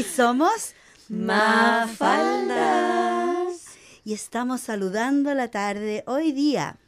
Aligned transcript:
Y 0.00 0.02
somos 0.02 0.74
Mafaldas. 1.10 2.56
Y 4.02 4.14
estamos 4.14 4.62
saludando 4.62 5.34
la 5.34 5.50
tarde 5.50 6.04
hoy 6.06 6.32
día, 6.32 6.78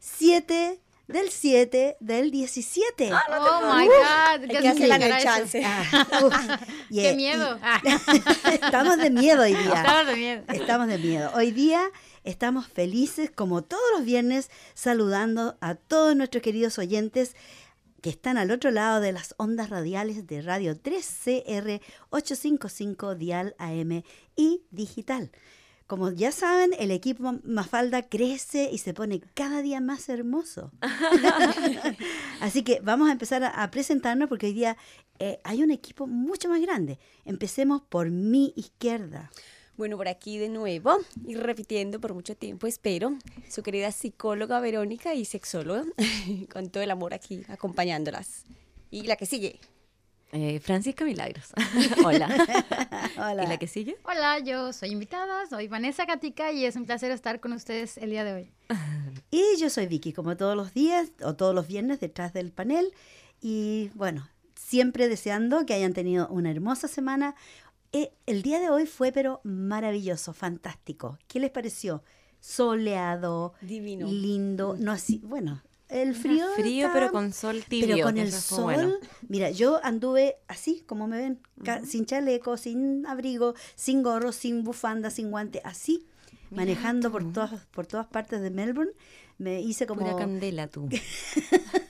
7 0.00 0.78
del 1.08 1.30
7 1.30 1.96
del 1.98 2.30
17. 2.30 3.10
Ah, 3.10 3.24
oh 3.40 3.74
my 3.74 3.86
God, 3.86 4.50
que 4.50 4.68
hacer 4.68 4.88
la 4.88 5.18
chance. 5.18 5.64
Ah, 5.64 6.60
Qué 6.90 7.14
miedo. 7.14 7.58
estamos 8.52 8.98
de 8.98 9.08
miedo 9.08 9.44
hoy 9.44 9.54
día. 9.54 9.74
Estamos 9.74 10.06
de 10.08 10.16
miedo. 10.16 10.44
Estamos 10.48 10.88
de 10.88 10.98
miedo. 10.98 11.30
Hoy 11.34 11.52
día 11.52 11.90
estamos 12.22 12.68
felices, 12.68 13.30
como 13.30 13.62
todos 13.62 13.82
los 13.96 14.04
viernes, 14.04 14.50
saludando 14.74 15.56
a 15.62 15.74
todos 15.74 16.14
nuestros 16.16 16.42
queridos 16.42 16.78
oyentes 16.78 17.34
que 18.02 18.10
están 18.10 18.36
al 18.36 18.50
otro 18.50 18.70
lado 18.70 19.00
de 19.00 19.12
las 19.12 19.34
ondas 19.38 19.70
radiales 19.70 20.26
de 20.26 20.42
Radio 20.42 20.74
3CR 20.74 21.80
855 22.10 23.14
Dial 23.14 23.54
AM 23.58 24.02
y 24.36 24.62
digital. 24.70 25.30
Como 25.86 26.10
ya 26.10 26.32
saben, 26.32 26.72
el 26.78 26.90
equipo 26.90 27.34
Mafalda 27.44 28.02
crece 28.02 28.70
y 28.72 28.78
se 28.78 28.92
pone 28.92 29.20
cada 29.34 29.62
día 29.62 29.80
más 29.80 30.08
hermoso. 30.08 30.72
Así 32.40 32.62
que 32.64 32.80
vamos 32.80 33.08
a 33.08 33.12
empezar 33.12 33.44
a, 33.44 33.70
presentarnos 33.70 34.28
porque 34.28 34.46
hoy 34.46 34.52
día 34.52 34.76
eh, 35.18 35.40
hay 35.44 35.62
un 35.62 35.70
equipo 35.70 36.06
mucho 36.06 36.48
más 36.48 36.60
grande. 36.60 36.98
Empecemos 37.24 37.82
por 37.82 38.10
mi 38.10 38.52
izquierda. 38.56 39.30
Bueno, 39.76 39.96
por 39.96 40.06
aquí 40.06 40.36
de 40.36 40.50
nuevo, 40.50 40.98
y 41.26 41.34
repitiendo 41.34 41.98
por 41.98 42.12
mucho 42.12 42.36
tiempo, 42.36 42.66
espero, 42.66 43.16
su 43.48 43.62
querida 43.62 43.90
psicóloga 43.90 44.60
Verónica 44.60 45.14
y 45.14 45.24
sexóloga, 45.24 45.84
con 46.52 46.68
todo 46.68 46.82
el 46.82 46.90
amor 46.90 47.14
aquí 47.14 47.42
acompañándolas. 47.48 48.44
Y 48.90 49.04
la 49.04 49.16
que 49.16 49.24
sigue. 49.24 49.58
Eh, 50.32 50.60
Francisca 50.60 51.04
Milagros. 51.06 51.52
Hola. 52.04 52.28
Hola. 53.16 53.44
¿Y 53.44 53.46
la 53.46 53.56
que 53.58 53.66
sigue? 53.66 53.96
Hola, 54.04 54.38
yo 54.40 54.74
soy 54.74 54.90
invitada, 54.90 55.46
soy 55.46 55.68
Vanessa 55.68 56.04
Gatica 56.04 56.52
y 56.52 56.66
es 56.66 56.76
un 56.76 56.84
placer 56.84 57.10
estar 57.10 57.40
con 57.40 57.52
ustedes 57.52 57.96
el 57.96 58.10
día 58.10 58.24
de 58.24 58.32
hoy. 58.34 58.50
Y 59.34 59.56
yo 59.58 59.70
soy 59.70 59.86
Vicky, 59.86 60.12
como 60.12 60.36
todos 60.36 60.54
los 60.54 60.74
días 60.74 61.10
o 61.22 61.34
todos 61.34 61.54
los 61.54 61.66
viernes 61.66 62.00
detrás 62.00 62.34
del 62.34 62.52
panel. 62.52 62.92
Y 63.40 63.90
bueno, 63.94 64.28
siempre 64.54 65.08
deseando 65.08 65.64
que 65.64 65.72
hayan 65.72 65.94
tenido 65.94 66.28
una 66.28 66.50
hermosa 66.50 66.86
semana, 66.86 67.34
eh, 67.92 68.12
el 68.26 68.42
día 68.42 68.60
de 68.60 68.70
hoy 68.70 68.86
fue 68.86 69.12
pero 69.12 69.40
maravilloso, 69.44 70.32
fantástico. 70.32 71.18
¿Qué 71.28 71.40
les 71.40 71.50
pareció? 71.50 72.02
Soleado, 72.40 73.54
divino, 73.60 74.06
lindo, 74.08 74.76
no 74.78 74.90
así, 74.90 75.20
bueno, 75.24 75.62
el 75.92 76.14
frío. 76.14 76.46
Frío, 76.56 76.88
pero 76.92 77.12
con 77.12 77.32
sol 77.32 77.62
tibio. 77.68 77.96
Pero 77.96 78.06
con 78.06 78.16
el 78.18 78.32
sol. 78.32 78.98
Mira, 79.28 79.50
yo 79.50 79.78
anduve 79.84 80.36
así, 80.48 80.82
como 80.86 81.06
me 81.06 81.18
ven, 81.18 81.40
sin 81.86 82.06
chaleco, 82.06 82.56
sin 82.56 83.06
abrigo, 83.06 83.54
sin 83.74 84.02
gorro, 84.02 84.32
sin 84.32 84.64
bufanda, 84.64 85.10
sin 85.10 85.30
guante, 85.30 85.60
así, 85.64 86.06
manejando 86.50 87.12
por 87.12 87.30
todas, 87.32 87.66
por 87.66 87.86
todas 87.86 88.06
partes 88.06 88.40
de 88.40 88.50
Melbourne. 88.50 88.92
Me 89.36 89.60
hice 89.60 89.86
como. 89.86 90.00
Pura 90.00 90.16
candela 90.16 90.66
tú. 90.66 90.88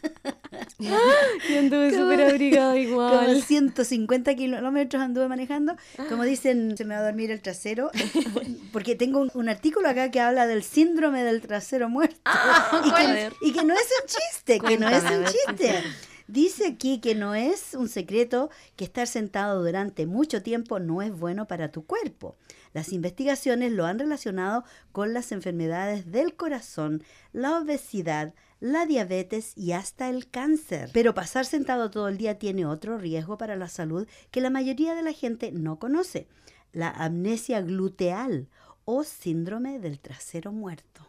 Yo 1.48 1.58
anduve 1.58 1.90
súper 1.90 2.22
abrigado 2.22 2.76
igual. 2.76 3.26
Como 3.26 3.40
150 3.40 4.34
kilómetros 4.34 5.02
anduve 5.02 5.28
manejando. 5.28 5.76
Como 6.08 6.24
dicen, 6.24 6.76
se 6.76 6.84
me 6.84 6.94
va 6.94 7.00
a 7.00 7.04
dormir 7.04 7.30
el 7.30 7.40
trasero. 7.40 7.90
Porque 8.72 8.94
tengo 8.94 9.26
un, 9.34 9.48
artículo 9.48 9.88
acá 9.88 10.10
que 10.10 10.20
habla 10.20 10.46
del 10.46 10.62
síndrome 10.62 11.22
del 11.24 11.40
trasero 11.40 11.88
muerto. 11.88 12.20
Ah, 12.24 12.82
y, 13.42 13.52
que, 13.52 13.64
no 13.64 13.74
es 13.74 13.88
un 14.00 14.08
chiste, 14.08 14.60
que 14.60 14.78
no 14.78 14.88
es 14.88 15.04
un 15.04 15.24
chiste. 15.24 15.82
Dice 16.26 16.66
aquí 16.66 17.00
que 17.00 17.14
no 17.14 17.34
es 17.34 17.74
un 17.74 17.88
secreto 17.88 18.48
que 18.76 18.84
estar 18.84 19.06
sentado 19.06 19.62
durante 19.62 20.06
mucho 20.06 20.42
tiempo 20.42 20.78
no 20.78 21.02
es 21.02 21.12
bueno 21.12 21.46
para 21.46 21.70
tu 21.70 21.84
cuerpo. 21.84 22.36
Las 22.72 22.92
investigaciones 22.92 23.72
lo 23.72 23.84
han 23.84 23.98
relacionado 23.98 24.64
con 24.92 25.12
las 25.12 25.30
enfermedades 25.32 26.10
del 26.10 26.34
corazón, 26.34 27.02
la 27.32 27.58
obesidad, 27.58 28.32
la 28.62 28.86
diabetes 28.86 29.52
y 29.56 29.72
hasta 29.72 30.08
el 30.08 30.30
cáncer. 30.30 30.88
Pero 30.92 31.14
pasar 31.14 31.44
sentado 31.44 31.90
todo 31.90 32.06
el 32.06 32.16
día 32.16 32.38
tiene 32.38 32.64
otro 32.64 32.96
riesgo 32.96 33.36
para 33.36 33.56
la 33.56 33.68
salud 33.68 34.06
que 34.30 34.40
la 34.40 34.50
mayoría 34.50 34.94
de 34.94 35.02
la 35.02 35.12
gente 35.12 35.50
no 35.50 35.80
conoce, 35.80 36.28
la 36.72 36.88
amnesia 36.90 37.60
gluteal 37.60 38.48
o 38.84 39.02
síndrome 39.02 39.80
del 39.80 39.98
trasero 39.98 40.52
muerto. 40.52 41.08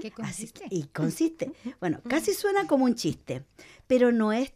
¿Qué 0.00 0.10
consiste? 0.10 0.64
y 0.70 0.82
consiste. 0.84 1.52
Bueno, 1.80 2.00
casi 2.08 2.34
suena 2.34 2.66
como 2.66 2.84
un 2.84 2.96
chiste, 2.96 3.44
pero 3.86 4.10
no 4.10 4.32
es 4.32 4.52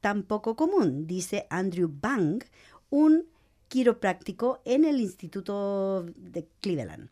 tan 0.00 0.24
poco 0.24 0.56
común, 0.56 1.06
dice 1.06 1.46
Andrew 1.50 1.88
Bang, 1.88 2.42
un 2.90 3.26
quiropráctico 3.68 4.60
en 4.64 4.84
el 4.84 5.00
Instituto 5.00 6.04
de 6.16 6.48
Cleveland. 6.60 7.10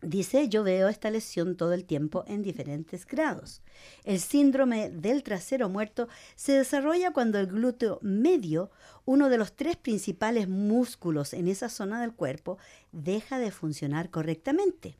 Dice, 0.00 0.48
yo 0.48 0.62
veo 0.62 0.86
esta 0.88 1.10
lesión 1.10 1.56
todo 1.56 1.72
el 1.72 1.84
tiempo 1.84 2.22
en 2.28 2.42
diferentes 2.42 3.04
grados. 3.04 3.62
El 4.04 4.20
síndrome 4.20 4.90
del 4.90 5.24
trasero 5.24 5.68
muerto 5.68 6.06
se 6.36 6.52
desarrolla 6.52 7.12
cuando 7.12 7.40
el 7.40 7.48
glúteo 7.48 7.98
medio, 8.00 8.70
uno 9.06 9.28
de 9.28 9.38
los 9.38 9.56
tres 9.56 9.76
principales 9.76 10.48
músculos 10.48 11.34
en 11.34 11.48
esa 11.48 11.68
zona 11.68 12.00
del 12.00 12.14
cuerpo, 12.14 12.58
deja 12.92 13.40
de 13.40 13.50
funcionar 13.50 14.10
correctamente. 14.10 14.96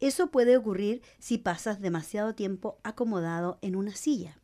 Eso 0.00 0.30
puede 0.30 0.58
ocurrir 0.58 1.00
si 1.18 1.38
pasas 1.38 1.80
demasiado 1.80 2.34
tiempo 2.34 2.78
acomodado 2.82 3.58
en 3.62 3.74
una 3.74 3.94
silla 3.94 4.36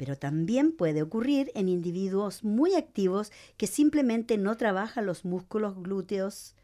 pero 0.00 0.16
también 0.16 0.72
puede 0.72 1.02
ocurrir 1.02 1.52
en 1.54 1.68
individuos 1.68 2.42
muy 2.42 2.74
activos 2.74 3.30
que 3.58 3.66
simplemente 3.66 4.38
no 4.38 4.56
trabajan 4.56 5.04
los 5.04 5.26
músculos 5.26 5.76
glúteos 5.76 6.56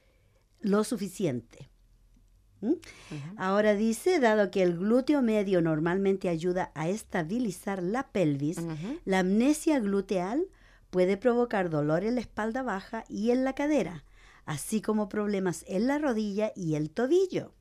lo 0.62 0.84
suficiente. 0.84 1.68
¿Mm? 2.66 3.38
Ahora 3.38 3.75
dice, 3.75 4.19
dado 4.19 4.50
que 4.50 4.62
el 4.62 4.77
glúteo 4.77 5.22
medio 5.22 5.62
normalmente 5.62 6.28
ayuda 6.28 6.71
a 6.75 6.88
estabilizar 6.88 7.82
la 7.82 8.09
pelvis, 8.09 8.59
la 9.04 9.21
amnesia 9.21 9.78
gluteal 9.78 10.47
puede 10.91 11.16
provocar 11.16 11.71
dolor 11.71 12.05
en 12.05 12.15
la 12.16 12.21
espalda 12.21 12.62
baja 12.62 13.05
y 13.09 13.31
en 13.31 13.44
la 13.44 13.55
cadera, 13.55 14.05
así 14.44 14.81
como 14.81 15.09
problemas 15.09 15.65
en 15.69 15.87
la 15.87 15.99
rodilla 15.99 16.53
y 16.56 16.75
el 16.75 16.91
tobillo, 16.91 17.53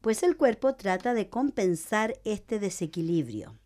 pues 0.00 0.22
el 0.22 0.36
cuerpo 0.36 0.74
trata 0.74 1.14
de 1.14 1.28
compensar 1.28 2.20
este 2.24 2.58
desequilibrio. 2.58 3.58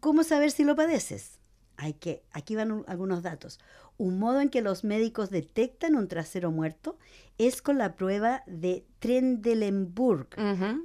¿Cómo 0.00 0.22
saber 0.22 0.50
si 0.50 0.64
lo 0.64 0.76
padeces? 0.76 1.38
Hay 1.76 1.94
que, 1.94 2.22
aquí 2.32 2.54
van 2.56 2.84
algunos 2.86 3.22
datos. 3.22 3.58
Un 3.96 4.18
modo 4.18 4.40
en 4.40 4.48
que 4.48 4.62
los 4.62 4.84
médicos 4.84 5.30
detectan 5.30 5.94
un 5.94 6.08
trasero 6.08 6.50
muerto 6.50 6.98
es 7.38 7.62
con 7.62 7.78
la 7.78 7.96
prueba 7.96 8.42
de 8.46 8.84
Trendelenburg, 8.98 10.28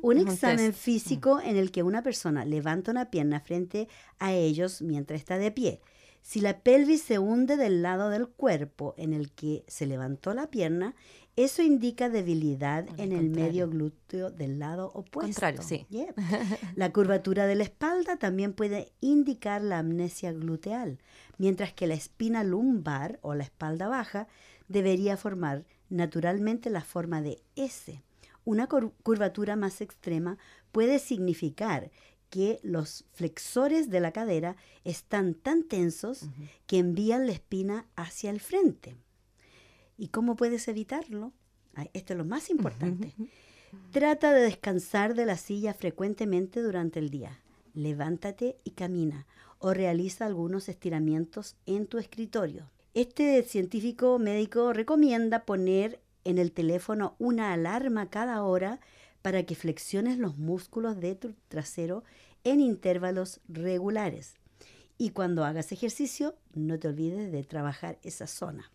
un 0.01 0.17
examen 0.17 0.73
físico 0.73 1.39
en 1.39 1.57
el 1.57 1.72
que 1.72 1.83
una 1.83 2.03
persona 2.03 2.45
levanta 2.45 2.91
una 2.91 3.09
pierna 3.09 3.39
frente 3.39 3.88
a 4.19 4.33
ellos 4.33 4.81
mientras 4.81 5.19
está 5.19 5.38
de 5.38 5.51
pie. 5.51 5.81
Si 6.22 6.41
la 6.41 6.59
pelvis 6.59 7.01
se 7.01 7.17
hunde 7.17 7.56
del 7.56 7.81
lado 7.81 8.09
del 8.09 8.27
cuerpo 8.27 8.94
en 8.97 9.13
el 9.13 9.31
que 9.31 9.63
se 9.67 9.85
levantó 9.85 10.33
la 10.33 10.51
pierna, 10.51 10.95
eso 11.45 11.61
indica 11.61 12.09
debilidad 12.09 12.85
en 12.97 13.13
el 13.13 13.29
medio 13.29 13.69
glúteo 13.69 14.29
del 14.29 14.59
lado 14.59 14.91
opuesto. 14.94 15.31
Contrario, 15.31 15.61
sí. 15.61 15.88
La 16.75 16.91
curvatura 16.91 17.47
de 17.47 17.55
la 17.55 17.63
espalda 17.63 18.17
también 18.17 18.51
puede 18.51 18.91
indicar 19.00 19.61
la 19.61 19.79
amnesia 19.79 20.33
gluteal, 20.33 21.00
mientras 21.38 21.72
que 21.72 21.88
la 21.88 21.94
espina 21.94 22.44
lumbar 22.44 23.19
o 23.22 23.35
la 23.35 23.44
espalda 23.44 23.88
baja 23.88 24.27
debería 24.67 25.16
formar 25.16 25.63
naturalmente 25.88 26.69
la 26.69 26.81
forma 26.81 27.22
de 27.22 27.41
S. 27.56 28.03
Una 28.44 28.67
curvatura 28.67 29.56
más 29.56 29.79
extrema 29.79 30.38
puede 30.73 31.00
significar 31.00 31.89
que 32.29 32.59
los 32.63 33.06
flexores 33.13 33.89
de 33.89 34.01
la 34.01 34.11
cadera 34.11 34.57
están 34.83 35.35
tan 35.35 35.63
tensos 35.63 36.29
que 36.67 36.79
envían 36.79 37.27
la 37.27 37.31
espina 37.31 37.85
hacia 37.95 38.29
el 38.29 38.41
frente. 38.41 38.97
¿Y 40.00 40.08
cómo 40.08 40.38
puedes 40.38 40.68
evitarlo? 40.69 41.34
esto 41.94 42.13
es 42.13 42.18
lo 42.18 42.25
más 42.25 42.50
importante. 42.50 43.13
Trata 43.92 44.34
de 44.34 44.42
descansar 44.42 45.13
de 45.13 45.25
la 45.25 45.38
silla 45.38 45.74
frecuentemente 45.74 46.62
durante 46.62 47.00
el 47.00 47.10
día. 47.10 47.40
Levántate 47.74 48.57
y 48.63 48.72
camina 48.72 49.28
o 49.60 49.74
realiza 49.74 50.25
algunos 50.25 50.69
estiramientos 50.69 51.57
en 51.66 51.86
tu 51.86 51.98
escritorio. 51.98 52.69
Este 52.94 53.44
científico 53.44 54.19
médico 54.19 54.74
recomienda 54.74 55.46
poner 55.46 56.00
en 56.24 56.38
el 56.38 56.54
teléfono 56.54 57.16
una 57.19 57.54
alarma 57.54 58.10
cada 58.10 58.44
hora 58.44 58.80
para 59.22 59.44
que 59.44 59.56
flexiones 59.56 60.18
los 60.18 60.38
músculos 60.38 61.00
de 61.00 61.16
tu 61.16 61.34
trasero 61.50 62.04
en 62.45 62.62
intervalos 62.62 63.42
regulares. 63.50 64.36
Y 64.98 65.10
cuando 65.12 65.44
hagas 65.44 65.72
ejercicio, 65.72 66.36
no 66.54 66.80
te 66.80 66.88
olvides 66.88 67.31
de 67.31 67.44
trabajar 67.44 68.00
esa 68.02 68.28
zona. 68.28 68.72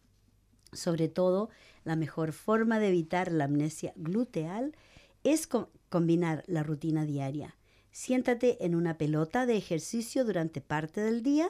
Sobre 0.74 1.08
todo, 1.08 1.50
la 1.84 1.96
mejor 1.96 2.32
forma 2.32 2.78
de 2.78 2.88
evitar 2.88 3.30
la 3.32 3.44
amnesia 3.44 3.92
gluteal 3.96 4.74
es 5.22 5.48
combinar 5.88 6.42
la 6.46 6.62
rutina 6.62 7.04
diaria. 7.04 7.56
Siéntate 7.90 8.64
en 8.64 8.74
una 8.74 8.98
pelota 8.98 9.46
de 9.46 9.56
ejercicio 9.56 10.24
durante 10.24 10.60
parte 10.60 11.00
del 11.00 11.22
día, 11.22 11.48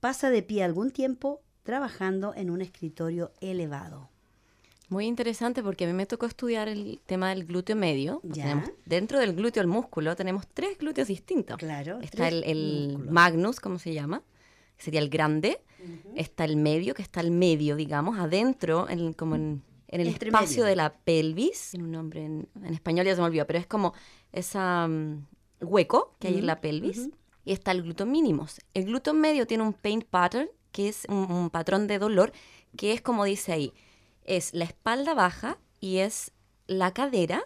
pasa 0.00 0.30
de 0.30 0.42
pie 0.42 0.64
algún 0.64 0.90
tiempo 0.90 1.40
trabajando 1.62 2.32
en 2.34 2.50
un 2.50 2.62
escritorio 2.62 3.32
elevado. 3.40 4.08
Muy 4.88 5.04
interesante 5.04 5.62
porque 5.62 5.84
a 5.84 5.86
mí 5.86 5.92
me 5.92 6.06
tocó 6.06 6.24
estudiar 6.24 6.66
el 6.68 6.98
tema 7.04 7.28
del 7.28 7.44
glúteo 7.44 7.76
medio. 7.76 8.20
Ya. 8.24 8.44
Tenemos- 8.44 8.70
dentro 8.86 9.18
del 9.18 9.34
glúteo, 9.34 9.60
el 9.60 9.66
músculo, 9.68 10.16
tenemos 10.16 10.46
tres 10.46 10.78
glúteos 10.78 11.08
distintos. 11.08 11.58
Claro, 11.58 11.98
Está 12.00 12.28
el, 12.28 12.42
el 12.44 12.98
magnus, 13.10 13.60
¿cómo 13.60 13.78
se 13.78 13.92
llama? 13.92 14.22
Que 14.78 14.84
sería 14.84 15.00
el 15.00 15.10
grande. 15.10 15.60
Está 16.14 16.44
el 16.44 16.56
medio, 16.56 16.94
que 16.94 17.02
está 17.02 17.20
al 17.20 17.30
medio, 17.30 17.76
digamos, 17.76 18.18
adentro, 18.18 18.88
en, 18.88 19.12
como 19.12 19.34
en, 19.36 19.62
en 19.88 20.00
el 20.00 20.08
Entre 20.08 20.28
espacio 20.30 20.62
medio. 20.62 20.64
de 20.70 20.76
la 20.76 20.92
pelvis. 20.94 21.68
Tiene 21.72 21.84
un 21.84 21.92
nombre 21.92 22.24
en, 22.24 22.48
en 22.64 22.72
español, 22.74 23.04
ya 23.06 23.14
se 23.14 23.20
me 23.20 23.26
olvidó, 23.26 23.46
pero 23.46 23.58
es 23.58 23.66
como 23.66 23.92
ese 24.32 24.58
hueco 25.60 26.14
que 26.18 26.28
hay 26.28 26.38
en 26.38 26.46
la 26.46 26.60
pelvis. 26.60 27.08
Y 27.44 27.52
está 27.52 27.70
el 27.72 27.82
glúteo 27.82 28.06
mínimos. 28.06 28.60
El 28.74 28.84
glúteo 28.86 29.14
medio 29.14 29.46
tiene 29.46 29.62
un 29.62 29.72
pain 29.72 30.02
pattern, 30.02 30.48
que 30.72 30.88
es 30.88 31.04
un, 31.08 31.30
un 31.30 31.50
patrón 31.50 31.86
de 31.86 31.98
dolor, 31.98 32.32
que 32.76 32.92
es 32.92 33.00
como 33.00 33.24
dice 33.24 33.52
ahí, 33.52 33.72
es 34.24 34.52
la 34.52 34.64
espalda 34.64 35.14
baja 35.14 35.58
y 35.80 35.98
es 35.98 36.32
la 36.66 36.92
cadera, 36.92 37.42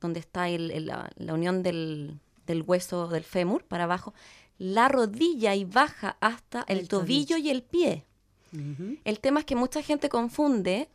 donde 0.00 0.20
está 0.20 0.48
el- 0.48 0.70
el- 0.70 0.86
la, 0.86 1.10
la 1.16 1.34
unión 1.34 1.62
del, 1.62 2.18
del 2.46 2.62
hueso 2.62 3.08
del 3.08 3.24
fémur 3.24 3.64
para 3.64 3.84
abajo, 3.84 4.14
la 4.58 4.88
rodilla 4.88 5.54
y 5.54 5.64
baja 5.64 6.16
hasta 6.20 6.64
el, 6.68 6.78
El 6.78 6.88
tobillo, 6.88 7.36
tobillo. 7.36 7.36
y 7.38 7.50
el 7.50 7.62
pie. 7.62 8.04
El 9.04 9.20
tema 9.20 9.40
es 9.40 9.46
que 9.46 9.54
mucha 9.56 9.82
gente 9.82 10.08
confunde 10.08 10.88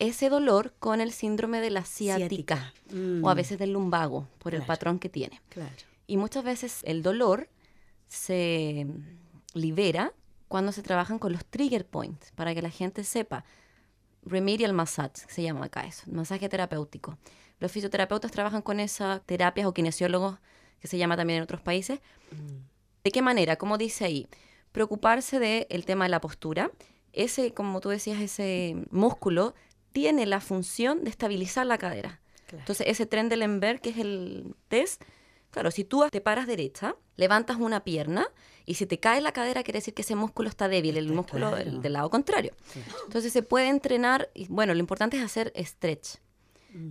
ese 0.00 0.28
dolor 0.28 0.74
con 0.80 1.00
el 1.00 1.12
síndrome 1.12 1.60
de 1.60 1.70
la 1.70 1.84
ciática, 1.84 2.72
Ciática. 2.88 3.22
o 3.22 3.28
a 3.28 3.34
Mm. 3.34 3.36
veces 3.36 3.58
del 3.58 3.72
lumbago, 3.72 4.26
por 4.38 4.54
el 4.54 4.62
patrón 4.62 4.98
que 4.98 5.08
tiene. 5.08 5.40
Claro. 5.50 5.70
Y 6.08 6.16
muchas 6.16 6.42
veces 6.42 6.80
el 6.82 7.02
dolor 7.04 7.48
se 8.08 8.86
libera 9.54 10.12
cuando 10.48 10.72
se 10.72 10.82
trabajan 10.82 11.18
con 11.18 11.32
los 11.32 11.44
trigger 11.44 11.86
points, 11.86 12.32
para 12.32 12.54
que 12.54 12.62
la 12.62 12.70
gente 12.70 13.04
sepa. 13.04 13.44
Remedial 14.24 14.72
massage 14.72 15.24
se 15.28 15.42
llama 15.42 15.66
acá 15.66 15.86
eso, 15.86 16.02
masaje 16.10 16.48
terapéutico. 16.48 17.18
Los 17.60 17.70
fisioterapeutas 17.70 18.32
trabajan 18.32 18.62
con 18.62 18.80
esas 18.80 19.22
terapias 19.22 19.66
o 19.66 19.74
kinesiólogos, 19.74 20.38
que 20.80 20.88
se 20.88 20.98
llama 20.98 21.16
también 21.16 21.36
en 21.38 21.42
otros 21.44 21.60
países. 21.60 22.00
¿De 23.04 23.10
qué 23.10 23.20
manera? 23.20 23.56
Como 23.56 23.76
dice 23.76 24.06
ahí, 24.06 24.26
preocuparse 24.72 25.38
del 25.38 25.84
tema 25.84 26.06
de 26.06 26.08
la 26.08 26.22
postura. 26.22 26.70
Ese, 27.12 27.52
como 27.52 27.80
tú 27.80 27.90
decías, 27.90 28.18
ese 28.18 28.76
músculo 28.90 29.54
tiene 29.92 30.24
la 30.24 30.40
función 30.40 31.04
de 31.04 31.10
estabilizar 31.10 31.66
la 31.66 31.76
cadera. 31.76 32.22
Claro. 32.46 32.60
Entonces, 32.60 32.86
ese 32.88 33.04
Trendelenburg, 33.04 33.82
que 33.82 33.90
es 33.90 33.98
el 33.98 34.56
test, 34.68 35.02
claro, 35.50 35.70
si 35.70 35.84
tú 35.84 36.02
te 36.10 36.22
paras 36.22 36.46
derecha, 36.46 36.96
levantas 37.16 37.58
una 37.58 37.84
pierna 37.84 38.26
y 38.64 38.74
si 38.74 38.86
te 38.86 38.98
cae 38.98 39.20
la 39.20 39.32
cadera, 39.32 39.62
quiere 39.64 39.80
decir 39.80 39.92
que 39.92 40.00
ese 40.00 40.14
músculo 40.14 40.48
está 40.48 40.68
débil, 40.68 40.96
el 40.96 41.12
músculo 41.12 41.50
claro. 41.50 41.56
del, 41.62 41.82
del 41.82 41.92
lado 41.92 42.08
contrario. 42.08 42.54
Entonces, 43.04 43.34
se 43.34 43.42
puede 43.42 43.68
entrenar, 43.68 44.30
y 44.32 44.46
bueno, 44.48 44.72
lo 44.72 44.80
importante 44.80 45.18
es 45.18 45.22
hacer 45.22 45.52
stretch. 45.56 46.23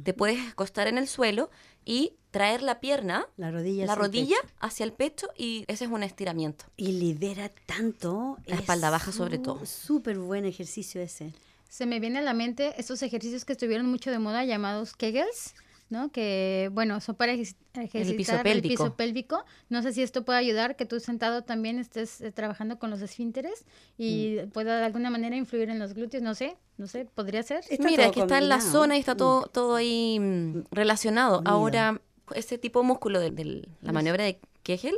Te 0.04 0.14
puedes 0.14 0.40
acostar 0.50 0.88
en 0.88 0.98
el 0.98 1.08
suelo 1.08 1.50
y 1.86 2.14
traer 2.32 2.62
la 2.62 2.80
pierna, 2.80 3.28
La 3.38 3.52
rodilla. 3.52 3.86
la 3.86 3.94
hacia 3.94 3.94
el 3.94 4.08
rodilla 4.08 4.36
pecho. 4.42 4.54
hacia 4.60 4.84
el 4.86 4.94
pecho 4.94 5.28
y 5.38 5.66
ese 5.68 5.86
es 5.86 5.92
un 5.92 6.04
estiramiento. 6.04 6.66
Y 6.78 6.94
libera 6.94 7.52
tanto. 7.66 8.38
La 8.46 8.56
es 8.56 8.62
espalda 8.62 8.90
baja 8.90 9.12
sobre 9.12 9.38
todo. 9.38 9.66
Súper 9.66 10.18
buen 10.20 10.46
ejercicio 10.46 11.02
ese. 11.02 11.34
Se 11.70 11.86
me 11.86 12.00
viene 12.00 12.20
a 12.20 12.22
la 12.22 12.34
mente 12.34 12.74
estos 12.78 13.02
ejercicios 13.04 13.46
que 13.46 13.54
estuvieron 13.54 13.88
mucho 13.88 14.12
de 14.12 14.20
moda 14.20 14.46
llamados 14.46 14.96
Kegels, 14.96 15.56
¿no? 15.90 16.12
Que, 16.12 16.70
bueno, 16.74 17.00
son 17.02 17.16
para 17.16 17.34
ejerci- 17.34 17.56
ejercitar 17.76 18.16
piso 18.18 18.44
pélvico. 18.44 18.84
piso 18.84 18.96
pélvico. 18.96 19.46
No 19.70 19.82
sé 19.84 19.94
si 19.94 20.02
esto 20.02 20.26
puede 20.26 20.40
ayudar 20.40 20.76
que 20.76 20.86
tú 20.86 21.00
sentado 21.00 21.44
también 21.44 21.78
estés 21.80 22.22
eh, 22.22 22.32
trabajando 22.32 22.80
con 22.80 22.90
los 22.90 23.02
esfínteres 23.02 23.66
y 23.98 24.38
Mm. 24.46 24.50
pueda 24.50 24.80
de 24.80 24.86
alguna 24.86 25.10
manera 25.10 25.36
influir 25.36 25.70
en 25.70 25.80
los 25.80 25.94
glúteos. 25.94 26.24
No 26.24 26.34
sé, 26.36 26.58
no 26.78 26.88
sé, 26.88 27.06
podría 27.14 27.44
ser. 27.44 27.64
Está 27.70 27.86
Mira, 27.86 28.04
todo 28.04 28.10
aquí 28.12 28.20
está 28.22 28.38
en 28.40 28.50
la 28.50 28.62
zona 28.62 28.96
y 28.98 29.00
está 29.00 29.14
Mm. 29.14 29.18
todo, 29.18 29.46
todo 29.48 29.76
ahí 29.76 30.20
mm, 30.20 30.64
relacionado. 30.72 31.42
Ahora, 31.46 32.02
ese 32.36 32.58
tipo 32.58 32.80
de 32.82 32.88
músculo 32.88 33.20
de, 33.20 33.32
de 33.32 33.68
la 33.82 33.92
maniobra 33.92 34.24
de 34.24 34.40
Kegel 34.64 34.96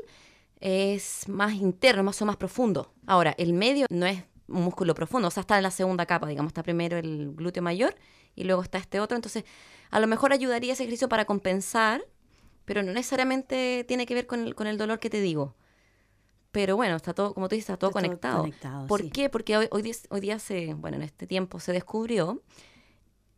es 0.62 1.28
más 1.28 1.54
interno, 1.54 2.04
más 2.04 2.22
o 2.22 2.26
más 2.26 2.38
profundo. 2.38 2.92
Ahora, 3.06 3.36
el 3.38 3.54
medio 3.54 3.88
no 3.90 4.06
es 4.06 4.24
un 4.48 4.62
músculo 4.64 4.94
profundo, 4.94 5.28
o 5.28 5.32
sea, 5.32 5.42
está 5.42 5.58
en 5.58 5.64
la 5.64 5.72
segunda 5.72 6.06
capa, 6.06 6.28
digamos, 6.28 6.52
está 6.52 6.62
primero 6.64 6.98
el 6.98 7.32
glúteo 7.34 7.64
mayor 7.64 7.96
y 8.36 8.44
luego 8.44 8.62
está 8.62 8.78
este 8.78 9.00
otro. 9.00 9.16
Entonces, 9.16 9.44
a 9.92 10.00
lo 10.00 10.08
mejor 10.08 10.34
ayudaría 10.34 10.74
ese 10.74 10.84
ejercicio 10.84 11.10
para 11.10 11.26
compensar, 11.26 12.06
pero 12.66 12.84
no 12.84 12.92
necesariamente 12.94 13.86
tiene 13.88 14.06
que 14.06 14.14
ver 14.14 14.28
con 14.28 14.42
el, 14.46 14.56
con 14.56 14.68
el 14.68 14.78
dolor 14.78 15.00
que 15.00 15.10
te 15.10 15.22
digo. 15.22 15.56
Pero 16.52 16.76
bueno, 16.78 16.96
está 16.96 17.14
todo, 17.14 17.34
como 17.34 17.50
tú 17.50 17.56
dices, 17.56 17.70
está 17.70 17.78
todo 17.78 17.90
Está 17.90 18.00
todo 18.00 18.08
conectado. 18.08 18.42
conectado, 18.42 18.88
¿Por 18.88 19.02
sí. 19.02 19.10
qué? 19.10 19.30
Porque 19.30 19.58
hoy, 19.58 19.68
hoy, 19.72 19.82
día, 19.82 19.94
hoy 20.10 20.22
día 20.22 20.40
se, 20.40 20.74
bueno, 20.74 20.98
en 20.98 21.04
este 21.04 21.28
tiempo 21.28 21.60
se 21.60 21.74
descubrió 21.74 22.42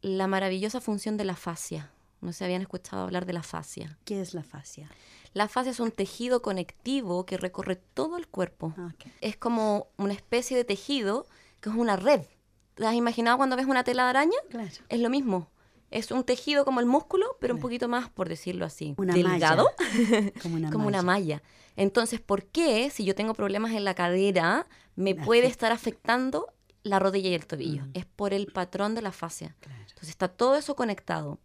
la 0.01 0.27
maravillosa 0.27 0.79
función 0.81 1.17
de 1.17 1.25
la 1.25 1.35
fascia. 1.35 1.91
No 2.21 2.31
sé, 2.33 2.45
habían 2.45 2.61
escuchado 2.61 3.03
hablar 3.03 3.25
de 3.25 3.33
la 3.33 3.43
fascia. 3.43 3.97
¿Qué 4.05 4.21
es 4.21 4.33
la 4.33 4.43
fascia? 4.43 4.89
La 5.33 5.47
fascia 5.47 5.71
es 5.71 5.79
un 5.79 5.91
tejido 5.91 6.41
conectivo 6.41 7.25
que 7.25 7.37
recorre 7.37 7.75
todo 7.75 8.17
el 8.17 8.27
cuerpo. 8.27 8.73
Ah. 8.77 8.93
Es 9.21 9.35
como 9.37 9.87
una 9.97 10.13
especie 10.13 10.55
de 10.57 10.63
tejido 10.63 11.25
que 11.61 11.69
es 11.69 11.75
una 11.75 11.95
red. 11.95 12.21
¿Te 12.77 12.85
has 12.85 12.93
imaginado 12.93 13.37
cuando 13.37 13.55
ves 13.55 13.65
una 13.65 13.83
tela 13.83 14.03
de 14.03 14.09
araña? 14.11 14.37
Claro. 14.49 14.69
Es 14.87 14.99
lo 14.99 15.09
mismo. 15.09 15.49
Es 15.89 16.11
un 16.11 16.23
tejido 16.23 16.65
como 16.65 16.79
el 16.79 16.85
músculo, 16.85 17.37
pero 17.39 17.55
un 17.55 17.61
poquito 17.61 17.87
más, 17.87 18.09
por 18.09 18.27
decirlo 18.27 18.65
así, 18.65 18.93
Una 18.97 19.13
delgado, 19.13 19.69
malla. 19.79 20.31
Como 20.41 20.55
una 20.55 20.69
como 20.69 20.87
una 20.87 21.01
malla. 21.01 21.41
Entonces, 21.77 22.19
¿por 22.19 22.43
qué 22.43 22.89
si 22.89 23.05
yo 23.05 23.15
tengo 23.15 23.33
problemas 23.33 23.71
en 23.71 23.85
la 23.85 23.93
cadera 23.93 24.67
me 24.95 25.15
puede 25.15 25.47
estar 25.47 25.71
afectando 25.71 26.53
la 26.83 26.99
rodilla 26.99 27.29
y 27.29 27.35
el 27.35 27.47
tobillo? 27.47 27.83
Es 27.93 28.05
por 28.05 28.33
el 28.33 28.47
patrón 28.47 28.95
de 28.95 29.01
la 29.01 29.11
fascia. 29.11 29.55
Claro. 29.61 29.79
Entonces 29.81 30.09
está 30.09 30.27
todo 30.27 30.55
eso 30.57 30.75
conectado. 30.75 31.39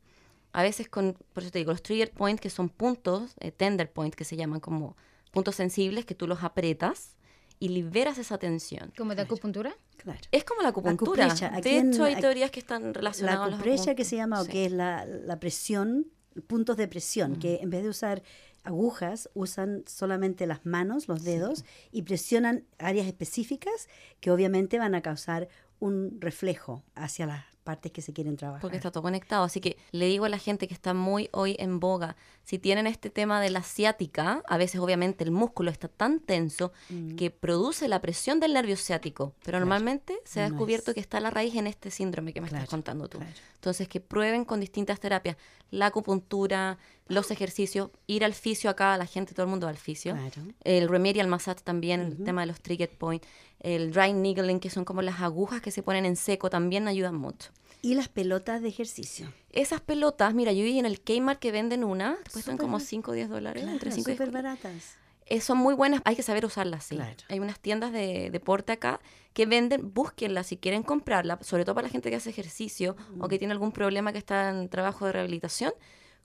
A 0.53 0.63
veces 0.63 0.89
con, 0.89 1.17
por 1.33 1.45
eso 1.45 1.53
te 1.53 1.61
digo, 1.61 1.71
los 1.71 1.83
trigger 1.83 2.11
points, 2.11 2.41
que 2.41 2.51
son 2.51 2.69
puntos, 2.69 3.35
eh, 3.41 3.53
tender 3.53 3.91
points, 3.93 4.17
que 4.17 4.25
se 4.25 4.37
llaman 4.37 4.61
como 4.61 4.97
puntos 5.31 5.55
sensibles, 5.55 6.05
que 6.05 6.15
tú 6.15 6.27
los 6.27 6.43
aprietas 6.43 7.17
y 7.63 7.69
liberas 7.69 8.19
esa 8.19 8.39
tensión. 8.39 8.93
Como 8.97 9.15
de 9.15 9.23
acupuntura. 9.23 9.73
Claro. 9.97 10.19
Es 10.33 10.43
como 10.45 10.63
la 10.63 10.71
acupuntura. 10.71 11.27
aquí 11.27 11.61
de 11.71 11.77
en- 11.79 11.93
hecho, 11.93 12.03
hay 12.05 12.17
teorías 12.17 12.51
que 12.51 12.59
están 12.59 12.93
relacionadas 12.93 13.51
La 13.51 13.57
cuprecha 13.57 13.95
que 13.95 14.05
se 14.05 14.17
llama, 14.17 14.41
o 14.41 14.45
Sí. 14.45 14.51
que 14.51 14.65
es 14.67 14.73
la, 14.73 15.07
la 15.07 15.39
presión, 15.39 16.09
puntos 16.49 16.77
de 16.77 16.89
presión, 16.89 17.37
que 17.37 17.61
en 17.63 17.71
vez 17.71 17.85
de 17.85 17.89
usar 17.91 18.23
agujas, 18.65 19.29
usan 19.35 19.85
solamente 19.87 20.47
las 20.47 20.67
manos, 20.67 21.07
los 21.07 21.23
dedos, 21.23 21.65
y 21.93 22.03
presionan 22.03 22.65
áreas 22.79 23.07
específicas 23.07 23.89
que 24.21 24.31
obviamente 24.33 24.79
van 24.79 24.95
a 24.97 25.03
causar 25.03 25.49
un 25.79 26.17
reflejo 26.21 26.83
hacia 26.97 27.27
las 27.27 27.45
partes 27.63 27.93
que 27.93 28.03
se 28.03 28.13
quieren 28.13 28.37
trabajar. 28.37 28.61
Porque 28.61 28.77
está 28.77 28.91
todo 28.91 29.03
conectado. 29.03 29.45
Así 29.45 29.61
que 29.61 29.77
le 29.93 30.07
digo 30.07 30.25
a 30.25 30.29
la 30.29 30.39
gente 30.39 30.67
que 30.69 30.75
está 30.75 30.95
muy 30.95 31.29
hoy 31.33 31.57
en 31.59 31.81
boga, 31.81 32.17
si 32.45 32.59
tienen 32.59 32.87
este 32.87 33.09
tema 33.11 33.41
de 33.41 33.51
la 33.51 33.63
ciática, 33.63 34.43
a 34.49 34.57
veces 34.59 34.81
obviamente 34.81 35.23
el 35.25 35.31
músculo 35.31 35.71
está 35.71 35.89
tan 35.89 36.19
tenso 36.21 36.73
Mm. 36.91 37.17
que 37.17 37.31
produce 37.31 37.87
la 37.89 38.01
presión 38.01 38.41
del 38.41 38.53
nervio 38.55 38.77
ciático. 38.77 39.33
Pero 39.41 39.53
Claro. 39.53 39.61
normalmente 39.67 40.19
se 40.25 40.41
ha 40.41 40.45
No 40.49 40.51
descubierto 40.55 40.91
es. 40.91 40.95
que 40.97 41.01
está 41.01 41.21
la 41.21 41.31
raíz 41.31 41.55
en 41.55 41.67
este 41.67 41.91
síndrome 41.91 42.33
que 42.33 42.41
me 42.41 42.49
Claro, 42.49 42.65
estás 42.65 42.71
contando 42.71 43.09
tú. 43.09 43.19
claro. 43.19 43.33
Entonces, 43.55 43.87
que 43.89 44.01
prueben 44.01 44.45
con 44.45 44.59
distintas 44.61 44.99
terapias, 44.99 45.37
la 45.71 45.87
acupuntura, 45.87 46.79
los 47.07 47.31
ejercicios, 47.31 47.91
ir 48.09 48.25
al 48.25 48.35
fisio 48.35 48.69
acá, 48.71 48.97
la 48.97 49.07
gente, 49.07 49.35
todo 49.35 49.45
el 49.45 49.51
mundo 49.51 49.67
va 49.67 49.71
al 49.71 49.77
fisio. 49.77 50.17
El 50.65 50.89
remedial 50.89 51.29
massage 51.29 51.63
también, 51.63 52.01
el 52.01 52.25
tema 52.25 52.41
de 52.43 52.49
los 52.49 52.61
trigger 52.61 52.91
point, 52.91 53.23
el 53.61 53.93
dry 53.93 54.13
needling, 54.13 54.59
que 54.59 54.69
son 54.71 54.85
como 54.85 55.01
las 55.03 55.21
agujas 55.21 55.61
que 55.63 55.71
se 55.71 55.83
ponen 55.85 56.05
en 56.07 56.17
seco, 56.17 56.51
también 56.51 56.89
ayudan 56.89 57.15
mucho. 57.15 57.51
Y 57.83 57.95
las 57.95 58.09
pelotas 58.09 58.63
de 58.63 58.69
ejercicio. 58.69 59.33
Esas 59.51 59.81
pelotas, 59.81 60.33
mira, 60.35 60.53
yo 60.53 60.63
vi 60.63 60.79
en 60.79 60.87
el 60.87 61.01
Kmart 61.01 61.41
que 61.41 61.51
venden 61.53 61.83
una, 61.85 62.17
cuestan 62.33 62.57
como 62.57 62.75
bar- 62.75 62.81
5 62.83 63.11
o 63.11 63.15
10 63.15 63.29
dólares, 63.29 63.65
entre 63.65 63.91
Claro, 63.91 63.97
5 63.97 64.11
y 64.11 64.13
10 64.15 64.19
súper 64.19 64.31
baratas. 64.43 64.97
eh, 65.27 65.41
son 65.41 65.59
muy 65.59 65.75
buenas, 65.75 66.01
hay 66.05 66.15
que 66.15 66.23
saber 66.23 66.45
usarlas, 66.47 66.85
sí. 66.85 66.95
Claro. 66.97 67.17
Hay 67.29 67.41
unas 67.41 67.59
tiendas 67.59 67.93
de 67.93 68.31
deporte 68.31 68.71
acá 68.73 69.01
que 69.33 69.47
venden, 69.47 69.93
búsquenlas 69.93 70.47
si 70.47 70.57
quieren 70.59 70.83
comprarla, 70.85 71.39
sobre 71.43 71.65
todo 71.65 71.75
para 71.75 71.89
la 71.89 71.91
gente 71.93 72.09
que 72.11 72.17
hace 72.17 72.31
ejercicio 72.31 72.97
o 73.19 73.27
que 73.29 73.39
tiene 73.39 73.53
algún 73.53 73.73
problema 73.73 74.13
que 74.13 74.19
está 74.19 74.49
en 74.51 74.69
trabajo 74.69 75.07
de 75.07 75.13
rehabilitación, 75.13 75.73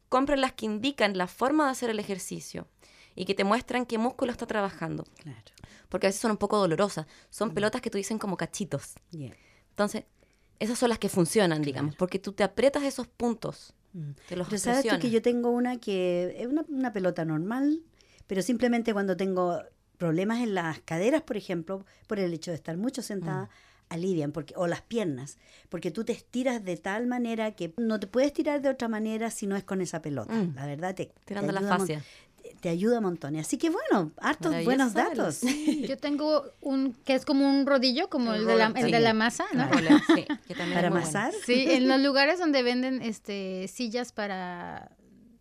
compren 0.09 0.41
las 0.41 0.53
que 0.53 0.65
indican 0.67 1.17
la 1.17 1.25
forma 1.27 1.65
de 1.65 1.71
hacer 1.71 1.89
el 1.89 1.99
ejercicio 1.99 2.67
y 3.15 3.25
que 3.25 3.33
te 3.33 3.43
muestran 3.43 3.85
qué 3.87 3.97
músculo 3.97 4.31
está 4.31 4.45
trabajando, 4.45 5.05
Claro. 5.23 5.41
porque 5.89 6.05
a 6.05 6.09
veces 6.09 6.21
son 6.21 6.31
un 6.31 6.37
poco 6.37 6.57
dolorosas. 6.59 7.07
Son 7.31 7.53
pelotas 7.53 7.81
que 7.81 7.89
tú 7.89 7.97
dicen 7.97 8.19
como 8.19 8.37
cachitos. 8.37 8.93
Yeah. 9.09 9.35
Entonces, 9.71 10.03
esas 10.59 10.77
son 10.79 10.89
las 10.89 10.99
que 10.99 11.09
funcionan, 11.09 11.61
digamos, 11.61 11.95
porque 11.95 12.19
tú 12.19 12.31
te 12.33 12.43
aprietas 12.43 12.83
esos 12.83 13.07
puntos, 13.07 13.73
Mm. 13.93 14.11
te 14.27 14.35
los 14.35 14.47
Pero 14.49 14.59
sabes 14.59 14.85
tú 14.85 14.99
que 14.99 15.09
yo 15.09 15.21
tengo 15.21 15.49
una 15.49 15.77
que 15.79 16.35
es 16.39 16.47
una, 16.47 16.65
una 16.67 16.91
pelota 16.93 17.23
normal, 17.25 17.81
pero 18.27 18.41
simplemente 18.41 18.91
cuando 18.93 19.15
tengo 19.15 19.61
problemas 19.97 20.39
en 20.39 20.53
las 20.53 20.79
caderas, 20.81 21.21
por 21.23 21.37
ejemplo, 21.37 21.85
por 22.05 22.19
el 22.19 22.33
hecho 22.33 22.51
de 22.51 22.55
estar 22.55 22.77
mucho 22.77 23.01
sentada, 23.01 23.45
Mm. 23.45 23.93
alivian, 23.93 24.31
porque, 24.33 24.53
o 24.57 24.67
las 24.67 24.81
piernas, 24.81 25.37
porque 25.69 25.89
tú 25.91 26.03
te 26.03 26.11
estiras 26.11 26.63
de 26.63 26.75
tal 26.75 27.07
manera 27.07 27.51
que 27.55 27.73
no 27.77 27.99
te 27.99 28.05
puedes 28.07 28.33
tirar 28.33 28.61
de 28.61 28.69
otra 28.69 28.89
manera 28.89 29.31
si 29.31 29.47
no 29.47 29.55
es 29.55 29.63
con 29.63 29.79
esa 29.81 30.01
pelota. 30.01 30.33
Mm. 30.33 30.55
La 30.55 30.65
verdad, 30.65 30.93
te, 30.93 31.05
te 31.05 31.13
Tirando 31.25 31.53
la 31.53 31.61
fascia. 31.61 32.03
Te 32.61 32.69
ayuda 32.69 32.97
un 32.99 33.03
montón. 33.05 33.35
Así 33.35 33.57
que 33.57 33.69
bueno, 33.69 34.11
hartos 34.17 34.63
buenos 34.63 34.93
datos. 34.93 35.41
Yo 35.41 35.97
tengo 35.97 36.43
un 36.61 36.93
que 37.05 37.13
es 37.15 37.25
como 37.25 37.49
un 37.49 37.65
rodillo, 37.65 38.09
como 38.09 38.33
el, 38.33 38.41
El 38.41 38.47
de, 38.47 38.55
la, 38.57 38.73
el 38.75 38.91
de 38.91 38.99
la 38.99 39.13
masa, 39.13 39.45
¿no? 39.53 39.67
Roller, 39.69 39.99
sí, 40.15 40.25
que 40.47 40.55
también 40.55 40.73
Para 40.75 40.89
bueno. 40.89 41.03
amasar. 41.03 41.33
Sí, 41.45 41.65
en 41.69 41.87
los 41.87 41.99
lugares 42.01 42.39
donde 42.39 42.63
venden 42.63 43.01
este 43.01 43.67
sillas 43.67 44.11
para 44.11 44.91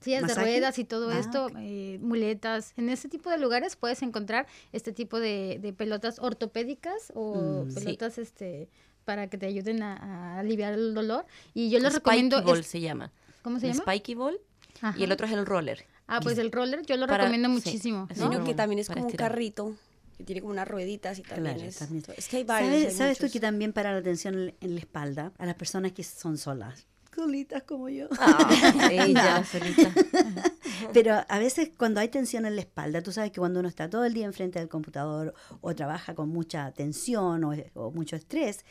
sillas 0.01 0.27
de 0.27 0.35
ruedas 0.35 0.79
y 0.79 0.85
todo 0.85 1.11
Ah, 1.11 1.19
esto, 1.19 1.49
eh, 1.59 1.99
muletas, 2.01 2.73
en 2.77 2.89
ese 2.91 3.09
tipo 3.09 3.29
de 3.31 3.39
lugares 3.39 3.75
puedes 3.77 4.03
encontrar 4.03 4.47
este 4.73 4.93
tipo 4.93 5.19
de, 5.19 5.59
de 5.61 5.73
pelotas 5.73 6.19
ortopédicas 6.21 7.13
o 7.15 7.65
Mm, 7.65 7.71
sí. 7.71 7.81
pelotas 7.81 8.19
este 8.19 8.69
para 9.05 9.29
que 9.29 9.37
te 9.39 9.47
ayuden 9.47 9.83
a, 9.83 9.97
a 9.97 10.39
aliviar 10.41 10.75
el 10.75 10.95
dolor 10.95 11.27
y 11.55 11.71
yo 11.71 11.79
les 11.79 11.93
Spiky 11.93 11.99
recomiendo 11.99 12.43
Ball 12.43 12.61
es- 12.61 12.67
se 12.67 12.81
llama. 12.81 13.13
¿cómo 13.43 13.59
se 13.61 13.67
El 13.69 13.73
llama? 13.73 13.93
Spiky 13.93 14.15
Ball 14.15 14.39
Ajá. 14.81 14.97
y 14.99 15.05
el 15.05 15.13
otro 15.13 15.27
es 15.27 15.33
el 15.33 15.45
roller. 15.47 15.85
Ah, 16.07 16.21
pues 16.23 16.39
el 16.39 16.53
roller 16.53 16.83
yo 16.87 16.97
lo 16.97 17.07
Para- 17.07 17.25
recomiendo 17.25 17.49
sí, 17.49 17.55
muchísimo, 17.55 18.07
es 18.11 18.19
¿no? 18.19 18.31
Sino 18.31 18.45
que 18.45 18.55
también 18.55 18.79
es 18.79 18.89
como 18.89 19.03
un 19.03 19.07
estirar. 19.09 19.31
carrito 19.33 19.75
que 20.17 20.25
tiene 20.25 20.41
como 20.41 20.53
unas 20.53 20.67
rueditas 20.69 21.19
y 21.19 21.23
también 21.23 21.57
Claro, 21.57 21.69
es. 21.69 21.77
también. 21.77 22.05
Es 22.17 22.29
que 22.29 22.37
hay 22.39 22.45
varios. 22.45 22.71
¿Sabes, 22.73 22.87
hay 22.87 22.95
sabes 22.97 23.19
tú 23.19 23.31
que 23.31 23.41
también 23.41 23.73
para 23.73 23.93
la 23.93 23.99
atención 23.99 24.55
en- 24.61 24.75
la 24.75 24.81
espalda 24.81 25.33
a 25.39 25.47
las 25.47 25.55
personas 25.57 25.93
que 25.93 26.03
son 26.05 26.39
solas? 26.39 26.87
Solitas 27.15 27.63
como 27.63 27.89
yo. 27.89 28.09
Ah, 28.21 28.49
ella 28.93 29.45
solita. 29.45 29.91
Pero 30.93 31.15
a 31.29 31.39
veces 31.39 31.71
cuando 31.77 32.01
hay 32.01 32.09
tensión 32.09 32.45
en 32.47 32.55
la 32.57 32.61
espalda, 32.63 33.03
tú 33.03 33.11
sabes 33.13 33.31
que 33.31 33.41
cuando 33.41 33.61
uno 33.61 33.69
está 33.69 33.89
todo 33.89 34.05
el 34.05 34.13
día 34.15 34.27
enfrente 34.27 34.59
del 34.59 34.69
computador 34.69 35.35
o 35.61 35.75
trabaja 35.75 36.15
con 36.15 36.29
mucha 36.29 36.71
tensión 36.73 37.43
o, 37.45 37.55
o 37.75 37.91
mucho 37.91 38.17
estrés, 38.17 38.65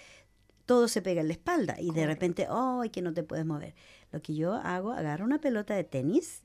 todo 0.65 0.87
se 0.87 1.01
pega 1.01 1.21
en 1.21 1.27
la 1.27 1.33
espalda 1.33 1.75
y 1.79 1.91
de 1.91 2.05
repente, 2.05 2.47
¡ay, 2.49 2.89
que 2.89 3.01
no 3.01 3.13
te 3.13 3.23
puedes 3.23 3.45
mover! 3.45 3.75
Lo 4.11 4.21
que 4.21 4.35
yo 4.35 4.53
hago, 4.53 4.91
agarro 4.93 5.25
una 5.25 5.39
pelota 5.41 5.75
de 5.75 5.83
tenis, 5.83 6.41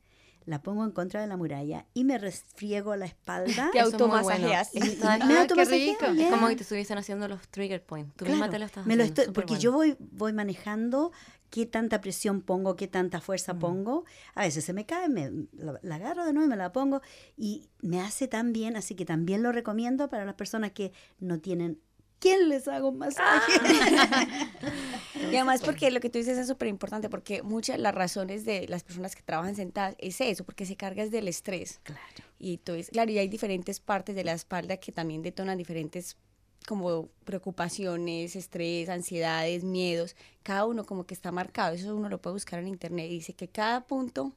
la 0.50 0.60
pongo 0.62 0.84
en 0.84 0.90
contra 0.90 1.20
de 1.20 1.26
la 1.26 1.36
muralla 1.36 1.86
y 1.94 2.04
me 2.04 2.18
resfriego 2.18 2.94
la 2.96 3.06
espalda. 3.06 3.70
Te 3.72 3.78
bueno. 3.80 3.84
automasajeas. 3.92 4.74
Está- 4.74 5.18
Me 5.26 5.34
Ah, 5.34 5.40
automasajeo, 5.42 5.98
yeah. 6.14 6.26
Es 6.26 6.30
como 6.30 6.48
que 6.48 6.56
te 6.56 6.62
estuviesen 6.62 6.98
haciendo 6.98 7.26
los 7.28 7.48
trigger 7.48 7.82
points. 7.82 8.14
Tú 8.16 8.24
misma 8.26 8.38
Claro, 8.48 8.52
te 8.52 8.58
lo 8.58 8.64
estás 8.66 8.86
me 8.86 8.96
lo 8.96 9.02
haciendo. 9.04 9.22
estoy- 9.22 9.34
porque 9.34 9.48
bueno. 9.54 9.62
yo 9.62 9.72
voy, 9.72 9.96
voy 9.98 10.32
manejando 10.32 11.12
qué 11.50 11.66
tanta 11.66 12.00
presión 12.00 12.42
pongo, 12.42 12.76
qué 12.76 12.86
tanta 12.86 13.20
fuerza 13.20 13.54
Mm. 13.54 13.58
pongo. 13.58 14.04
A 14.34 14.42
veces 14.42 14.64
se 14.64 14.72
me 14.72 14.86
cae, 14.86 15.08
me, 15.08 15.30
la, 15.52 15.78
la 15.82 15.94
agarro 15.96 16.24
de 16.24 16.32
nuevo 16.32 16.46
y 16.46 16.50
me 16.50 16.56
la 16.56 16.70
pongo 16.72 17.00
y 17.36 17.68
me 17.82 18.00
hace 18.00 18.28
tan 18.28 18.52
bien, 18.52 18.76
así 18.76 18.94
que 18.94 19.04
también 19.04 19.42
lo 19.42 19.50
recomiendo 19.50 20.08
para 20.08 20.24
las 20.24 20.34
personas 20.34 20.72
que 20.72 20.92
no 21.18 21.40
tienen 21.40 21.80
quién 22.20 22.48
les 22.48 22.68
haga 22.68 22.86
un 22.86 22.98
masaje. 22.98 23.52
Y 25.14 25.36
además 25.36 25.60
porque 25.62 25.90
lo 25.90 26.00
que 26.00 26.10
tú 26.10 26.18
dices 26.18 26.38
es 26.38 26.46
súper 26.46 26.68
importante, 26.68 27.08
porque 27.08 27.42
muchas 27.42 27.76
de 27.76 27.82
las 27.82 27.94
razones 27.94 28.44
de 28.44 28.66
las 28.68 28.82
personas 28.84 29.14
que 29.14 29.22
trabajan 29.22 29.54
sentadas 29.54 29.94
es 29.98 30.20
eso, 30.20 30.44
porque 30.44 30.66
se 30.66 30.76
carga 30.76 31.02
es 31.02 31.10
del 31.10 31.28
estrés. 31.28 31.80
claro. 31.82 32.00
Y 32.38 32.54
entonces, 32.54 32.88
claro, 32.90 33.10
y 33.10 33.18
hay 33.18 33.28
diferentes 33.28 33.80
partes 33.80 34.16
de 34.16 34.24
la 34.24 34.32
espalda 34.32 34.78
que 34.78 34.92
también 34.92 35.22
detonan 35.22 35.58
diferentes 35.58 36.16
como 36.66 37.08
preocupaciones, 37.24 38.36
estrés, 38.36 38.88
ansiedades, 38.88 39.64
miedos. 39.64 40.16
Cada 40.42 40.66
uno 40.66 40.84
como 40.84 41.04
que 41.04 41.14
está 41.14 41.32
marcado. 41.32 41.74
Eso 41.74 41.94
uno 41.94 42.08
lo 42.08 42.20
puede 42.20 42.34
buscar 42.34 42.60
en 42.60 42.68
internet. 42.68 43.06
Y 43.10 43.14
dice 43.14 43.34
que 43.34 43.48
cada 43.48 43.82
punto 43.86 44.32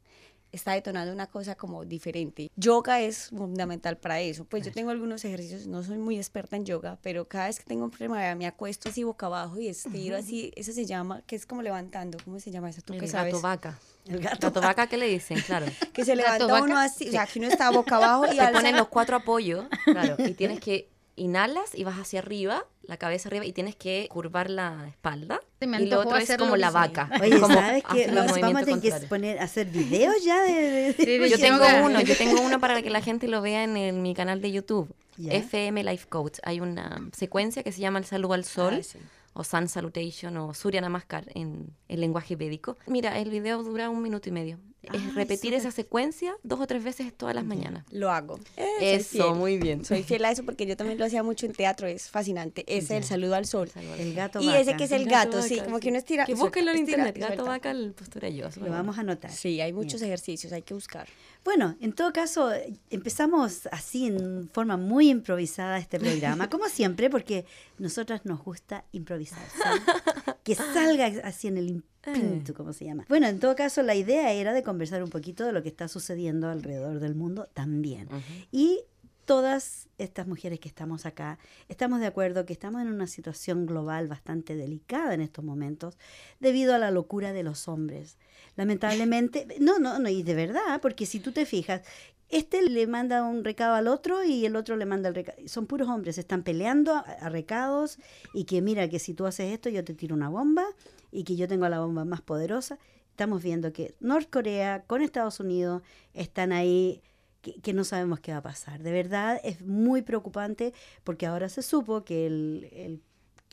está 0.53 0.73
detonando 0.73 1.11
una 1.11 1.27
cosa 1.27 1.55
como 1.55 1.83
diferente. 1.83 2.49
Yoga 2.55 3.01
es 3.01 3.29
fundamental 3.29 3.97
para 3.97 4.21
eso. 4.21 4.45
Pues 4.45 4.63
yo 4.63 4.71
tengo 4.71 4.91
algunos 4.91 5.25
ejercicios, 5.25 5.67
no 5.67 5.83
soy 5.83 5.97
muy 5.97 6.17
experta 6.17 6.55
en 6.55 6.63
yoga, 6.65 6.97
pero 7.01 7.27
cada 7.27 7.47
vez 7.47 7.59
que 7.59 7.65
tengo 7.65 7.83
un 7.83 7.91
problema 7.91 8.33
me 8.35 8.47
acuesto 8.47 8.89
así 8.89 9.03
boca 9.03 9.25
abajo 9.25 9.59
y 9.59 9.67
estiro 9.67 10.15
así, 10.15 10.53
eso 10.55 10.71
se 10.71 10.85
llama, 10.85 11.21
que 11.25 11.35
es 11.35 11.45
como 11.45 11.61
levantando, 11.61 12.17
¿cómo 12.23 12.39
se 12.39 12.51
llama 12.51 12.69
eso? 12.69 12.81
¿Tú 12.81 12.93
El 12.93 12.99
qué 12.99 13.07
gato 13.07 13.17
sabes? 13.17 13.41
vaca. 13.41 13.79
El 14.05 14.19
gato. 14.19 14.47
Gato 14.47 14.61
vaca, 14.61 14.87
¿qué 14.87 14.97
le 14.97 15.07
dicen? 15.07 15.41
Claro. 15.41 15.65
Que 15.93 16.05
se 16.05 16.15
¿Gato 16.15 16.45
levanta 16.47 16.63
uno 16.63 16.77
así, 16.77 17.07
o 17.09 17.11
sea, 17.11 17.25
que 17.25 17.39
uno 17.39 17.47
está 17.51 17.71
boca 17.71 17.95
abajo 17.97 18.25
y 18.27 18.35
Te 18.35 18.41
alza 18.41 18.53
ponen 18.59 18.77
los 18.77 18.87
cuatro 18.87 19.15
apoyos, 19.15 19.65
claro, 19.85 20.15
y 20.19 20.33
tienes 20.33 20.59
que 20.59 20.92
inhalas 21.15 21.75
y 21.75 21.83
vas 21.83 21.95
hacia 21.99 22.19
arriba, 22.19 22.65
la 22.83 22.97
cabeza 22.97 23.29
arriba, 23.29 23.45
y 23.45 23.53
tienes 23.53 23.75
que 23.75 24.07
curvar 24.11 24.49
la 24.49 24.87
espalda. 24.89 25.39
Me 25.61 25.81
y 25.81 25.85
lo 25.85 25.99
otro 26.01 26.17
es 26.17 26.35
como 26.37 26.57
la 26.57 26.71
vaca. 26.71 27.09
Oye, 27.21 27.39
como 27.39 27.53
¿sabes 27.53 27.83
el 27.95 28.15
Nos 28.15 28.39
vamos 28.39 28.61
a 28.61 28.65
tener 28.65 28.81
que 28.81 28.91
poner, 29.07 29.39
hacer 29.39 29.67
videos 29.67 30.23
ya 30.23 30.41
de... 30.43 30.51
de- 30.53 30.93
Sí, 30.93 31.17
de 31.17 31.29
Yo 31.29 31.37
tengo 31.37 31.57
yoga. 31.59 31.83
uno, 31.85 32.01
yo 32.01 32.17
tengo 32.17 32.41
uno 32.45 32.59
para 32.59 32.81
que 32.81 32.89
la 32.89 33.01
gente 33.01 33.27
lo 33.27 33.41
vea 33.41 33.63
en, 33.63 33.77
el- 33.77 33.93
mi 33.95 34.13
canal 34.13 34.41
de 34.41 34.51
YouTube. 34.51 34.93
Ya. 35.17 35.33
FM 35.33 35.83
Life 35.83 36.07
Coach. 36.09 36.39
Hay 36.43 36.59
una 36.59 37.07
secuencia 37.15 37.61
que 37.63 37.71
se 37.71 37.79
llama 37.81 37.99
El 37.99 38.05
saludo 38.05 38.33
al 38.33 38.43
sol. 38.45 38.77
Ah, 38.79 38.83
sí. 38.83 38.97
O 39.35 39.43
Sun 39.43 39.67
Salutation 39.67 40.37
o 40.37 40.53
Surya 40.53 40.79
Namaskar 40.81 41.25
en 41.33 41.75
el 41.87 42.01
lenguaje 42.01 42.35
védico. 42.35 42.77
Mira, 42.85 43.17
el 43.19 43.29
video 43.31 43.63
dura 43.63 43.89
un 43.89 44.01
minuto 44.01 44.29
y 44.29 44.31
medio. 44.31 44.59
Ay, 44.89 44.99
es 45.07 45.15
repetir 45.15 45.53
esa 45.53 45.71
secuencia 45.71 46.35
dos 46.43 46.59
o 46.59 46.67
tres 46.67 46.83
veces 46.83 47.13
todas 47.15 47.33
las 47.35 47.45
mañanas. 47.45 47.85
Lo 47.91 48.11
hago. 48.11 48.39
Eh, 48.57 48.65
soy 48.79 48.87
Eso, 48.87 49.09
fiel. 49.09 49.35
muy 49.35 49.57
bien. 49.57 49.85
Soy 49.85 50.03
fiel 50.03 50.25
a 50.25 50.31
eso 50.31 50.43
porque 50.43 50.65
yo 50.65 50.75
también 50.77 50.99
lo 50.99 51.05
hacía 51.05 51.23
mucho 51.23 51.45
en 51.45 51.53
teatro, 51.53 51.87
es 51.87 52.09
fascinante. 52.09 52.63
Es 52.67 52.89
el 52.91 53.03
saludo 53.03 53.35
al 53.35 53.45
sol. 53.45 53.69
El 53.97 54.13
gato 54.13 54.41
Y 54.41 54.47
vaca. 54.47 54.59
ese 54.59 54.75
que 54.75 54.83
es 54.85 54.91
el 54.91 55.05
gato, 55.05 55.41
sí, 55.41 55.59
como 55.63 55.79
que 55.79 55.89
uno 55.89 55.97
estira. 55.97 56.25
Que 56.25 56.35
búsquenlo 56.35 56.71
en 56.71 56.77
internet. 56.79 57.15
Gato 57.17 57.33
suelta. 57.33 57.43
vaca, 57.49 57.71
el 57.71 57.93
postura 57.93 58.29
yo. 58.29 58.47
Lo 58.61 58.69
vamos 58.71 58.97
a 58.97 59.01
anotar. 59.01 59.31
Sí, 59.31 59.61
hay 59.61 59.73
muchos 59.73 60.01
ejercicios, 60.01 60.51
hay 60.53 60.61
que 60.63 60.73
buscar. 60.73 61.07
Bueno, 61.43 61.75
en 61.81 61.91
todo 61.93 62.13
caso, 62.13 62.51
empezamos 62.89 63.67
así 63.71 64.07
en 64.07 64.49
forma 64.53 64.77
muy 64.77 65.09
improvisada 65.09 65.77
este 65.77 65.99
programa, 65.99 66.49
como 66.49 66.69
siempre, 66.69 67.09
porque 67.09 67.45
nosotras 67.77 68.21
nos 68.25 68.41
gusta 68.43 68.85
improvisar, 68.93 69.39
¿sabes? 69.61 69.81
que 70.43 70.55
salga 70.55 71.05
así 71.23 71.47
en 71.47 71.57
el 71.57 71.83
espíritu, 72.05 72.53
como 72.53 72.73
se 72.73 72.85
llama. 72.85 73.05
Bueno, 73.07 73.27
en 73.27 73.39
todo 73.39 73.55
caso, 73.55 73.81
la 73.81 73.95
idea 73.95 74.31
era 74.33 74.53
de 74.53 74.63
conversar 74.63 75.03
un 75.03 75.09
poquito 75.09 75.45
de 75.45 75.53
lo 75.53 75.63
que 75.63 75.69
está 75.69 75.87
sucediendo 75.87 76.49
alrededor 76.49 76.99
del 76.99 77.15
mundo 77.15 77.49
también. 77.53 78.07
Y 78.51 78.81
todas 79.25 79.87
estas 79.97 80.27
mujeres 80.27 80.59
que 80.59 80.67
estamos 80.67 81.05
acá, 81.05 81.39
estamos 81.69 82.01
de 82.01 82.07
acuerdo 82.07 82.45
que 82.45 82.53
estamos 82.53 82.81
en 82.81 82.89
una 82.89 83.07
situación 83.07 83.65
global 83.65 84.07
bastante 84.07 84.55
delicada 84.55 85.13
en 85.13 85.21
estos 85.21 85.45
momentos 85.45 85.97
debido 86.39 86.75
a 86.75 86.77
la 86.77 86.91
locura 86.91 87.31
de 87.31 87.43
los 87.43 87.67
hombres. 87.67 88.17
Lamentablemente, 88.55 89.47
no, 89.59 89.79
no, 89.79 89.97
no, 89.97 90.09
y 90.09 90.23
de 90.23 90.35
verdad, 90.35 90.81
porque 90.81 91.05
si 91.05 91.19
tú 91.19 91.31
te 91.31 91.45
fijas, 91.45 91.81
este 92.29 92.61
le 92.61 92.87
manda 92.87 93.23
un 93.23 93.43
recado 93.43 93.75
al 93.75 93.87
otro 93.87 94.23
y 94.23 94.45
el 94.45 94.55
otro 94.55 94.75
le 94.75 94.85
manda 94.85 95.09
el 95.09 95.15
recado. 95.15 95.37
Son 95.45 95.67
puros 95.67 95.87
hombres, 95.87 96.17
están 96.17 96.43
peleando 96.43 96.93
a, 96.93 96.99
a 96.99 97.29
recados 97.29 97.99
y 98.33 98.45
que 98.45 98.61
mira 98.61 98.89
que 98.89 98.99
si 98.99 99.13
tú 99.13 99.25
haces 99.25 99.53
esto 99.53 99.69
yo 99.69 99.83
te 99.83 99.93
tiro 99.93 100.15
una 100.15 100.29
bomba 100.29 100.65
y 101.11 101.23
que 101.23 101.35
yo 101.35 101.47
tengo 101.47 101.67
la 101.69 101.79
bomba 101.79 102.05
más 102.05 102.21
poderosa. 102.21 102.79
Estamos 103.11 103.43
viendo 103.43 103.71
que 103.71 103.93
Norcorea 103.99 104.83
con 104.87 105.03
Estados 105.03 105.39
Unidos 105.39 105.83
están 106.13 106.51
ahí 106.51 107.01
que, 107.41 107.59
que 107.61 107.73
no 107.73 107.83
sabemos 107.83 108.19
qué 108.19 108.31
va 108.31 108.39
a 108.39 108.43
pasar. 108.43 108.81
De 108.81 108.91
verdad 108.91 109.39
es 109.43 109.61
muy 109.61 110.01
preocupante 110.01 110.73
porque 111.03 111.27
ahora 111.27 111.49
se 111.49 111.61
supo 111.61 112.03
que 112.03 112.25
el, 112.25 112.69
el 112.71 113.01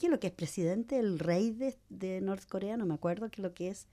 ¿qué 0.00 0.06
es 0.06 0.10
lo 0.10 0.18
que 0.18 0.28
es 0.28 0.32
presidente? 0.32 0.98
El 0.98 1.18
rey 1.18 1.50
de, 1.50 1.76
de 1.90 2.22
Norcorea, 2.22 2.78
no 2.78 2.86
me 2.86 2.94
acuerdo 2.94 3.28
qué 3.30 3.42
es 3.42 3.42
lo 3.42 3.52
que 3.52 3.68
es, 3.68 3.86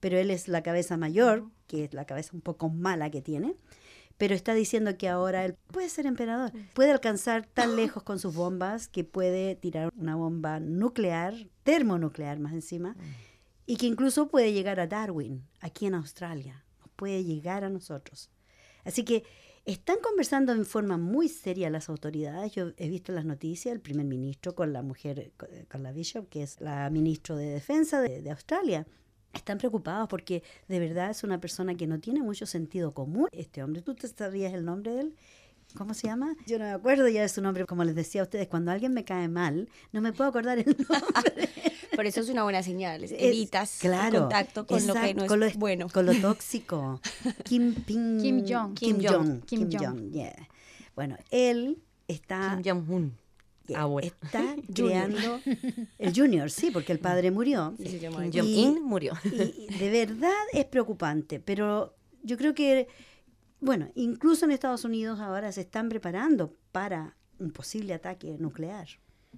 pero 0.00 0.16
él 0.16 0.30
es 0.30 0.48
la 0.48 0.62
cabeza 0.62 0.96
mayor, 0.96 1.44
que 1.66 1.84
es 1.84 1.92
la 1.92 2.06
cabeza 2.06 2.30
un 2.32 2.40
poco 2.40 2.70
mala 2.70 3.10
que 3.10 3.20
tiene, 3.20 3.54
pero 4.20 4.34
está 4.34 4.52
diciendo 4.52 4.98
que 4.98 5.08
ahora 5.08 5.46
él 5.46 5.54
puede 5.72 5.88
ser 5.88 6.04
emperador, 6.04 6.52
puede 6.74 6.90
alcanzar 6.92 7.46
tan 7.46 7.74
lejos 7.74 8.02
con 8.02 8.18
sus 8.18 8.34
bombas 8.34 8.86
que 8.86 9.02
puede 9.02 9.56
tirar 9.56 9.90
una 9.96 10.14
bomba 10.14 10.60
nuclear, 10.60 11.32
termonuclear 11.62 12.38
más 12.38 12.52
encima, 12.52 12.94
y 13.64 13.76
que 13.78 13.86
incluso 13.86 14.28
puede 14.28 14.52
llegar 14.52 14.78
a 14.78 14.86
Darwin, 14.86 15.42
aquí 15.60 15.86
en 15.86 15.94
Australia, 15.94 16.66
puede 16.96 17.24
llegar 17.24 17.64
a 17.64 17.70
nosotros. 17.70 18.28
Así 18.84 19.04
que 19.04 19.24
están 19.64 19.96
conversando 20.02 20.52
en 20.52 20.66
forma 20.66 20.98
muy 20.98 21.30
seria 21.30 21.70
las 21.70 21.88
autoridades. 21.88 22.52
Yo 22.52 22.72
he 22.76 22.90
visto 22.90 23.12
las 23.12 23.24
noticias 23.24 23.72
el 23.72 23.80
primer 23.80 24.04
ministro 24.04 24.54
con 24.54 24.74
la 24.74 24.82
mujer, 24.82 25.32
con- 25.70 25.82
la 25.82 25.92
Bishop, 25.92 26.28
que 26.28 26.42
es 26.42 26.60
la 26.60 26.90
ministra 26.90 27.36
de 27.36 27.46
Defensa 27.46 28.02
de, 28.02 28.20
de 28.20 28.30
Australia. 28.30 28.86
Están 29.32 29.58
preocupados 29.58 30.08
porque 30.08 30.42
de 30.68 30.78
verdad 30.80 31.10
es 31.10 31.22
una 31.24 31.40
persona 31.40 31.76
que 31.76 31.86
no 31.86 32.00
tiene 32.00 32.22
mucho 32.22 32.46
sentido 32.46 32.92
común. 32.92 33.28
Este 33.32 33.62
hombre, 33.62 33.82
¿tú 33.82 33.94
te 33.94 34.08
sabías 34.08 34.52
el 34.54 34.64
nombre 34.64 34.92
de 34.92 35.00
él? 35.02 35.16
¿Cómo 35.76 35.94
se 35.94 36.08
llama? 36.08 36.34
Yo 36.48 36.58
no 36.58 36.64
me 36.64 36.72
acuerdo 36.72 37.06
ya 37.08 37.22
de 37.22 37.28
su 37.28 37.40
nombre. 37.40 37.64
Como 37.64 37.84
les 37.84 37.94
decía 37.94 38.22
a 38.22 38.24
ustedes, 38.24 38.48
cuando 38.48 38.72
alguien 38.72 38.92
me 38.92 39.04
cae 39.04 39.28
mal, 39.28 39.68
no 39.92 40.00
me 40.00 40.12
puedo 40.12 40.28
acordar 40.30 40.58
el 40.58 40.64
nombre. 40.88 41.48
Pero 41.92 42.08
eso 42.08 42.20
es 42.20 42.28
una 42.28 42.42
buena 42.42 42.60
señal, 42.64 43.04
Es- 43.04 43.12
evitas 43.16 43.84
el 43.84 43.92
contacto 44.10 44.66
con 44.66 44.84
lo 44.84 44.94
que 44.94 44.98
exacto, 45.10 45.14
no 45.18 45.22
es 45.22 45.28
con 45.28 45.40
lo- 45.40 45.50
bueno. 45.60 45.86
Con 45.88 46.06
lo 46.06 46.14
tóxico. 46.20 47.00
Kim, 47.44 47.74
Ping- 47.86 48.20
Kim 48.20 48.44
Jong. 48.48 48.74
Kim 48.74 48.98
Kim 48.98 49.08
Jong. 49.08 49.26
Jong. 49.26 49.40
Kim 49.42 49.68
Kim 49.68 49.78
Jong, 49.80 50.10
yeah. 50.10 50.48
Bueno, 50.96 51.16
él 51.30 51.78
está, 52.08 52.58
Kim 52.60 52.72
Jong-un. 52.74 53.16
Ah, 53.76 53.86
bueno. 53.86 54.08
está 54.22 54.56
creando... 54.74 55.40
El 55.98 56.14
Junior, 56.14 56.50
sí, 56.50 56.70
porque 56.70 56.92
el 56.92 56.98
padre 56.98 57.30
murió. 57.30 57.74
Kim 58.30 58.76
Y- 58.76 58.80
murió. 58.80 59.12
Y 59.24 59.66
y 59.68 59.78
de 59.78 59.90
verdad 59.90 60.32
es 60.52 60.64
preocupante, 60.64 61.40
pero 61.40 61.94
yo 62.22 62.36
creo 62.36 62.54
que, 62.54 62.88
bueno, 63.60 63.88
incluso 63.94 64.44
en 64.44 64.52
Estados 64.52 64.84
Unidos 64.84 65.20
ahora 65.20 65.52
se 65.52 65.62
están 65.62 65.88
preparando 65.88 66.54
para 66.72 67.16
un 67.38 67.50
posible 67.50 67.94
ataque 67.94 68.36
nuclear. 68.38 68.88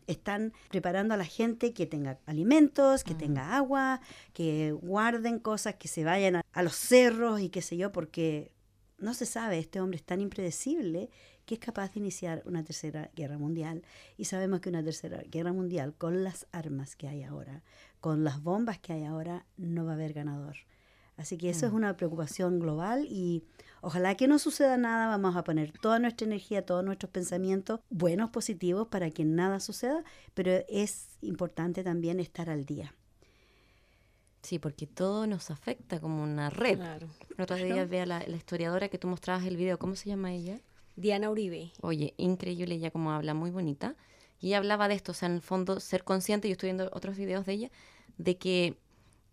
Están 0.07 0.53
preparando 0.71 1.13
a 1.15 1.17
la 1.19 1.25
gente 1.27 1.75
que 1.75 1.87
tenga 1.87 2.19
alimentos, 2.27 3.05
que 3.05 3.15
tenga 3.15 3.55
agua, 3.57 4.01
que 4.33 4.73
guarden 4.73 5.39
cosas, 5.39 5.75
que 5.75 5.87
se 5.87 6.03
vayan 6.03 6.37
a, 6.37 6.43
a 6.53 6.63
los 6.63 6.75
cerros 6.75 7.41
y 7.41 7.51
qué 7.51 7.61
sé 7.61 7.77
yo, 7.77 7.93
porque 7.93 8.53
no 8.99 9.13
se 9.15 9.27
sabe, 9.27 9.59
este 9.59 9.81
hombre 9.81 9.97
es 9.99 10.05
tan 10.05 10.21
impredecible 10.21 11.11
que 11.45 11.55
es 11.55 11.61
capaz 11.61 11.93
de 11.93 12.01
iniciar 12.01 12.43
una 12.47 12.65
tercera 12.65 13.11
guerra 13.15 13.39
mundial. 13.39 13.83
Y 14.17 14.27
sabemos 14.27 14.61
que 14.61 14.69
una 14.69 14.83
tercera 14.83 15.23
guerra 15.31 15.53
mundial, 15.53 15.95
con 15.95 16.25
las 16.25 16.47
armas 16.53 16.97
que 16.97 17.09
hay 17.09 17.23
ahora, 17.23 17.63
con 18.01 18.25
las 18.25 18.43
bombas 18.43 18.79
que 18.79 18.93
hay 18.93 19.05
ahora, 19.05 19.47
no 19.57 19.85
va 19.85 19.93
a 19.93 19.95
haber 19.95 20.13
ganador. 20.13 20.57
Así 21.17 21.37
que 21.37 21.51
eso 21.51 21.67
es 21.67 21.73
una 21.73 21.97
preocupación 21.97 22.59
global 22.59 23.07
y 23.09 23.45
ojalá 23.83 24.17
que 24.17 24.27
no 24.27 24.39
suceda 24.39 24.79
nada, 24.79 25.07
vamos 25.09 25.37
a 25.37 25.45
poner 25.45 25.73
toda 25.79 25.99
nuestra 25.99 26.27
energía, 26.27 26.65
todos 26.65 26.83
nuestros 26.85 27.11
pensamientos 27.11 27.81
buenos, 27.91 28.31
positivos, 28.31 28.89
para 28.89 29.11
que 29.11 29.25
nada 29.25 29.61
suceda, 29.61 30.05
pero 30.35 30.51
es 30.69 31.19
importante 31.21 31.85
también 31.85 32.19
estar 32.19 32.49
al 32.49 32.65
día. 32.65 32.95
Sí, 34.43 34.59
porque 34.59 34.87
todo 34.87 35.27
nos 35.27 35.51
afecta 35.51 36.01
como 36.01 36.23
una 36.23 36.51
red. 36.51 36.79
Claro. 36.79 37.09
El 37.37 37.43
otro 37.43 37.57
día 37.57 37.85
vea 37.85 38.07
la, 38.07 38.25
la 38.27 38.37
historiadora 38.37 38.89
que 38.89 38.99
tú 38.99 39.07
mostrabas 39.07 39.45
el 39.45 39.57
video, 39.57 39.79
¿cómo 39.79 39.95
se 39.95 40.09
llama 40.09 40.33
ella? 40.33 40.61
Diana 40.97 41.31
Uribe. 41.31 41.73
Oye, 41.81 42.15
increíble 42.17 42.75
ella 42.75 42.91
como 42.91 43.13
habla, 43.13 43.35
muy 43.35 43.51
bonita. 43.51 43.97
Y 44.41 44.55
hablaba 44.55 44.89
de 44.89 44.95
esto, 44.95 45.13
o 45.13 45.15
sea, 45.15 45.29
en 45.29 45.37
el 45.37 45.43
fondo, 45.43 45.81
ser 45.81 46.05
consciente, 46.05 46.49
yo 46.49 46.53
estoy 46.53 46.69
viendo 46.69 46.91
otros 46.93 47.17
videos 47.17 47.47
de 47.47 47.53
ella, 47.53 47.71
de 48.19 48.37
que 48.39 48.77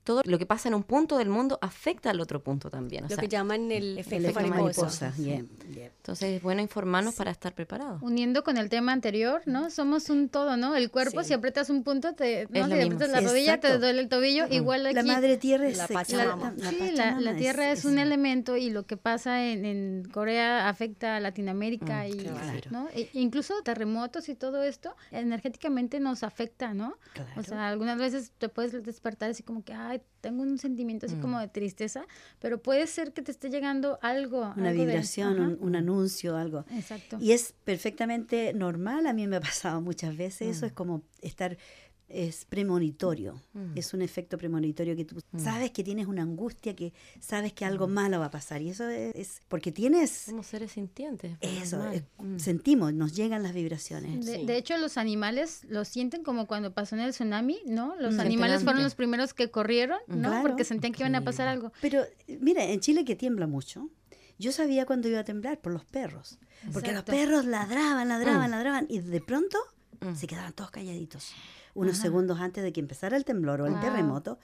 todo 0.10 0.22
lo 0.25 0.39
que 0.39 0.48
pasa 0.48 0.70
en 0.70 0.74
un 0.74 0.82
punto 0.82 1.18
del 1.20 1.30
mundo 1.30 1.60
afecta 1.62 2.10
al 2.10 2.20
otro 2.20 2.42
punto 2.42 2.72
también. 2.72 3.04
O 3.06 3.08
Lo 3.10 3.16
sea, 3.16 3.22
que 3.22 3.28
llaman 3.28 3.72
el 3.72 3.84
El 3.92 3.98
efecto 4.00 4.28
efecto 4.30 4.50
mariposa. 4.50 5.12
mariposa. 5.12 5.13
yeah, 5.24 5.44
yeah. 5.72 5.86
entonces 5.98 6.38
es 6.38 6.42
bueno 6.42 6.62
informarnos 6.63 7.13
para 7.13 7.30
estar 7.30 7.54
preparados. 7.54 8.01
Uniendo 8.01 8.44
con 8.44 8.58
el 8.58 8.70
tema 8.70 8.92
anterior, 8.92 9.44
¿no? 9.46 9.70
Somos 9.70 10.10
un 10.10 10.30
todo, 10.30 10.58
¿no? 10.58 10.75
El 10.75 10.89
cuerpo, 10.89 11.22
Sí. 11.22 11.28
si 11.28 11.34
aprietas 11.36 11.70
un 11.70 11.84
punto, 11.84 12.13
te, 12.16 12.48
¿no? 12.50 12.66
Si 12.66 12.74
aprietas 12.74 13.10
la 13.12 13.20
sí. 13.20 13.25
rodilla, 13.25 13.60
te 13.60 13.68
Exacto. 13.68 13.80
duele 13.86 14.01
el 14.01 14.10
tobillo. 14.10 14.48
Igual 14.50 14.86
aquí. 14.88 14.96
La 14.96 15.04
madre 15.04 15.38
tierra 15.38 15.68
es 15.68 15.78
La 15.78 15.88
Pachamama. 15.88 16.54
la- 16.58 16.63
la 16.63 16.70
sí, 16.72 16.78
la, 16.80 16.88
Pachamama 17.04 17.22
la 17.22 17.36
tierra 17.36 17.72
es, 17.72 17.80
es- 17.80 17.86
un 17.86 18.00
elemento 18.00 18.58
y 18.58 18.72
lo 18.72 18.88
que 18.88 18.98
pasa 18.98 19.46
en, 19.46 19.63
en 19.66 20.10
Corea 20.12 20.70
afecta 20.70 21.18
a 21.18 21.20
Latinoamérica 21.20 22.08
y 22.08 22.13
claro. 22.13 22.70
¿no? 22.72 22.88
E- 22.96 23.10
incluso 23.13 23.54
terremotos 23.63 24.28
y 24.30 24.34
todo 24.34 24.63
esto 24.63 24.96
energéticamente 25.12 26.00
nos 26.00 26.24
afecta, 26.24 26.74
¿no? 26.74 26.98
Claro. 27.13 27.30
O 27.38 27.44
sea, 27.44 27.68
algunas 27.70 27.98
veces 28.00 28.32
te 28.38 28.50
puedes 28.50 28.72
despertar 28.84 29.30
así 29.30 29.44
como 29.44 29.63
que, 29.63 29.74
ay, 29.74 29.99
tengo 30.22 30.44
un 30.44 30.58
sentimiento 30.58 31.06
así 31.06 31.15
como 31.15 31.39
de 31.39 31.48
tristeza, 31.48 32.06
pero 32.39 32.62
puede 32.62 32.88
ser 32.88 33.13
que 33.13 33.22
te 33.22 33.32
esté 33.32 33.50
llegando 33.50 34.00
algo. 34.01 34.53
una 34.58 34.70
algo 34.70 34.84
vibración, 34.84 35.39
un, 35.39 35.58
un 35.62 35.75
anuncio, 35.75 36.36
algo. 36.36 36.65
Exacto. 36.72 37.18
Y 37.22 37.32
es 37.32 37.53
perfectamente 37.63 38.53
normal, 38.53 39.08
a 39.08 39.13
mí 39.13 39.27
me 39.27 39.38
ha 39.38 39.41
pasado 39.41 39.82
muchas 39.82 40.18
veces, 40.18 40.58
eso 40.58 40.65
es 40.65 40.74
como 40.74 41.03
estar, 41.22 41.58
es 42.10 42.46
premonitorio, 42.46 43.42
es 43.75 43.94
un 43.94 44.01
efecto 44.01 44.38
premonitorio 44.38 44.96
que 44.96 45.06
tú 45.06 45.16
sabes 45.38 45.72
que 45.72 45.84
tienes 45.84 46.08
una 46.08 46.24
angustia, 46.24 46.75
que 46.75 46.92
sabes 47.20 47.54
que 47.54 47.66
algo 47.66 47.88
malo 47.88 48.20
va 48.20 48.25
a 48.25 48.32
pasar 48.32 48.62
y 48.62 48.70
eso 48.70 48.88
es, 48.89 49.16
es 49.16 49.42
porque 49.48 49.72
tienes, 49.72 50.10
Somos 50.10 50.48
seres 50.48 50.72
sintientes. 50.72 51.38
eso, 51.42 51.88
es- 51.92 52.04
Mm. 52.18 52.39
sentimos, 52.39 52.94
nos 52.94 53.16
llegan 53.16 53.44
las 53.44 53.54
vibraciones. 53.54 54.25
De, 54.25 54.38
Sí. 54.39 54.46
de 54.46 54.58
hecho, 54.58 54.78
los 54.78 54.98
animales 54.98 55.62
lo 55.70 55.86
sienten 55.86 56.24
como 56.24 56.48
cuando 56.48 56.74
pasó 56.74 56.96
en 56.96 57.01
el 57.01 57.12
tsunami, 57.12 57.60
¿no? 57.66 57.96
Los 58.00 58.16
Mm. 58.16 58.20
animales 58.22 58.63
fueron 58.63 58.82
los 58.84 58.96
primeros 58.96 59.34
que 59.34 59.51
corrieron, 59.51 60.00
¿no? 60.08 60.30
Claro. 60.30 60.42
Porque 60.42 60.63
sentían 60.63 60.94
que 60.94 61.04
iban 61.04 61.16
a 61.16 61.24
pasar 61.24 61.48
algo. 61.48 61.72
Pero 61.82 62.01
eh, 62.28 62.39
mira, 62.42 62.63
en 62.66 62.80
Chile 62.80 63.06
que 63.06 63.16
tiembla 63.16 63.46
mucho, 63.48 63.89
yo 64.39 64.51
sabía 64.51 64.86
cuándo 64.86 65.08
iba 65.10 65.20
a 65.20 65.24
temblar 65.25 65.60
por 65.62 65.74
los 65.74 65.86
perros, 65.86 66.39
porque 66.74 66.92
los 66.92 67.04
perros 67.04 67.46
ladraban, 67.46 68.08
ladraban, 68.10 68.48
Mm. 68.50 68.51
ladraban 68.51 68.86
y 68.89 69.00
de 69.00 69.22
pronto 69.22 69.58
Mm. 70.01 70.16
se 70.16 70.28
quedaban 70.28 70.54
todos 70.54 70.72
calladitos. 70.72 71.34
Unos 71.74 71.98
segundos 71.98 72.40
antes 72.40 72.64
de 72.64 72.72
que 72.74 72.80
empezara 72.80 73.16
el 73.18 73.26
temblor 73.26 73.62
o 73.62 73.66
el 73.68 73.74
Wow. 73.74 73.82
terremoto, 73.82 74.40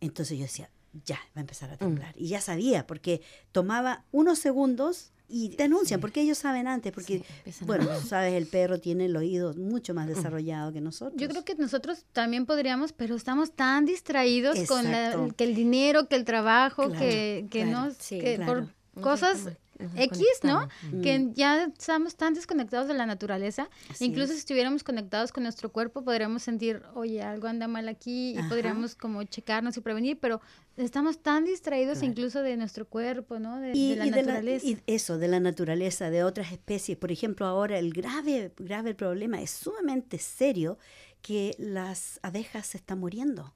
entonces 0.00 0.38
yo 0.38 0.44
decía, 0.44 0.70
ya, 1.04 1.16
va 1.36 1.38
a 1.38 1.40
empezar 1.40 1.70
Mm. 1.70 1.72
a 1.72 1.76
temblar. 1.76 2.14
Y 2.16 2.28
ya 2.28 2.40
sabía, 2.40 2.86
porque 2.86 3.20
tomaba 3.52 4.04
unos 4.12 4.38
segundos 4.38 5.10
y 5.26 5.48
te 5.50 5.64
anuncian, 5.64 6.00
porque 6.00 6.20
ellos 6.20 6.36
saben 6.38 6.68
antes, 6.68 6.92
porque, 6.92 7.24
Sí, 7.50 7.62
a 7.62 7.64
bueno, 7.64 7.88
sabes, 8.06 8.34
el 8.34 8.46
perro 8.46 8.78
tiene 8.78 9.06
el 9.06 9.16
oído 9.16 9.54
mucho 9.54 9.94
más 9.94 10.06
desarrollado 10.06 10.72
que 10.72 10.80
nosotros. 10.82 11.20
Yo 11.20 11.28
creo 11.28 11.44
que 11.44 11.54
nosotros 11.54 12.04
también 12.12 12.44
podríamos, 12.46 12.92
pero 12.92 13.16
estamos 13.16 13.52
tan 13.52 13.86
distraídos 13.86 14.58
con 14.68 14.84
la- 14.84 15.28
que 15.36 15.44
el 15.44 15.54
dinero, 15.54 16.08
que 16.08 16.16
el 16.16 16.24
trabajo, 16.24 16.88
Claro, 16.90 16.98
que, 17.00 17.46
que 17.50 17.62
claro, 17.64 17.86
no, 17.88 17.94
sí, 17.98 18.18
que 18.20 18.36
claro. 18.36 18.68
por 18.92 19.02
cosas 19.02 19.48
X, 19.96 20.20
¿no? 20.42 20.68
Que 21.02 21.30
ya 21.34 21.64
estamos 21.64 22.16
tan 22.16 22.34
desconectados 22.34 22.88
de 22.88 22.94
la 22.94 23.06
naturaleza. 23.06 23.68
Así 23.90 24.04
Incluso 24.04 24.26
es. 24.32 24.32
si 24.34 24.38
estuviéramos 24.38 24.84
conectados 24.84 25.32
con 25.32 25.42
nuestro 25.42 25.70
cuerpo, 25.72 26.02
podríamos 26.04 26.42
sentir, 26.42 26.82
oye, 26.94 27.22
algo 27.22 27.48
anda 27.48 27.66
mal 27.68 27.88
aquí 27.88 28.32
y 28.32 28.38
Ajá. 28.38 28.48
podríamos 28.48 28.94
como 28.94 29.22
checarnos 29.24 29.76
y 29.76 29.80
prevenir, 29.80 30.18
pero 30.20 30.40
estamos 30.76 31.18
tan 31.22 31.44
distraídos 31.44 31.98
Claro. 31.98 32.10
incluso 32.12 32.42
de 32.42 32.56
nuestro 32.56 32.86
cuerpo, 32.88 33.38
¿no? 33.38 33.60
De, 33.60 33.72
y, 33.74 33.90
de 33.90 33.96
la 33.96 34.06
y 34.06 34.10
naturaleza. 34.10 34.66
y 34.66 34.78
eso, 34.86 35.18
de 35.18 35.28
la 35.28 35.40
naturaleza, 35.40 36.10
de 36.10 36.24
otras 36.24 36.52
especies. 36.52 36.96
Por 36.98 37.10
ejemplo, 37.12 37.46
ahora 37.46 37.78
el 37.78 37.92
grave, 37.92 38.52
grave 38.58 38.94
problema 38.94 39.40
es 39.42 39.50
sumamente 39.50 40.18
serio 40.18 40.78
que 41.22 41.54
las 41.58 42.20
abejas 42.22 42.66
se 42.66 42.76
están 42.78 43.00
muriendo 43.00 43.54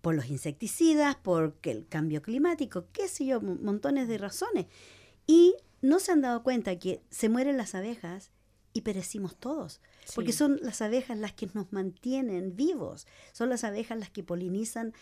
por 0.00 0.14
los 0.14 0.26
insecticidas, 0.28 1.16
porque 1.20 1.70
el 1.72 1.86
cambio 1.88 2.22
climático, 2.22 2.86
qué 2.92 3.08
sé 3.08 3.26
yo, 3.26 3.40
mon- 3.40 3.62
montones 3.64 4.06
de 4.08 4.18
razones. 4.18 4.66
Y 5.26 5.54
no 5.82 5.98
se 6.00 6.12
han 6.12 6.20
dado 6.20 6.42
cuenta 6.42 6.78
que 6.78 7.02
se 7.10 7.28
mueren 7.28 7.56
las 7.56 7.74
abejas 7.74 8.30
y 8.72 8.82
perecimos 8.82 9.36
todos, 9.36 9.80
porque 10.14 10.32
son 10.32 10.58
las 10.62 10.82
abejas 10.82 11.16
las 11.18 11.32
que 11.32 11.48
nos 11.54 11.72
mantienen 11.72 12.56
vivos, 12.56 13.06
son 13.32 13.48
las 13.48 13.64
abejas 13.64 13.98
las 13.98 14.10
que 14.10 14.22
polinizan 14.22 14.92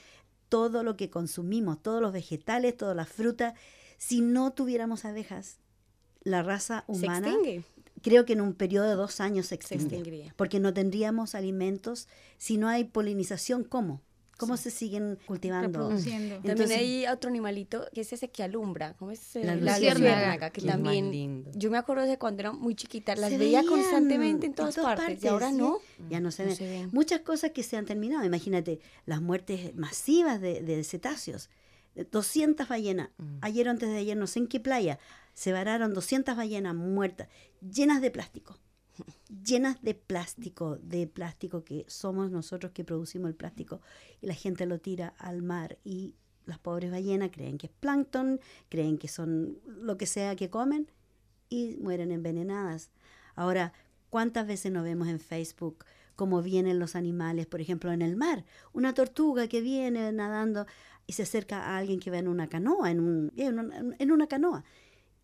todo 0.49 0.83
lo 0.85 0.97
que 0.97 1.11
consumimos, 1.11 1.83
todos 1.83 2.01
los 2.01 2.13
vegetales, 2.13 2.77
todas 2.77 2.95
las 2.95 3.09
frutas. 3.09 3.55
Si 3.99 4.21
no 4.21 4.53
tuviéramos 4.53 5.05
abejas, 5.05 5.59
la 6.23 6.43
raza 6.43 6.85
Se 6.87 6.93
humana, 6.93 7.29
extingue. 7.29 7.65
creo 8.03 8.25
que 8.25 8.35
en 8.35 8.41
un 8.43 8.55
periodo 8.55 8.89
de 8.89 8.95
dos 8.95 9.21
años 9.21 9.47
se 9.47 9.51
Se 9.51 9.55
extingue. 9.57 9.85
extinguiría. 9.97 10.35
Porque 10.37 10.61
no 10.61 10.73
tendríamos 10.73 11.35
alimentos. 11.35 12.07
Si 12.39 12.57
no 12.57 12.69
hay 12.69 12.85
polinización, 12.85 13.65
¿cómo? 13.65 14.01
¿Cómo 14.39 14.57
se 14.57 14.71
siguen 14.71 15.19
cultivando? 15.27 15.67
reproduciendo. 15.69 16.35
También 16.37 16.53
Entonces- 16.53 16.79
hay 16.79 17.07
otro 17.07 17.31
animalito 17.31 17.87
que 17.95 18.01
es 18.01 18.13
ese 18.13 18.29
que 18.31 18.43
alumbra, 18.43 18.95
¿cómo 18.99 19.11
es? 19.11 19.37
Eh, 19.37 19.45
La 19.45 19.55
luciérnaga. 19.57 20.51
que 20.51 20.61
también, 20.63 21.11
lindo. 21.11 21.51
yo 21.55 21.71
me 21.71 21.79
acuerdo 21.79 22.05
de 22.05 22.19
cuando 22.19 22.41
era 22.41 22.53
muy 22.53 22.75
chiquita, 22.75 23.15
las 23.17 23.31
Se 23.31 23.39
veía 23.39 23.61
veían 23.61 23.67
constantemente 23.67 24.47
en 24.47 24.55
todas, 24.55 24.75
partes, 24.77 25.23
y 25.23 25.29
ahora 25.29 25.51
¿sí? 25.51 25.57
no. 25.57 25.79
Ya 26.11 26.21
no 26.21 26.31
se 26.31 26.43
No 26.43 26.49
ven. 26.49 26.57
se 26.57 26.69
ven. 26.69 26.91
Muchas 26.93 27.21
cosas 27.21 27.53
que 27.53 27.63
se 27.63 27.77
han 27.77 27.85
terminado. 27.87 28.25
Imagínate 28.25 28.81
las 29.07 29.21
muertes 29.23 29.75
masivas 29.77 30.41
de, 30.41 30.61
de 30.63 30.83
cetáceos. 30.85 31.49
200 32.11 32.67
ballenas. 32.69 33.11
Mm. 33.19 33.39
Ayer 33.41 33.69
o 33.69 33.71
antes 33.71 33.89
de 33.89 33.97
ayer, 33.99 34.17
no 34.17 34.27
sé 34.27 34.41
en 34.41 34.49
qué 34.49 34.59
playa, 34.61 34.99
se 35.33 35.53
vararon 35.53 35.95
200 35.95 36.37
ballenas 36.37 36.75
muertas, 36.75 37.29
llenas 37.61 38.01
de 38.03 38.11
plástico. 38.11 38.59
Llenas 39.45 39.83
de 39.83 39.95
plástico, 39.95 40.77
de 40.77 41.07
plástico 41.07 41.65
que 41.65 41.85
somos 41.89 42.31
nosotros 42.31 42.73
que 42.73 42.85
producimos 42.85 43.29
el 43.29 43.35
plástico 43.35 43.81
y 44.21 44.27
la 44.27 44.35
gente 44.35 44.67
lo 44.67 44.79
tira 44.79 45.09
al 45.19 45.43
mar 45.43 45.79
y 45.85 46.15
las 46.47 46.59
pobres 46.59 46.91
ballenas 46.91 47.31
creen 47.33 47.59
que 47.59 47.67
es 47.67 47.73
plancton, 47.73 48.41
creen 48.69 48.99
que 48.99 49.09
son 49.09 49.59
lo 49.67 49.97
que 49.97 50.07
sea 50.07 50.37
que 50.37 50.51
comen 50.51 50.91
y 51.49 51.77
mueren 51.81 52.11
envenenadas. 52.13 52.91
Ahora, 53.35 53.73
¿cuántas 54.11 54.47
veces 54.47 54.71
nos 54.71 54.85
vemos 54.85 55.09
en 55.09 55.21
Facebook 55.21 55.85
cómo 56.17 56.43
vienen 56.43 56.79
los 56.79 56.95
animales, 56.95 57.47
por 57.47 57.61
ejemplo, 57.61 57.93
en 57.93 58.03
el 58.03 58.17
mar? 58.17 58.45
Una 58.73 58.95
tortuga 58.95 59.49
que 59.49 59.61
viene 59.61 60.13
nadando 60.13 60.67
y 61.07 61.15
se 61.15 61.25
acerca 61.25 61.63
a 61.63 61.79
alguien 61.79 62.01
que 62.01 62.11
va 62.11 62.19
en 62.19 62.29
una 62.29 62.49
canoa, 62.49 62.91
en, 62.91 63.01
un, 63.01 63.33
en, 63.37 63.59
una, 63.59 63.95
en 63.99 64.11
una 64.11 64.27
canoa, 64.27 64.65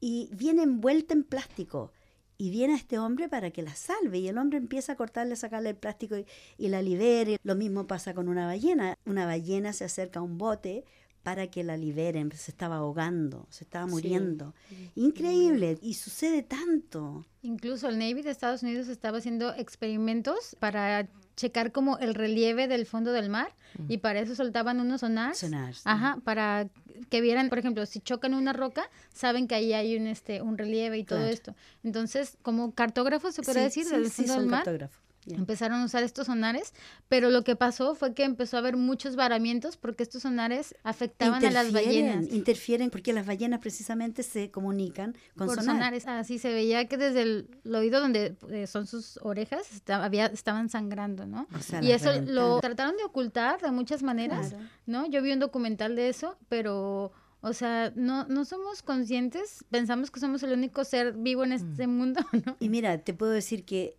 y 0.01 0.31
viene 0.33 0.63
envuelta 0.63 1.15
en 1.15 1.25
plástico. 1.25 1.93
Y 2.41 2.49
viene 2.49 2.75
este 2.75 2.99
hombre 2.99 3.29
para 3.29 3.51
que 3.51 3.61
la 3.61 3.75
salve 3.75 4.19
y 4.19 4.27
el 4.27 4.39
hombre 4.39 4.57
empieza 4.57 4.93
a 4.93 4.97
cortarle, 4.97 5.37
sacarle 5.37 5.69
el 5.69 5.77
plástico 5.77 6.17
y, 6.17 6.25
y 6.57 6.69
la 6.69 6.81
libere. 6.81 7.39
Lo 7.45 7.55
mismo 7.55 7.87
pasa 7.87 8.15
con 8.15 8.29
una 8.31 8.47
ballena. 8.47 8.97
Una 9.05 9.27
ballena 9.27 9.75
se 9.75 9.85
acerca 9.85 10.21
a 10.21 10.23
un 10.23 10.39
bote 10.39 10.87
para 11.23 11.49
que 11.51 11.63
la 11.65 11.77
liberen. 11.77 12.33
Se 12.33 12.51
estaba 12.51 12.77
ahogando, 12.77 13.47
se 13.51 13.65
estaba 13.65 13.85
Sí. 13.85 13.91
muriendo. 13.93 14.55
Increíble. 14.95 15.79
Y 15.83 15.93
sucede 15.95 16.43
tanto. 16.43 17.27
Incluso 17.43 17.91
el 17.91 17.99
Navy 17.99 18.23
de 18.23 18.31
Estados 18.31 18.63
Unidos 18.63 18.89
estaba 18.89 19.19
haciendo 19.19 19.53
experimentos 19.55 20.57
para 20.61 21.09
checar 21.41 21.73
como 21.73 21.97
el 21.99 22.15
relieve 22.15 22.69
del 22.69 22.85
fondo 22.85 23.13
del 23.13 23.31
mar 23.31 23.55
y 23.89 23.99
para 23.99 24.21
eso 24.21 24.35
soltaban 24.35 24.79
unos 24.79 25.01
sonars. 25.01 25.39
Sonars, 25.39 25.81
Ajá, 25.87 26.19
para 26.23 26.69
que 27.09 27.23
vieran, 27.23 27.49
por 27.49 27.59
ejemplo, 27.59 27.87
si 27.87 28.01
chocan 28.01 28.35
una 28.35 28.53
roca, 28.53 28.83
saben 29.15 29.49
que 29.49 29.55
ahí 29.55 29.73
hay 29.73 29.97
un 29.97 30.07
este 30.07 30.43
un 30.43 30.59
relieve 30.59 30.99
y 30.99 31.05
todo 31.05 31.21
Claro. 31.21 31.33
esto. 31.33 31.55
Entonces, 31.83 32.37
como 32.43 32.75
cartógrafos 32.75 33.35
se 33.35 33.43
puede 33.43 33.61
Sí, 33.71 33.81
decir 33.81 33.85
sí, 33.87 33.91
del 33.91 34.11
fondo 34.11 34.35
del 34.35 34.47
mar. 34.49 34.91
Ya. 35.27 35.37
empezaron 35.37 35.81
a 35.81 35.85
usar 35.85 36.03
estos 36.03 36.27
sonares, 36.29 36.73
pero 37.09 37.29
lo 37.31 37.45
que 37.45 37.55
pasó 37.55 37.95
fue 37.95 38.15
que 38.15 38.25
empezó 38.25 38.57
a 38.57 38.61
haber 38.61 38.77
muchos 38.79 39.17
varamientos 39.17 39.77
porque 39.77 40.03
estos 40.03 40.23
sonares 40.23 40.75
afectaban 40.83 41.45
a 41.45 41.51
las 41.51 41.73
ballenas. 41.73 42.33
Interfieren 42.33 42.89
porque 42.91 43.13
las 43.13 43.27
ballenas 43.27 43.61
precisamente 43.61 44.23
se 44.23 44.51
comunican 44.51 45.13
con 45.37 45.47
por 45.49 45.57
sonar. 45.57 45.75
sonares. 45.77 46.07
Así 46.07 46.39
se 46.39 46.53
veía 46.55 46.89
que 46.89 46.97
desde 46.97 47.23
el, 47.23 47.49
el 47.65 47.75
oído 47.75 48.01
donde 48.01 48.35
eh, 48.49 48.67
son 48.67 48.87
sus 48.87 49.19
orejas 49.23 49.71
esta- 49.73 50.03
había, 50.05 50.27
estaban 50.27 50.69
sangrando, 50.71 51.27
¿no? 51.27 51.47
O 51.55 51.59
sea, 51.61 51.83
y 51.83 51.93
eso 51.93 52.07
lo 52.13 52.15
reventaron. 52.17 52.61
trataron 52.61 52.97
de 52.97 53.05
ocultar 53.05 53.61
de 53.61 53.71
muchas 53.71 54.03
maneras, 54.03 54.49
Claro. 54.51 54.65
¿no? 54.87 55.07
Yo 55.07 55.21
vi 55.23 55.33
un 55.33 55.39
documental 55.41 55.97
de 55.97 56.09
eso, 56.09 56.39
pero 56.49 57.13
O 57.43 57.53
sea, 57.55 57.91
no, 57.97 58.27
no 58.27 58.45
somos 58.45 58.83
conscientes, 58.83 59.65
pensamos 59.71 60.11
que 60.11 60.21
somos 60.21 60.43
el 60.43 60.53
único 60.53 60.85
ser 60.85 61.15
vivo 61.15 61.43
en 61.45 61.53
este 61.53 61.87
mundo, 61.87 62.21
¿no? 62.47 62.57
Y 62.61 62.69
mira, 62.69 62.99
te 62.99 63.15
puedo 63.15 63.33
decir 63.33 63.65
que 63.65 63.97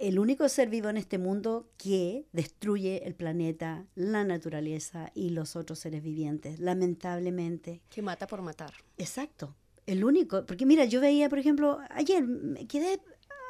el 0.00 0.18
único 0.18 0.48
ser 0.48 0.70
vivo 0.70 0.88
en 0.88 0.96
este 0.96 1.18
mundo 1.18 1.68
que 1.76 2.26
destruye 2.32 3.06
el 3.06 3.14
planeta, 3.14 3.86
la 3.94 4.24
naturaleza 4.24 5.12
y 5.14 5.30
los 5.30 5.56
otros 5.56 5.78
seres 5.78 6.02
vivientes, 6.02 6.58
lamentablemente. 6.58 7.82
Que 7.90 8.00
mata 8.00 8.26
por 8.26 8.40
matar. 8.40 8.72
Exacto. 8.96 9.54
El 9.86 10.02
único, 10.02 10.46
porque 10.46 10.64
mira, 10.64 10.86
yo 10.86 11.02
veía, 11.02 11.28
por 11.28 11.38
ejemplo, 11.38 11.80
ayer 11.90 12.26
me 12.26 12.66
quedé 12.66 13.00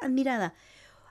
admirada. 0.03 0.55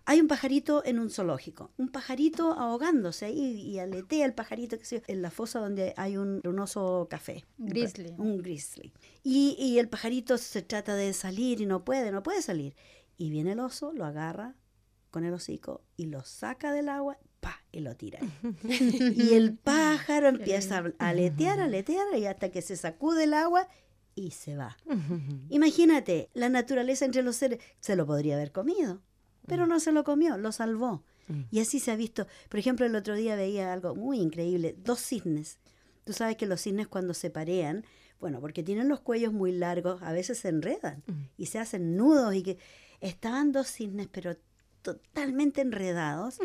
Hay 0.03 0.19
un 0.19 0.27
pajarito 0.27 0.83
en 0.85 0.99
un 0.99 1.09
zoológico, 1.09 1.71
un 1.77 1.89
pajarito 1.89 2.51
ahogándose 2.51 3.25
ahí 3.25 3.61
y 3.61 3.79
aletea 3.79 4.25
el 4.25 4.33
pajarito 4.33 4.77
que 4.77 4.83
yo, 4.83 5.01
en 5.07 5.21
la 5.21 5.31
fosa 5.31 5.59
donde 5.59 5.93
hay 5.95 6.17
un, 6.17 6.41
un 6.43 6.59
oso 6.59 7.07
café. 7.09 7.45
Grizzly. 7.57 8.15
Un 8.17 8.39
grizzly. 8.39 8.91
Y, 9.23 9.55
y 9.57 9.79
el 9.79 9.87
pajarito 9.87 10.37
se 10.37 10.63
trata 10.63 10.95
de 10.95 11.13
salir 11.13 11.61
y 11.61 11.65
no 11.65 11.85
puede, 11.85 12.11
no 12.11 12.23
puede 12.23 12.41
salir. 12.41 12.75
Y 13.17 13.29
viene 13.29 13.53
el 13.53 13.59
oso, 13.59 13.93
lo 13.93 14.03
agarra 14.03 14.55
con 15.11 15.23
el 15.25 15.33
hocico 15.33 15.81
y 15.97 16.05
lo 16.05 16.23
saca 16.23 16.71
del 16.71 16.89
agua, 16.89 17.17
pa, 17.39 17.61
y 17.71 17.79
lo 17.79 17.95
tira. 17.95 18.19
y 18.63 19.33
el 19.33 19.57
pájaro 19.57 20.27
empieza 20.27 20.83
a 20.99 21.09
aletear, 21.09 21.59
aletear, 21.59 22.17
y 22.17 22.25
hasta 22.25 22.49
que 22.49 22.61
se 22.61 22.75
sacude 22.75 23.25
el 23.25 23.33
agua 23.33 23.67
y 24.15 24.31
se 24.31 24.55
va. 24.55 24.77
Imagínate, 25.49 26.29
la 26.33 26.49
naturaleza 26.49 27.05
entre 27.05 27.23
los 27.23 27.37
seres 27.37 27.59
se 27.79 27.95
lo 27.95 28.05
podría 28.05 28.35
haber 28.35 28.51
comido, 28.51 29.01
pero 29.47 29.65
no 29.65 29.79
se 29.79 29.91
lo 29.91 30.03
comió, 30.03 30.37
lo 30.37 30.51
salvó. 30.51 31.03
Y 31.51 31.59
así 31.59 31.79
se 31.79 31.91
ha 31.91 31.95
visto. 31.95 32.25
Por 32.49 32.59
ejemplo, 32.59 32.87
el 32.87 32.95
otro 32.95 33.15
día 33.15 33.35
veía 33.35 33.71
algo 33.71 33.95
muy 33.95 34.19
increíble, 34.19 34.75
dos 34.83 34.99
cisnes. 34.99 35.59
Tú 36.03 36.13
sabes 36.13 36.37
que 36.37 36.47
los 36.47 36.61
cisnes 36.61 36.87
cuando 36.87 37.13
se 37.13 37.29
parean, 37.29 37.85
bueno, 38.19 38.39
porque 38.41 38.63
tienen 38.63 38.89
los 38.89 38.99
cuellos 38.99 39.31
muy 39.31 39.51
largos, 39.51 40.01
a 40.01 40.11
veces 40.11 40.39
se 40.39 40.49
enredan 40.49 41.03
y 41.37 41.45
se 41.45 41.59
hacen 41.59 41.95
nudos 41.95 42.33
y 42.33 42.41
que 42.41 42.57
estaban 42.99 43.51
dos 43.51 43.67
cisnes, 43.67 44.07
pero 44.11 44.35
totalmente 44.81 45.61
enredados 45.61 46.39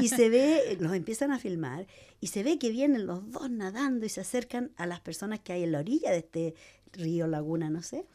y 0.00 0.08
se 0.08 0.28
ve, 0.28 0.76
los 0.80 0.94
empiezan 0.94 1.30
a 1.32 1.38
filmar 1.38 1.86
y 2.20 2.28
se 2.28 2.42
ve 2.42 2.58
que 2.58 2.70
vienen 2.70 3.06
los 3.06 3.30
dos 3.30 3.50
nadando 3.50 4.06
y 4.06 4.08
se 4.08 4.20
acercan 4.20 4.70
a 4.76 4.86
las 4.86 5.00
personas 5.00 5.40
que 5.40 5.52
hay 5.52 5.64
en 5.64 5.72
la 5.72 5.80
orilla 5.80 6.10
de 6.10 6.18
este 6.18 6.54
río, 6.92 7.26
laguna, 7.26 7.70
no 7.70 7.82
sé, 7.82 8.06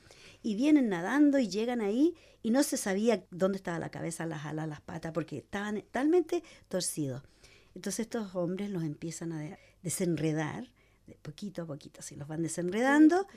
y 0.43 0.55
vienen 0.55 0.89
nadando 0.89 1.39
y 1.39 1.49
llegan 1.49 1.81
ahí 1.81 2.15
y 2.43 2.51
no 2.51 2.63
se 2.63 2.77
sabía 2.77 3.25
dónde 3.31 3.57
estaba 3.57 3.79
la 3.79 3.89
cabeza, 3.89 4.25
las 4.25 4.45
alas, 4.45 4.67
las 4.69 4.81
patas, 4.81 5.11
porque 5.11 5.39
estaban 5.39 5.81
totalmente 5.81 6.43
torcidos. 6.69 7.23
Entonces 7.75 8.01
estos 8.01 8.35
hombres 8.35 8.69
los 8.69 8.83
empiezan 8.83 9.31
a 9.33 9.39
de- 9.39 9.57
desenredar, 9.83 10.71
de 11.07 11.15
poquito 11.15 11.63
a 11.63 11.65
poquito, 11.65 11.99
así 11.99 12.15
los 12.15 12.27
van 12.27 12.41
desenredando 12.43 13.27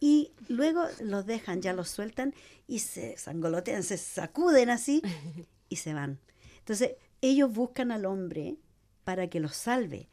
y 0.00 0.32
luego 0.48 0.82
los 1.00 1.24
dejan, 1.26 1.62
ya 1.62 1.72
los 1.72 1.88
sueltan 1.88 2.34
y 2.66 2.80
se 2.80 3.16
sangolotean, 3.16 3.82
se 3.82 3.96
sacuden 3.98 4.70
así 4.70 5.00
y 5.68 5.76
se 5.76 5.94
van. 5.94 6.18
Entonces 6.58 6.92
ellos 7.20 7.52
buscan 7.52 7.92
al 7.92 8.04
hombre 8.04 8.56
para 9.04 9.28
que 9.28 9.40
los 9.40 9.56
salve. 9.56 10.08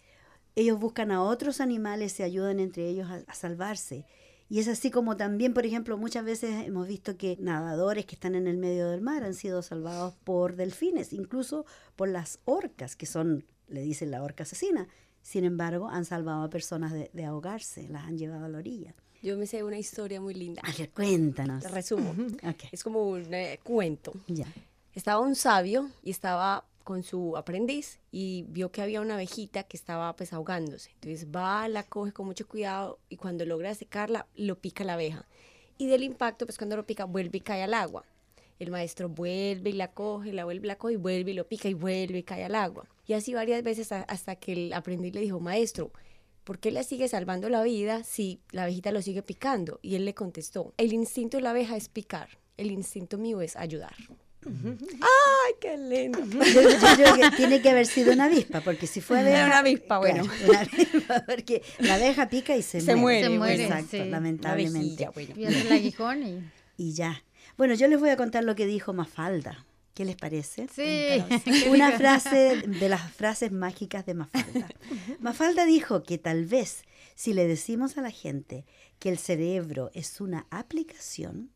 Ellos 0.56 0.80
buscan 0.80 1.12
a 1.12 1.24
otros 1.24 1.62
animales, 1.62 2.14
se 2.14 2.24
ayudan 2.24 2.60
entre 2.60 2.88
ellos 2.88 3.10
a, 3.10 3.24
a 3.26 3.34
salvarse. 3.34 4.06
Y 4.50 4.60
es 4.60 4.68
así 4.68 4.92
como 4.92 5.18
también, 5.18 5.54
por 5.54 5.66
ejemplo, 5.66 5.98
muchas 5.98 6.26
veces 6.26 6.68
hemos 6.68 6.88
visto 6.88 7.18
que 7.18 7.38
nadadores 7.40 8.06
que 8.06 8.16
están 8.16 8.36
en 8.36 8.46
el 8.46 8.58
medio 8.58 8.90
del 8.90 9.02
mar 9.02 9.24
han 9.24 9.34
sido 9.34 9.64
salvados 9.64 10.14
por 10.24 10.56
delfines, 10.56 11.12
incluso 11.12 11.66
por 11.96 12.10
las 12.10 12.40
orcas, 12.46 12.96
que 12.96 13.08
son, 13.08 13.46
le 13.68 13.82
dicen 13.82 14.12
la 14.12 14.22
orca 14.22 14.44
asesina. 14.44 14.88
Sin 15.24 15.46
embargo, 15.46 15.90
han 15.90 16.06
salvado 16.06 16.44
a 16.44 16.50
personas 16.50 16.92
de, 16.92 17.10
de 17.14 17.26
ahogarse, 17.26 17.88
las 17.90 18.04
han 18.04 18.18
llevado 18.18 18.46
a 18.46 18.50
la 18.50 18.58
orilla. 18.60 18.94
Yo 19.24 19.38
me 19.38 19.48
sé 19.48 19.64
una 19.64 19.78
historia 19.80 20.20
muy 20.20 20.34
linda. 20.34 20.62
A 20.66 20.78
ver, 20.78 20.90
cuéntanos. 20.90 21.64
Te 21.64 21.70
resumo. 21.70 22.14
Es 22.74 22.84
como 22.84 23.08
un 23.08 23.34
eh, 23.34 23.58
cuento. 23.64 24.12
ya. 24.28 24.46
Estaba 24.96 25.22
un 25.22 25.34
sabio 25.34 25.90
y 26.04 26.12
estaba 26.12 26.66
con 26.84 27.02
su 27.02 27.36
aprendiz 27.36 28.00
y 28.12 28.46
vio 28.50 28.72
que 28.72 28.84
había 28.84 29.02
una 29.02 29.16
abejita 29.16 29.64
que 29.64 29.76
estaba 29.76 30.16
pues 30.16 30.34
ahogándose. 30.34 30.92
Entonces 30.96 31.28
va, 31.36 31.68
la 31.68 31.82
coge 31.82 32.12
con 32.12 32.28
mucho 32.28 32.48
cuidado 32.48 33.00
y 33.10 33.18
cuando 33.18 33.44
logra 33.44 33.74
secarla, 33.74 34.28
lo 34.36 34.60
pica 34.60 34.84
la 34.84 34.94
abeja. 34.94 35.26
Y 35.80 35.88
del 35.88 36.04
impacto, 36.04 36.46
pues 36.46 36.60
cuando 36.60 36.76
lo 36.76 36.86
pica, 36.86 37.06
vuelve 37.06 37.40
y 37.40 37.42
cae 37.42 37.64
al 37.64 37.74
agua. 37.74 38.06
El 38.60 38.70
maestro 38.70 39.10
vuelve 39.10 39.72
y 39.72 39.74
la 39.74 39.92
coge, 39.92 40.32
la 40.32 40.46
vuelve 40.46 40.68
la 40.68 40.78
coge 40.78 40.94
y 40.94 40.98
vuelve 40.98 41.32
y 41.32 41.34
lo 41.34 41.48
pica 41.48 41.70
y 41.70 41.74
vuelve 41.74 42.20
y 42.20 42.24
cae 42.24 42.46
al 42.46 42.54
agua. 42.54 42.88
Y 43.08 43.14
así 43.14 43.34
varias 43.34 43.64
veces 43.64 43.92
hasta 43.92 44.36
que 44.36 44.54
el 44.54 44.74
aprendiz 44.74 45.16
le 45.16 45.22
dijo, 45.22 45.40
maestro, 45.40 45.92
¿por 46.44 46.60
qué 46.60 46.70
le 46.70 46.84
sigue 46.84 47.08
salvando 47.08 47.50
la 47.50 47.64
vida 47.64 48.04
si 48.04 48.42
la 48.52 48.64
abejita 48.64 48.92
lo 48.92 49.02
sigue 49.02 49.24
picando? 49.24 49.80
Y 49.82 49.96
él 49.96 50.06
le 50.06 50.14
contestó, 50.14 50.76
el 50.78 50.94
instinto 50.94 51.38
de 51.38 51.44
la 51.44 51.50
abeja 51.50 51.76
es 51.76 51.90
picar, 51.90 52.38
el 52.58 52.70
instinto 52.70 53.18
mío 53.18 53.42
es 53.42 53.56
ayudar. 53.56 53.96
¡Ay, 54.46 55.54
qué 55.62 55.78
lindo! 55.78 56.20
Yo, 56.26 56.62
yo 56.62 56.96
creo 56.96 57.16
que 57.16 57.36
tiene 57.36 57.62
que 57.62 57.70
haber 57.70 57.86
sido 57.86 58.14
una 58.14 58.26
avispa, 58.26 58.62
porque 58.62 58.88
si 58.88 59.02
fue 59.02 59.20
abeja... 59.20 59.38
Era 59.38 59.46
una 59.48 59.58
avispa, 59.60 59.98
bueno. 60.00 60.24
Claro, 60.24 60.50
una 60.50 60.60
avispa, 60.62 61.24
porque 61.26 61.62
la 61.80 61.96
abeja 61.96 62.30
pica 62.30 62.56
y 62.56 62.62
se, 62.62 62.82
Se 62.82 62.96
muere, 62.96 63.24
Se 63.24 63.30
muere, 63.38 63.64
Exacto, 63.64 63.88
sí. 63.92 64.06
lamentablemente. 64.06 65.10
bueno. 65.14 65.34
Y 65.36 65.46
el 65.46 65.72
aguijón 65.72 66.24
y... 66.24 66.52
Y 66.78 66.94
ya. 66.94 67.24
Bueno, 67.58 67.76
yo 67.76 67.88
les 67.88 68.00
voy 68.00 68.10
a 68.10 68.18
contar 68.18 68.44
lo 68.44 68.56
que 68.56 68.66
dijo 68.66 68.94
Mafalda. 68.94 69.66
¿Qué 69.94 70.06
les 70.06 70.16
parece? 70.16 70.68
Sí. 70.74 71.24
Una 71.70 71.92
frase 71.92 72.64
de 72.66 72.90
las 72.90 73.12
frases 73.12 73.52
mágicas 73.52 74.06
de 74.08 74.16
Mafalda. 74.16 74.68
Mafalda 75.20 75.66
dijo 75.66 76.04
que 76.04 76.18
tal 76.18 76.46
vez 76.46 76.84
si 77.16 77.34
le 77.34 77.48
decimos 77.48 77.98
a 77.98 78.02
la 78.02 78.10
gente 78.10 78.66
que 78.98 79.10
el 79.10 79.20
cerebro 79.20 79.92
es 79.94 80.20
una 80.20 80.48
aplicación, 80.50 81.52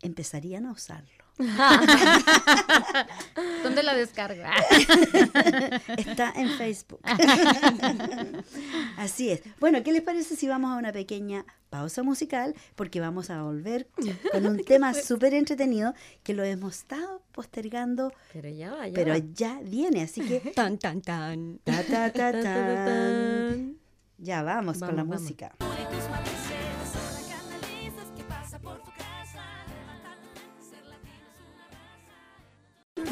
empezarían 0.00 0.64
a 0.64 0.72
usarlo. 0.72 1.19
¿Dónde 3.62 3.82
la 3.82 3.94
descarga? 3.94 4.52
Está 5.96 6.32
en 6.36 6.50
Facebook. 6.50 7.00
Así 8.96 9.30
es. 9.30 9.42
Bueno, 9.58 9.82
¿qué 9.82 9.92
les 9.92 10.02
parece 10.02 10.36
si 10.36 10.48
vamos 10.48 10.72
a 10.72 10.76
una 10.76 10.92
pequeña 10.92 11.44
pausa 11.70 12.02
musical? 12.02 12.54
Porque 12.74 13.00
vamos 13.00 13.30
a 13.30 13.42
volver 13.42 13.88
con 14.32 14.46
un 14.46 14.62
tema 14.64 14.94
súper 14.94 15.34
entretenido 15.34 15.94
que 16.22 16.34
lo 16.34 16.42
hemos 16.44 16.78
estado 16.78 17.22
postergando, 17.32 18.12
Pero 18.32 18.48
ya 18.48 18.72
va, 18.72 18.88
ya 18.88 18.94
pero 18.94 19.12
va. 19.12 19.20
ya 19.34 19.60
viene. 19.62 20.02
Así 20.02 20.20
que 20.20 20.40
Tan, 20.54 20.78
tan, 20.78 21.00
tan. 21.00 21.58
ta, 21.64 21.82
ta, 21.84 22.12
ta, 22.12 22.32
Tan, 22.32 23.76
ya 24.18 24.42
vamos, 24.42 24.78
con 24.78 24.96
la 24.96 25.02
vamos. 25.04 25.22
música. 25.22 25.52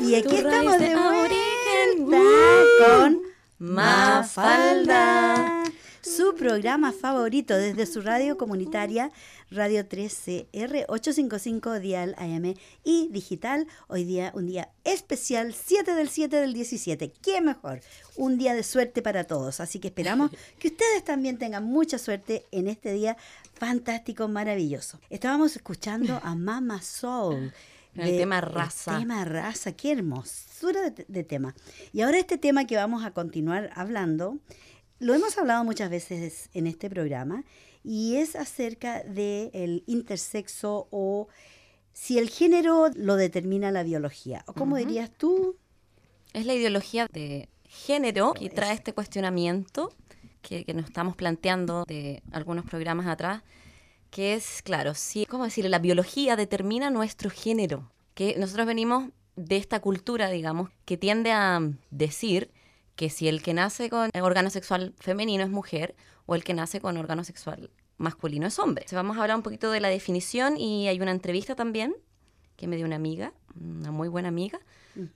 Y 0.09 0.15
aquí 0.15 0.37
estamos 0.37 0.79
de 0.79 0.97
vuelta 0.97 2.17
con 2.79 3.21
Mafalda. 3.59 4.23
Mafalda, 4.25 5.65
su 6.01 6.35
programa 6.35 6.93
favorito 6.93 7.55
desde 7.55 7.85
su 7.85 8.01
radio 8.01 8.39
comunitaria 8.39 9.11
Radio 9.51 9.87
13R 9.87 10.87
855 10.89 11.81
Dial 11.81 12.15
AM 12.17 12.55
y 12.85 13.09
digital. 13.09 13.67
Hoy 13.89 14.05
día 14.05 14.33
un 14.35 14.47
día 14.47 14.71
especial, 14.85 15.53
7 15.53 15.95
del 15.95 16.09
7 16.09 16.37
del 16.37 16.55
17. 16.55 17.13
¿Qué 17.23 17.43
mejor? 17.43 17.83
Un 18.17 18.39
día 18.39 18.55
de 18.55 18.63
suerte 18.63 19.03
para 19.03 19.25
todos. 19.25 19.61
Así 19.61 19.79
que 19.79 19.89
esperamos 19.89 20.31
que 20.59 20.69
ustedes 20.69 21.05
también 21.05 21.37
tengan 21.37 21.65
mucha 21.65 21.99
suerte 21.99 22.47
en 22.51 22.69
este 22.69 22.95
día 22.95 23.19
fantástico, 23.53 24.27
maravilloso. 24.27 25.01
Estábamos 25.11 25.55
escuchando 25.55 26.19
a 26.23 26.35
Mama 26.35 26.81
Soul. 26.81 27.53
El 27.99 28.17
tema 28.17 28.41
raza. 28.41 28.93
El 28.93 29.01
tema 29.01 29.25
raza, 29.25 29.73
qué 29.73 29.93
hermosura 29.93 30.91
de, 30.91 31.05
de 31.07 31.25
tema. 31.25 31.55
Y 31.93 32.03
ahora 32.03 32.19
este 32.19 32.39
tema 32.39 32.67
que 32.67 32.77
vamos 32.77 33.05
a 33.05 33.13
continuar 33.13 33.71
hablando, 33.75 34.39
lo 34.99 35.15
hemos 35.15 35.39
hablado 35.39 35.65
muchas 35.65 35.91
veces 35.91 36.51
en 36.55 36.67
este 36.67 36.91
programa 36.91 37.45
y 37.85 38.17
es 38.17 38.37
acerca 38.37 39.03
del 39.05 39.51
el 39.53 39.85
intersexo 39.87 40.89
o 40.91 41.29
si 41.93 42.19
el 42.19 42.29
género 42.31 42.91
lo 42.95 43.17
determina 43.17 43.71
la 43.71 43.83
biología. 43.83 44.45
¿O 44.47 44.53
cómo 44.53 44.77
dirías 44.77 45.11
tú? 45.11 45.57
Es 46.33 46.47
la 46.47 46.55
ideología 46.55 47.09
de 47.13 47.49
género 47.65 48.35
que 48.35 48.51
trae 48.51 48.75
este 48.75 48.93
cuestionamiento 48.93 49.93
que, 50.43 50.65
que 50.65 50.75
nos 50.75 50.87
estamos 50.87 51.17
planteando 51.17 51.85
de 51.87 52.23
algunos 52.31 52.65
programas 52.65 53.07
atrás, 53.07 53.43
que 54.11 54.35
es, 54.35 54.63
claro, 54.63 54.95
si, 54.95 55.27
¿cómo 55.27 55.45
decirlo? 55.45 55.71
La 55.71 55.79
biología 55.79 56.37
determina 56.37 56.91
nuestro 56.91 57.31
género, 57.31 57.91
que 58.15 58.37
nosotros 58.39 58.67
venimos 58.67 59.11
de 59.37 59.57
esta 59.57 59.81
cultura, 59.81 60.31
digamos, 60.31 60.71
que 60.85 60.97
tiende 60.97 61.33
a 61.33 61.61
decir 61.91 62.51
que 62.97 63.11
si 63.11 63.29
el 63.29 63.43
que 63.43 63.55
nace 63.55 63.89
con 63.91 64.11
órgano 64.21 64.51
sexual 64.51 64.95
femenino 64.99 65.45
es 65.45 65.51
mujer 65.51 65.95
o 66.27 66.35
el 66.35 66.43
que 66.43 66.55
nace 66.55 66.81
con 66.81 66.97
órgano 66.97 67.23
sexual 67.23 67.71
masculino 67.97 68.47
es 68.47 68.59
hombre. 68.59 68.83
Entonces 68.83 68.97
vamos 68.97 69.17
a 69.17 69.23
hablar 69.23 69.37
un 69.37 69.43
poquito 69.43 69.71
de 69.71 69.81
la 69.81 69.89
definición 69.89 70.57
y 70.57 70.89
hay 70.89 71.01
una 71.01 71.13
entrevista 71.13 71.55
también 71.55 71.95
que 72.57 72.67
me 72.67 72.77
dio 72.77 72.87
una 72.87 72.97
amiga, 72.97 73.33
una 73.55 73.93
muy 73.93 74.09
buena 74.09 74.29
amiga, 74.29 74.59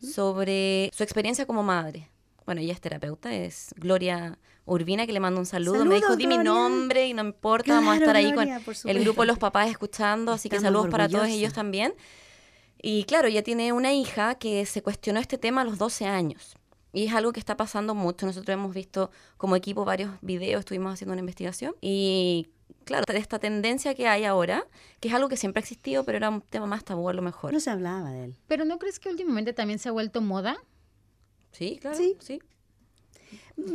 sobre 0.01 0.91
su 0.95 1.03
experiencia 1.03 1.45
como 1.45 1.65
madre, 1.65 2.09
bueno, 2.47 2.61
ella 2.61 2.73
es 2.73 2.81
terapeuta, 2.81 3.35
es 3.35 3.75
Gloria 3.77 4.39
Urbina, 4.65 5.07
que 5.07 5.13
le 5.13 5.21
mando 5.21 5.41
un 5.41 5.47
saludo. 5.47 5.85
me 5.85 5.97
dijo, 5.97 6.17
di 6.17 6.27
mi 6.27 6.39
nombre 6.39 7.07
y 7.09 7.15
no 7.15 7.23
importa, 7.25 7.75
vamos 7.75 7.95
a 7.95 7.99
Claro, 7.99 8.05
estar 8.13 8.17
ahí 8.17 8.33
Gloria, 8.33 8.61
con 8.65 8.91
el 8.91 9.01
grupo 9.05 9.23
de 9.23 9.27
los 9.27 9.39
papás 9.39 9.69
escuchando, 9.71 10.33
así 10.33 10.49
que 10.49 10.57
Estamos 10.57 10.73
saludos 10.75 10.91
para 10.91 11.09
todos 11.09 11.29
ellos 11.29 11.53
también. 11.53 11.95
Y 12.81 13.05
claro, 13.05 13.29
ella 13.29 13.43
tiene 13.43 13.73
una 13.73 13.93
hija 13.93 14.35
que 14.37 14.67
se 14.67 14.83
cuestionó 14.83 15.21
este 15.21 15.39
tema 15.39 15.61
a 15.61 15.65
los 15.65 15.79
12 15.79 16.07
años. 16.07 16.57
Y 16.93 17.07
es 17.07 17.15
algo 17.15 17.33
que 17.33 17.41
está 17.41 17.57
pasando 17.57 17.95
mucho. 17.95 18.27
Nosotros 18.27 18.53
hemos 18.53 18.75
visto 18.75 19.11
como 19.37 19.57
equipo 19.57 19.85
varios 19.85 20.11
videos, 20.21 20.61
estuvimos 20.61 20.93
haciendo 20.93 21.13
una 21.13 21.21
investigación. 21.21 21.75
Y 21.81 22.49
claro, 22.85 23.05
de 23.07 23.19
esta 23.19 23.39
tendencia 23.39 23.95
que 23.95 24.09
hay 24.09 24.25
ahora, 24.25 24.67
que 25.01 25.09
es 25.09 25.15
algo 25.15 25.29
que 25.29 25.37
siempre 25.37 25.61
ha 25.61 25.63
existido, 25.63 26.05
pero 26.05 26.19
era 26.19 26.29
un 26.29 26.43
tema 26.43 26.67
más 26.67 26.85
tabú 26.85 27.09
a 27.09 27.13
lo 27.15 27.23
mejor. 27.23 27.53
No 27.53 27.61
se 27.61 27.71
hablaba 27.71 28.11
de 28.11 28.25
él. 28.25 28.37
Pero 28.47 28.65
¿no 28.65 28.79
crees 28.79 28.99
que 28.99 29.09
últimamente 29.09 29.53
también 29.53 29.79
se 29.79 29.89
ha 29.89 29.93
vuelto 29.93 30.21
moda? 30.21 30.59
Sí, 31.53 31.79
claro. 31.81 31.97
Sí. 31.97 32.17
sí. 32.21 32.41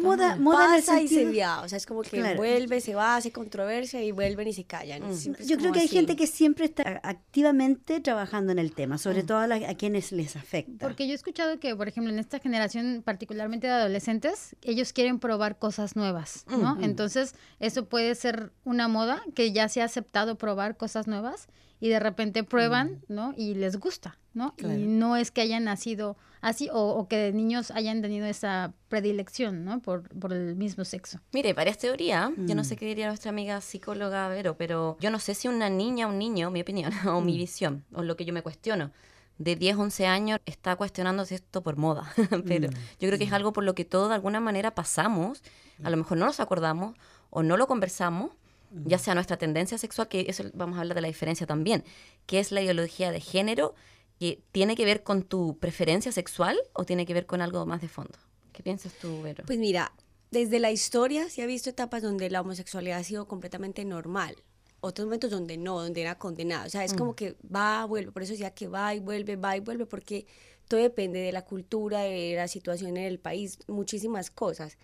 Moda, 0.02 0.36
moda 0.36 0.66
en 0.70 0.74
el 0.76 0.80
Pasa 0.82 1.02
y 1.02 1.08
se 1.08 1.26
va, 1.40 1.62
o 1.62 1.70
sea, 1.70 1.78
es 1.78 1.86
como 1.86 2.02
que 2.02 2.10
Claro. 2.20 2.38
vuelve, 2.38 2.82
se 2.82 2.96
va, 2.96 3.16
hace 3.16 3.32
controversia 3.32 4.04
y 4.04 4.12
vuelven 4.12 4.48
y 4.48 4.54
se 4.54 4.64
callan. 4.66 5.04
Es 5.04 5.26
Yo 5.48 5.58
creo 5.58 5.72
que 5.72 5.80
hay 5.80 5.86
así. 5.86 5.96
gente 5.96 6.16
que 6.16 6.28
siempre 6.28 6.66
está 6.66 7.00
activamente 7.04 8.00
trabajando 8.00 8.52
en 8.52 8.60
el 8.60 8.74
tema, 8.74 8.98
sobre 8.98 9.24
todo 9.24 9.38
a, 9.40 9.48
la- 9.48 9.56
a 9.70 9.76
quienes 9.76 10.12
les 10.12 10.36
afecta. 10.36 10.86
Porque 10.86 11.06
yo 11.08 11.14
he 11.14 11.16
escuchado 11.16 11.60
que, 11.60 11.76
por 11.76 11.88
ejemplo, 11.88 12.12
en 12.12 12.20
esta 12.20 12.40
generación, 12.40 13.02
particularmente 13.04 13.68
de 13.68 13.74
adolescentes, 13.74 14.56
ellos 14.64 14.94
quieren 14.94 15.20
probar 15.20 15.58
cosas 15.60 15.96
nuevas, 15.96 16.46
¿no? 16.50 16.78
Entonces, 16.82 17.36
eso 17.60 17.86
puede 17.86 18.16
ser 18.16 18.52
una 18.64 18.88
moda 18.88 19.22
que 19.36 19.52
ya 19.52 19.70
se 19.70 19.82
ha 19.82 19.86
aceptado 19.86 20.38
probar 20.38 20.78
cosas 20.78 21.08
nuevas 21.08 21.48
y 21.80 21.90
de 21.90 22.00
repente 22.00 22.44
prueban, 22.44 23.02
¿no? 23.08 23.34
Y 23.38 23.54
les 23.54 23.78
gusta, 23.78 24.18
¿no? 24.34 24.56
Claro. 24.56 24.80
Y 24.80 24.88
no 24.88 25.16
es 25.16 25.30
que 25.32 25.42
hayan 25.42 25.66
nacido 25.66 26.18
así 26.42 26.70
o, 26.72 26.80
o 26.96 27.08
que 27.08 27.18
de 27.18 27.34
niños 27.34 27.72
hayan 27.72 28.02
tenido 28.02 28.26
esa 28.26 28.74
predilección, 28.90 29.64
¿no? 29.66 29.77
Por, 29.82 30.08
por 30.20 30.34
el 30.34 30.56
mismo 30.56 30.84
sexo. 30.86 31.20
Mire, 31.34 31.54
varias 31.54 31.78
teorías. 31.78 32.32
Yo 32.38 32.56
no 32.56 32.64
sé 32.64 32.76
Mm. 32.76 32.78
qué 32.78 32.86
diría 32.86 33.08
nuestra 33.08 33.30
amiga 33.30 33.62
psicóloga 33.62 34.28
Vero, 34.28 34.56
pero 34.58 34.98
yo 35.00 35.10
no 35.12 35.20
sé 35.20 35.34
si 35.36 35.48
una 35.48 35.70
niña 35.70 36.08
o 36.08 36.10
un 36.10 36.20
niño, 36.20 36.52
mi 36.52 36.62
opinión, 36.62 36.92
o 37.08 37.22
Mm. 37.22 37.26
mi 37.26 37.38
visión, 37.38 37.84
o 37.94 38.04
lo 38.04 38.16
que 38.18 38.26
yo 38.26 38.34
me 38.34 38.42
cuestiono, 38.42 38.92
de 39.38 39.56
10, 39.56 39.78
11 39.78 40.08
años 40.08 40.40
está 40.46 40.76
cuestionándose 40.76 41.36
esto 41.36 41.62
por 41.62 41.78
moda. 41.78 42.12
pero 42.46 42.70
Mm. 42.70 42.74
yo 43.00 43.08
creo 43.08 43.18
que 43.18 43.26
es 43.26 43.34
algo 43.34 43.54
por 43.54 43.64
lo 43.64 43.76
que 43.76 43.86
todos 43.86 44.10
de 44.10 44.16
alguna 44.16 44.40
manera 44.40 44.74
pasamos, 44.76 45.44
a 45.84 45.90
lo 45.90 45.98
mejor 45.98 46.18
no 46.18 46.26
nos 46.26 46.40
acordamos 46.40 46.96
o 47.30 47.44
no 47.44 47.56
lo 47.58 47.68
conversamos, 47.68 48.32
Mm. 48.72 48.88
ya 48.88 48.98
sea 48.98 49.14
nuestra 49.16 49.38
tendencia 49.38 49.78
sexual, 49.78 50.08
que 50.10 50.26
eso 50.28 50.44
vamos 50.54 50.78
a 50.78 50.82
hablar 50.82 50.96
de 50.96 51.02
la 51.02 51.08
diferencia 51.08 51.48
también, 51.48 51.84
que 52.26 52.40
es 52.40 52.52
la 52.52 52.62
ideología 52.62 53.12
de 53.12 53.22
género, 53.22 53.76
que 54.20 54.42
tiene 54.52 54.76
que 54.76 54.84
ver 54.84 55.04
con 55.04 55.22
tu 55.24 55.58
preferencia 55.60 56.12
sexual 56.12 56.58
o 56.74 56.84
tiene 56.84 57.06
que 57.06 57.14
ver 57.14 57.28
con 57.28 57.42
algo 57.42 57.66
más 57.68 57.80
de 57.82 57.88
fondo. 57.88 58.18
¿Qué 58.58 58.64
piensas 58.64 58.92
tú, 58.94 59.22
Vero? 59.22 59.44
Pues 59.46 59.60
mira, 59.60 59.94
desde 60.32 60.60
la 60.60 60.72
historia 60.72 61.30
se 61.30 61.44
ha 61.44 61.46
visto 61.46 61.70
etapas 61.70 62.02
donde 62.02 62.28
la 62.32 62.42
homosexualidad 62.42 62.98
ha 62.98 63.04
sido 63.04 63.28
completamente 63.28 63.86
normal. 63.86 64.36
Otros 64.80 65.06
momentos 65.06 65.30
donde 65.30 65.58
no, 65.58 65.80
donde 65.80 66.02
era 66.02 66.18
condenada. 66.18 66.66
O 66.66 66.70
sea, 66.70 66.84
es 66.84 66.96
como 66.96 67.16
que 67.16 67.36
va, 67.56 67.86
vuelve. 67.86 68.12
Por 68.12 68.24
eso 68.24 68.32
decía 68.32 68.56
que 68.56 68.68
va 68.68 68.96
y 68.96 69.00
vuelve, 69.00 69.36
va 69.36 69.56
y 69.56 69.60
vuelve, 69.60 69.86
porque 69.86 70.26
todo 70.68 70.80
depende 70.80 71.20
de 71.20 71.32
la 71.32 71.46
cultura, 71.46 72.00
de 72.02 72.34
la 72.36 72.48
situación 72.48 72.98
en 72.98 73.04
el 73.04 73.20
país, 73.20 73.60
muchísimas 73.68 74.32
cosas. 74.32 74.80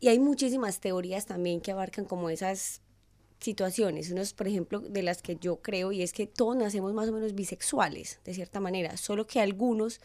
Y 0.00 0.08
hay 0.08 0.18
muchísimas 0.18 0.80
teorías 0.80 1.24
también 1.24 1.60
que 1.60 1.70
abarcan 1.70 2.06
como 2.06 2.30
esas 2.30 2.80
situaciones. 3.38 4.10
Unos, 4.10 4.32
por 4.32 4.48
ejemplo, 4.48 4.80
de 4.80 5.04
las 5.04 5.22
que 5.22 5.36
yo 5.36 5.62
creo, 5.62 5.92
y 5.92 6.02
es 6.02 6.12
que 6.12 6.26
todos 6.26 6.56
nacemos 6.56 6.92
más 6.94 7.08
o 7.08 7.12
menos 7.12 7.36
bisexuales, 7.36 8.18
de 8.24 8.34
cierta 8.34 8.58
manera, 8.58 8.96
solo 8.96 9.28
que 9.28 9.38
algunos 9.38 10.00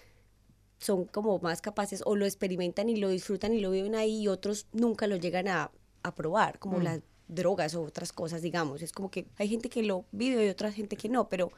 son 0.79 1.05
como 1.05 1.37
más 1.39 1.61
capaces 1.61 2.01
o 2.05 2.15
lo 2.15 2.25
experimentan 2.25 2.89
y 2.89 2.95
lo 2.95 3.09
disfrutan 3.09 3.53
y 3.53 3.59
lo 3.59 3.71
viven 3.71 3.95
ahí 3.95 4.21
y 4.21 4.27
otros 4.27 4.67
nunca 4.71 5.07
lo 5.07 5.17
llegan 5.17 5.47
a, 5.47 5.71
a 6.03 6.15
probar, 6.15 6.57
como 6.59 6.79
las 6.79 7.01
drogas 7.27 7.75
o 7.75 7.83
otras 7.83 8.11
cosas, 8.11 8.41
digamos. 8.41 8.81
Es 8.81 8.91
como 8.91 9.11
que 9.11 9.27
hay 9.37 9.49
gente 9.49 9.69
que 9.69 9.83
lo 9.83 10.05
vive 10.11 10.45
y 10.45 10.49
otra 10.49 10.71
gente 10.71 10.95
que 10.95 11.09
no, 11.09 11.29
pero 11.29 11.51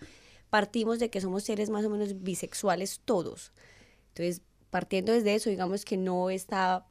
partimos 0.49 0.99
de 0.99 1.09
que 1.09 1.21
somos 1.21 1.43
seres 1.43 1.69
más 1.69 1.85
o 1.85 1.89
menos 1.89 2.21
bisexuales 2.21 2.99
todos. 3.05 3.53
Entonces, 4.09 4.41
partiendo 4.69 5.13
desde 5.13 5.35
eso, 5.35 5.49
digamos 5.49 5.85
que 5.85 5.97
no 5.97 6.29
está 6.29 6.85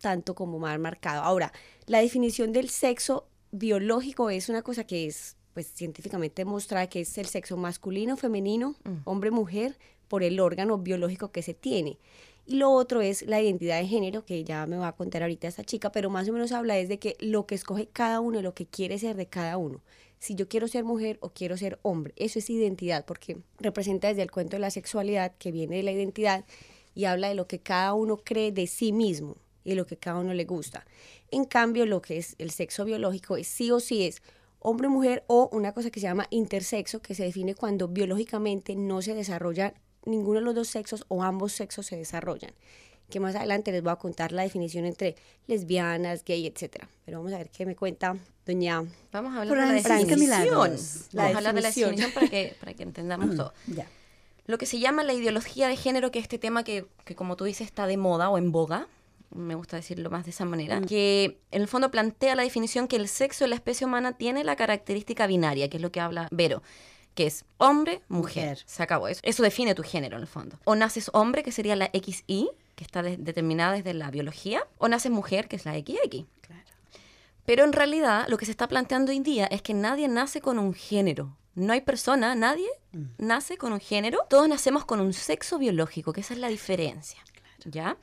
tanto 0.00 0.34
como 0.34 0.58
mal 0.58 0.78
marcado. 0.78 1.22
Ahora, 1.22 1.52
la 1.86 2.00
definición 2.00 2.52
del 2.52 2.70
sexo 2.70 3.26
biológico 3.50 4.30
es 4.30 4.48
una 4.48 4.62
cosa 4.62 4.84
que 4.84 5.06
es 5.06 5.36
pues 5.52 5.66
científicamente 5.66 6.42
demostrada 6.42 6.86
que 6.88 7.00
es 7.00 7.18
el 7.18 7.26
sexo 7.26 7.56
masculino, 7.56 8.16
femenino, 8.16 8.76
hombre, 9.04 9.32
mujer, 9.32 9.76
por 10.10 10.24
el 10.24 10.40
órgano 10.40 10.76
biológico 10.76 11.30
que 11.30 11.40
se 11.40 11.54
tiene. 11.54 11.96
Y 12.44 12.56
lo 12.56 12.72
otro 12.72 13.00
es 13.00 13.22
la 13.22 13.40
identidad 13.40 13.78
de 13.80 13.86
género, 13.86 14.24
que 14.24 14.42
ya 14.42 14.66
me 14.66 14.76
va 14.76 14.88
a 14.88 14.96
contar 14.96 15.22
ahorita 15.22 15.46
esta 15.46 15.62
chica, 15.62 15.92
pero 15.92 16.10
más 16.10 16.28
o 16.28 16.32
menos 16.32 16.50
habla 16.50 16.76
es 16.78 16.88
de 16.88 16.98
que 16.98 17.16
lo 17.20 17.46
que 17.46 17.54
escoge 17.54 17.86
cada 17.86 18.18
uno, 18.18 18.42
lo 18.42 18.52
que 18.52 18.66
quiere 18.66 18.98
ser 18.98 19.16
de 19.16 19.26
cada 19.26 19.56
uno. 19.56 19.80
Si 20.18 20.34
yo 20.34 20.48
quiero 20.48 20.66
ser 20.66 20.82
mujer 20.82 21.18
o 21.20 21.30
quiero 21.30 21.56
ser 21.56 21.78
hombre, 21.82 22.12
eso 22.16 22.40
es 22.40 22.50
identidad, 22.50 23.04
porque 23.04 23.38
representa 23.60 24.08
desde 24.08 24.22
el 24.22 24.32
cuento 24.32 24.56
de 24.56 24.60
la 24.60 24.72
sexualidad, 24.72 25.32
que 25.38 25.52
viene 25.52 25.76
de 25.76 25.84
la 25.84 25.92
identidad, 25.92 26.44
y 26.92 27.04
habla 27.04 27.28
de 27.28 27.36
lo 27.36 27.46
que 27.46 27.60
cada 27.60 27.94
uno 27.94 28.16
cree 28.16 28.50
de 28.50 28.66
sí 28.66 28.92
mismo 28.92 29.36
y 29.62 29.74
lo 29.76 29.86
que 29.86 29.96
cada 29.96 30.18
uno 30.18 30.34
le 30.34 30.44
gusta. 30.44 30.84
En 31.30 31.44
cambio, 31.44 31.86
lo 31.86 32.02
que 32.02 32.18
es 32.18 32.34
el 32.38 32.50
sexo 32.50 32.84
biológico 32.84 33.36
es 33.36 33.46
sí 33.46 33.70
o 33.70 33.78
sí 33.78 34.02
es 34.02 34.22
hombre 34.58 34.88
mujer 34.88 35.22
o 35.28 35.48
una 35.52 35.72
cosa 35.72 35.90
que 35.90 36.00
se 36.00 36.08
llama 36.08 36.26
intersexo, 36.30 37.00
que 37.00 37.14
se 37.14 37.22
define 37.22 37.54
cuando 37.54 37.86
biológicamente 37.86 38.74
no 38.74 39.02
se 39.02 39.14
desarrolla 39.14 39.72
ninguno 40.04 40.40
de 40.40 40.44
los 40.44 40.54
dos 40.54 40.68
sexos 40.68 41.04
o 41.08 41.22
ambos 41.22 41.52
sexos 41.52 41.86
se 41.86 41.96
desarrollan. 41.96 42.52
Que 43.08 43.18
más 43.18 43.34
adelante 43.34 43.72
les 43.72 43.82
voy 43.82 43.92
a 43.92 43.96
contar 43.96 44.30
la 44.32 44.42
definición 44.42 44.84
entre 44.84 45.16
lesbianas, 45.48 46.24
gay, 46.24 46.46
etcétera. 46.46 46.88
Pero 47.04 47.18
vamos 47.18 47.32
a 47.32 47.38
ver 47.38 47.50
qué 47.50 47.66
me 47.66 47.74
cuenta 47.74 48.16
doña 48.46 48.84
Vamos 49.12 49.34
a 49.36 49.40
hablar 49.42 49.72
de 49.72 49.82
la 49.82 49.96
definición. 49.96 50.28
La 51.12 51.22
Vamos 51.22 51.34
a 51.34 51.38
hablar 51.38 51.54
de 51.54 51.60
la 51.60 51.68
definición. 51.68 52.12
para 52.12 52.28
que, 52.28 52.56
para 52.60 52.74
que 52.74 52.82
entendamos 52.82 53.36
todo. 53.36 53.52
Ya. 53.66 53.86
Lo 54.46 54.58
que 54.58 54.66
se 54.66 54.80
llama 54.80 55.04
la 55.04 55.12
ideología 55.12 55.68
de 55.68 55.76
género, 55.76 56.10
que 56.10 56.18
es 56.18 56.24
este 56.24 56.38
tema 56.38 56.64
que, 56.64 56.86
que, 57.04 57.14
como 57.14 57.36
tú 57.36 57.44
dices, 57.44 57.66
está 57.66 57.86
de 57.86 57.96
moda 57.96 58.30
o 58.30 58.38
en 58.38 58.50
boga, 58.50 58.88
me 59.32 59.54
gusta 59.54 59.76
decirlo 59.76 60.10
más 60.10 60.24
de 60.24 60.30
esa 60.30 60.44
manera, 60.44 60.80
que 60.80 61.38
en 61.50 61.62
el 61.62 61.68
fondo 61.68 61.90
plantea 61.90 62.34
la 62.34 62.42
definición 62.42 62.88
que 62.88 62.96
el 62.96 63.06
sexo 63.08 63.44
en 63.44 63.50
la 63.50 63.56
especie 63.56 63.86
humana 63.86 64.16
tiene 64.16 64.42
la 64.42 64.56
característica 64.56 65.26
binaria, 65.26 65.68
que 65.70 65.76
es 65.76 65.82
lo 65.82 65.92
que 65.92 66.00
habla 66.00 66.28
Vero, 66.32 66.62
que 67.14 67.26
es 67.26 67.44
hombre, 67.58 68.02
mujer. 68.08 68.50
Mujer. 68.50 68.62
Se 68.66 68.82
acabó 68.82 69.08
eso. 69.08 69.20
Eso 69.24 69.42
define 69.42 69.74
tu 69.74 69.82
género 69.82 70.16
en 70.16 70.22
el 70.22 70.28
fondo. 70.28 70.58
O 70.64 70.74
naces 70.76 71.10
hombre, 71.12 71.42
que 71.42 71.52
sería 71.52 71.76
la 71.76 71.90
XY, 71.92 72.50
que 72.76 72.84
está 72.84 73.02
de- 73.02 73.16
determinada 73.16 73.72
desde 73.74 73.94
la 73.94 74.10
biología, 74.10 74.66
o 74.78 74.88
naces 74.88 75.10
mujer, 75.10 75.48
que 75.48 75.56
es 75.56 75.64
la 75.64 75.72
XX. 75.74 76.24
Claro. 76.40 76.62
Pero 77.44 77.64
en 77.64 77.72
realidad 77.72 78.26
lo 78.28 78.36
que 78.38 78.44
se 78.46 78.50
está 78.52 78.68
planteando 78.68 79.10
hoy 79.10 79.16
en 79.18 79.22
día 79.24 79.46
es 79.46 79.62
que 79.62 79.74
nadie 79.74 80.08
nace 80.08 80.40
con 80.40 80.58
un 80.58 80.72
género. 80.72 81.36
No 81.54 81.72
hay 81.72 81.80
persona, 81.80 82.34
nadie 82.36 82.68
nace 83.18 83.56
con 83.58 83.72
un 83.72 83.80
género. 83.80 84.20
Todos 84.30 84.48
nacemos 84.48 84.84
con 84.84 85.00
un 85.00 85.12
sexo 85.12 85.58
biológico, 85.58 86.12
que 86.12 86.20
esa 86.20 86.34
es 86.34 86.40
la 86.40 86.48
diferencia. 86.48 87.20
¿Ya? 87.64 87.96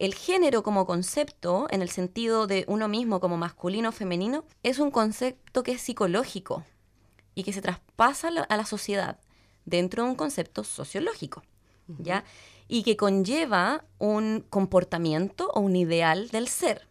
El 0.00 0.14
género 0.14 0.62
como 0.62 0.84
concepto, 0.84 1.66
en 1.70 1.80
el 1.82 1.90
sentido 1.90 2.46
de 2.46 2.64
uno 2.68 2.88
mismo 2.88 3.20
como 3.20 3.36
masculino 3.36 3.88
o 3.88 3.92
femenino, 3.92 4.44
es 4.62 4.78
un 4.78 4.90
concepto 4.90 5.62
que 5.62 5.72
es 5.72 5.80
psicológico 5.80 6.64
y 7.38 7.44
que 7.44 7.52
se 7.52 7.62
traspasa 7.62 8.28
a 8.48 8.56
la- 8.56 8.64
sociedad 8.66 9.18
dentro 9.64 10.02
de 10.02 10.10
un 10.10 10.16
concepto 10.16 10.64
sociológico. 10.64 11.42
¿Ya? 11.98 12.24
Y 12.66 12.82
que 12.82 12.96
conlleva 12.96 13.84
un 13.98 14.44
comportamiento 14.50 15.48
o 15.54 15.60
un 15.60 15.76
ideal 15.76 16.28
del 16.30 16.48
ser. 16.48 16.86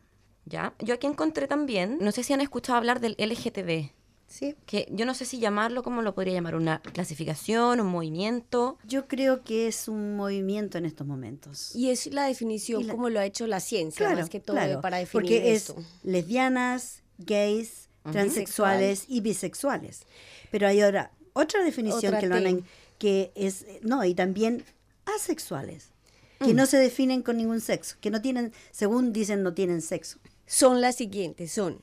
¿Ya? 0.45 0.73
Yo 0.79 0.93
aquí 0.95 1.05
encontré 1.05 1.47
también, 1.47 1.97
no 1.99 2.11
sé 2.13 2.23
si 2.23 2.31
han 2.33 2.39
escuchado 2.41 2.77
hablar 2.77 2.99
del 3.01 3.15
LGTB, 3.19 3.91
Sí. 4.27 4.55
que 4.65 4.87
yo 4.91 5.05
no 5.05 5.13
sé 5.13 5.25
si 5.25 5.39
llamarlo, 5.39 5.83
¿cómo 5.83 6.01
lo 6.01 6.15
podría 6.15 6.33
llamar? 6.33 6.55
¿Una 6.55 6.81
clasificación, 6.81 7.79
un 7.81 7.87
movimiento? 7.87 8.77
Yo 8.85 9.07
creo 9.07 9.43
que 9.43 9.67
es 9.67 9.87
un 9.89 10.15
movimiento 10.15 10.77
en 10.77 10.85
estos 10.85 11.05
momentos. 11.05 11.75
Y 11.75 11.89
es 11.91 12.07
la 12.13 12.25
definición 12.25 12.87
la- 12.87 12.93
como 12.93 13.09
lo 13.09 13.19
ha 13.19 13.25
hecho 13.25 13.45
la 13.47 13.59
ciencia, 13.59 14.09
más 14.15 14.29
que 14.29 14.39
todo 14.39 14.55
claro, 14.57 14.81
para 14.81 14.97
definir 14.97 15.11
porque 15.11 15.53
esto. 15.53 15.75
es 15.77 15.85
lesbianas, 16.03 17.03
gays, 17.19 17.86
transexuales 18.11 19.05
y 19.07 19.21
bisexuales. 19.21 20.01
Pero 20.51 20.67
hay 20.67 20.81
ahora 20.81 21.11
otra 21.33 21.63
definición 21.63 22.15
Otra 22.15 22.19
que 22.19 22.27
lo 22.27 22.35
han 22.35 22.65
que 22.97 23.31
es 23.35 23.65
no 23.81 24.03
y 24.03 24.15
también 24.15 24.63
asexuales 25.05 25.91
que 26.39 26.53
Mm. 26.53 26.55
no 26.55 26.65
se 26.67 26.77
definen 26.77 27.23
con 27.23 27.37
ningún 27.37 27.61
sexo, 27.61 27.95
que 27.99 28.11
no 28.11 28.21
tienen, 28.21 28.53
según 28.71 29.11
dicen, 29.11 29.41
no 29.41 29.55
tienen 29.55 29.81
sexo. 29.81 30.19
Son 30.45 30.81
las 30.81 30.95
siguientes, 30.95 31.51
son 31.51 31.81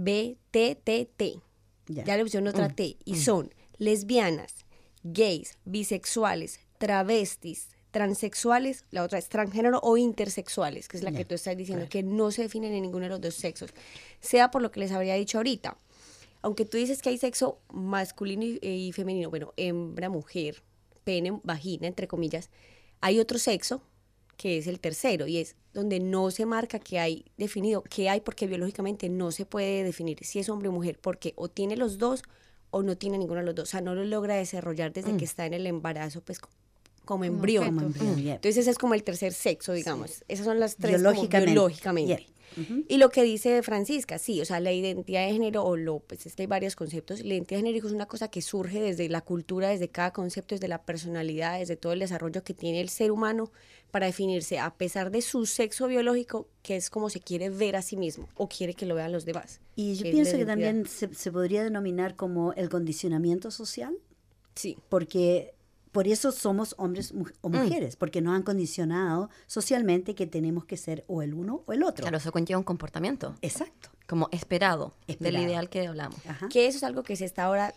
LGBTT. 0.00 1.40
Ya. 1.86 2.04
Ya, 2.04 2.16
le 2.16 2.22
pusieron 2.24 2.48
otra 2.48 2.68
T. 2.68 2.96
Y 3.04 3.16
son 3.16 3.52
lesbianas, 3.78 4.64
gays, 5.02 5.58
bisexuales, 5.64 6.60
travestis, 6.78 7.68
transexuales, 7.90 8.84
la 8.90 9.02
otra 9.02 9.18
es 9.18 9.28
transgénero 9.28 9.80
o 9.82 9.96
intersexuales, 9.96 10.88
que 10.88 10.96
es 10.96 11.02
la 11.02 11.12
que 11.12 11.24
tú 11.24 11.34
estás 11.34 11.56
diciendo, 11.56 11.86
que 11.88 12.02
no 12.02 12.30
se 12.30 12.42
definen 12.42 12.72
en 12.72 12.82
ninguno 12.82 13.04
de 13.04 13.10
los 13.10 13.20
dos 13.20 13.34
sexos. 13.34 13.70
Sea 14.20 14.50
por 14.50 14.62
lo 14.62 14.70
que 14.70 14.80
les 14.80 14.92
habría 14.92 15.14
dicho 15.14 15.38
ahorita. 15.38 15.76
Aunque 16.42 16.64
tú 16.64 16.76
dices 16.78 17.02
que 17.02 17.10
hay 17.10 17.18
sexo 17.18 17.58
masculino 17.70 18.44
y, 18.44 18.58
y 18.62 18.92
femenino, 18.92 19.28
bueno, 19.28 19.52
hembra, 19.56 20.08
mujer, 20.08 20.62
pene, 21.04 21.38
vagina, 21.42 21.86
entre 21.86 22.08
comillas, 22.08 22.50
hay 23.00 23.18
otro 23.18 23.38
sexo 23.38 23.82
que 24.40 24.56
es 24.56 24.66
el 24.66 24.80
tercero, 24.80 25.26
y 25.26 25.36
es 25.36 25.54
donde 25.74 26.00
no 26.00 26.30
se 26.30 26.46
marca 26.46 26.78
que 26.78 26.98
hay 26.98 27.26
definido 27.36 27.82
qué 27.82 28.08
hay, 28.08 28.22
porque 28.22 28.46
biológicamente 28.46 29.10
no 29.10 29.32
se 29.32 29.44
puede 29.44 29.84
definir 29.84 30.24
si 30.24 30.38
es 30.38 30.48
hombre 30.48 30.70
o 30.70 30.72
mujer, 30.72 30.98
porque 30.98 31.34
o 31.36 31.48
tiene 31.48 31.76
los 31.76 31.98
dos 31.98 32.22
o 32.70 32.82
no 32.82 32.96
tiene 32.96 33.18
ninguno 33.18 33.40
de 33.40 33.46
los 33.46 33.54
dos, 33.54 33.68
o 33.68 33.70
sea, 33.72 33.82
no 33.82 33.94
lo 33.94 34.02
logra 34.04 34.36
desarrollar 34.36 34.94
desde 34.94 35.14
que 35.18 35.26
está 35.26 35.44
en 35.44 35.52
el 35.52 35.66
embarazo, 35.66 36.22
pues 36.22 36.40
como 37.10 37.24
embrión. 37.24 37.64
Como 37.66 37.80
embrión, 37.82 38.16
yeah. 38.22 38.34
Entonces 38.36 38.58
ese 38.58 38.70
es 38.70 38.78
como 38.78 38.94
el 38.94 39.02
tercer 39.02 39.32
sexo, 39.32 39.72
digamos. 39.72 40.24
Esas 40.28 40.46
son 40.46 40.60
las 40.60 40.76
tres 40.76 40.96
como 40.96 41.10
Biológicamente. 41.10 41.52
biológicamente. 41.52 42.16
Yeah. 42.16 42.26
Ujú. 42.64 42.84
Y 42.88 42.96
lo 42.96 43.10
que 43.10 43.22
dice 43.22 43.62
Francisca, 43.62 44.18
sí, 44.18 44.40
o 44.40 44.44
sea, 44.44 44.58
la 44.58 44.72
identidad 44.72 45.24
de 45.24 45.32
género, 45.32 45.64
o 45.64 45.76
lo, 45.76 46.00
pues 46.00 46.26
es 46.26 46.34
que 46.34 46.42
hay 46.42 46.46
varios 46.48 46.74
conceptos, 46.74 47.20
la 47.20 47.34
identidad 47.34 47.60
de 47.60 47.66
género 47.68 47.86
es 47.86 47.92
una 47.92 48.06
cosa 48.06 48.26
que 48.28 48.42
surge 48.42 48.80
desde 48.80 49.08
la 49.08 49.20
cultura, 49.20 49.68
desde 49.68 49.88
cada 49.88 50.12
concepto, 50.12 50.56
desde 50.56 50.66
la 50.66 50.82
personalidad, 50.82 51.60
desde 51.60 51.76
todo 51.76 51.92
el 51.92 52.00
desarrollo 52.00 52.42
que 52.42 52.52
tiene 52.52 52.80
el 52.80 52.88
ser 52.88 53.12
humano 53.12 53.52
para 53.92 54.06
definirse, 54.06 54.58
a 54.58 54.74
pesar 54.74 55.12
de 55.12 55.22
su 55.22 55.46
sexo 55.46 55.86
biológico, 55.86 56.48
que 56.62 56.74
es 56.74 56.90
como 56.90 57.08
se 57.08 57.20
quiere 57.20 57.50
ver 57.50 57.76
a 57.76 57.82
sí 57.82 57.96
mismo, 57.96 58.28
o 58.36 58.48
quiere 58.48 58.74
que 58.74 58.84
lo 58.86 58.96
vean 58.96 59.12
los 59.12 59.24
demás. 59.24 59.60
Y 59.76 59.94
yo 59.94 60.10
pienso 60.10 60.36
que 60.36 60.44
también 60.46 60.86
se, 60.88 61.12
se 61.14 61.30
podría 61.30 61.62
denominar 61.62 62.16
como 62.16 62.52
el 62.54 62.68
condicionamiento 62.68 63.50
social, 63.52 63.96
Sí. 64.56 64.76
porque 64.88 65.54
por 65.92 66.06
eso 66.08 66.30
somos 66.32 66.74
hombres 66.78 67.12
mu- 67.12 67.26
o 67.40 67.48
mujeres, 67.48 67.96
porque 67.96 68.20
nos 68.20 68.34
han 68.36 68.42
condicionado 68.42 69.28
socialmente 69.46 70.14
que 70.14 70.26
tenemos 70.26 70.64
que 70.64 70.76
ser 70.76 71.04
o 71.08 71.22
el 71.22 71.34
uno 71.34 71.62
o 71.66 71.72
el 71.72 71.82
otro. 71.82 72.02
Claro, 72.04 72.18
eso 72.18 72.30
conlleva 72.32 72.58
un 72.58 72.64
comportamiento 72.64 73.34
Exacto. 73.42 73.90
como 74.06 74.28
esperado, 74.32 74.94
Esperado. 75.06 75.36
del 75.38 75.48
ideal 75.50 75.68
que 75.68 75.86
hablamos. 75.86 76.18
Ajá. 76.26 76.48
que 76.48 76.66
eso 76.66 76.76
es 76.78 76.84
algo 76.84 77.02
que 77.02 77.16
se 77.16 77.24
está 77.24 77.44
ahora 77.44 77.74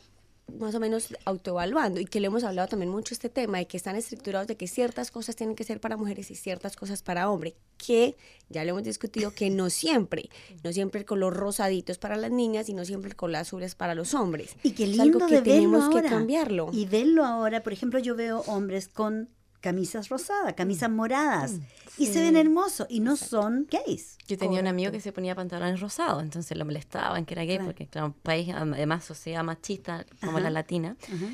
más 0.59 0.75
o 0.75 0.79
menos 0.79 1.15
autoevaluando 1.25 1.99
y 1.99 2.05
que 2.05 2.19
le 2.19 2.27
hemos 2.27 2.43
hablado 2.43 2.67
también 2.67 2.91
mucho 2.91 3.13
este 3.13 3.29
tema 3.29 3.57
de 3.57 3.67
que 3.67 3.77
están 3.77 3.95
estructurados 3.95 4.47
de 4.47 4.57
que 4.57 4.67
ciertas 4.67 5.09
cosas 5.09 5.35
tienen 5.35 5.55
que 5.55 5.63
ser 5.63 5.79
para 5.79 5.97
mujeres 5.97 6.29
y 6.31 6.35
ciertas 6.35 6.75
cosas 6.75 7.01
para 7.01 7.29
hombres, 7.29 7.53
que 7.77 8.15
ya 8.49 8.63
lo 8.63 8.71
hemos 8.71 8.83
discutido 8.83 9.31
que 9.31 9.49
no 9.49 9.69
siempre, 9.69 10.29
no 10.63 10.71
siempre 10.73 10.99
el 10.99 11.05
color 11.05 11.33
rosadito 11.35 11.91
es 11.91 11.97
para 11.97 12.17
las 12.17 12.31
niñas 12.31 12.69
y 12.69 12.73
no 12.73 12.85
siempre 12.85 13.09
el 13.09 13.15
color 13.15 13.37
azul 13.37 13.63
es 13.63 13.75
para 13.75 13.95
los 13.95 14.13
hombres. 14.13 14.55
Y 14.63 14.71
qué 14.71 14.83
Es 14.83 14.89
lindo 14.89 15.03
algo 15.03 15.27
que 15.27 15.35
de 15.35 15.41
verlo 15.41 15.53
tenemos 15.53 15.83
ahora. 15.85 16.01
que 16.01 16.09
cambiarlo. 16.09 16.69
Y 16.71 16.85
verlo 16.85 17.25
ahora, 17.25 17.63
por 17.63 17.73
ejemplo, 17.73 17.99
yo 17.99 18.15
veo 18.15 18.41
hombres 18.47 18.87
con 18.89 19.29
camisas 19.63 20.09
rosadas, 20.09 20.53
camisas 20.55 20.89
moradas, 20.91 21.53
y 21.97 22.07
se 22.07 22.19
ven 22.21 22.35
hermosos 22.35 22.85
y 22.89 22.99
no 22.99 23.15
son 23.15 23.65
gays. 23.71 24.17
Yo 24.27 24.37
tenía 24.37 24.59
un 24.59 24.67
amigo 24.67 24.91
que 24.91 24.99
se 24.99 25.13
ponía 25.13 25.35
pantalones 25.35 25.79
rosados, 25.79 26.21
entonces 26.21 26.57
lo 26.57 26.65
molestaban 26.65 27.25
que 27.25 27.33
era 27.33 27.43
gay, 27.45 27.55
Claro. 27.55 27.69
porque 27.69 27.87
claro, 27.87 28.07
un 28.07 28.13
país, 28.13 28.53
además 28.53 29.05
sociedad 29.05 29.41
machista 29.43 30.05
como 30.21 30.39
la 30.41 30.49
latina. 30.49 30.97
Ajá. 31.01 31.25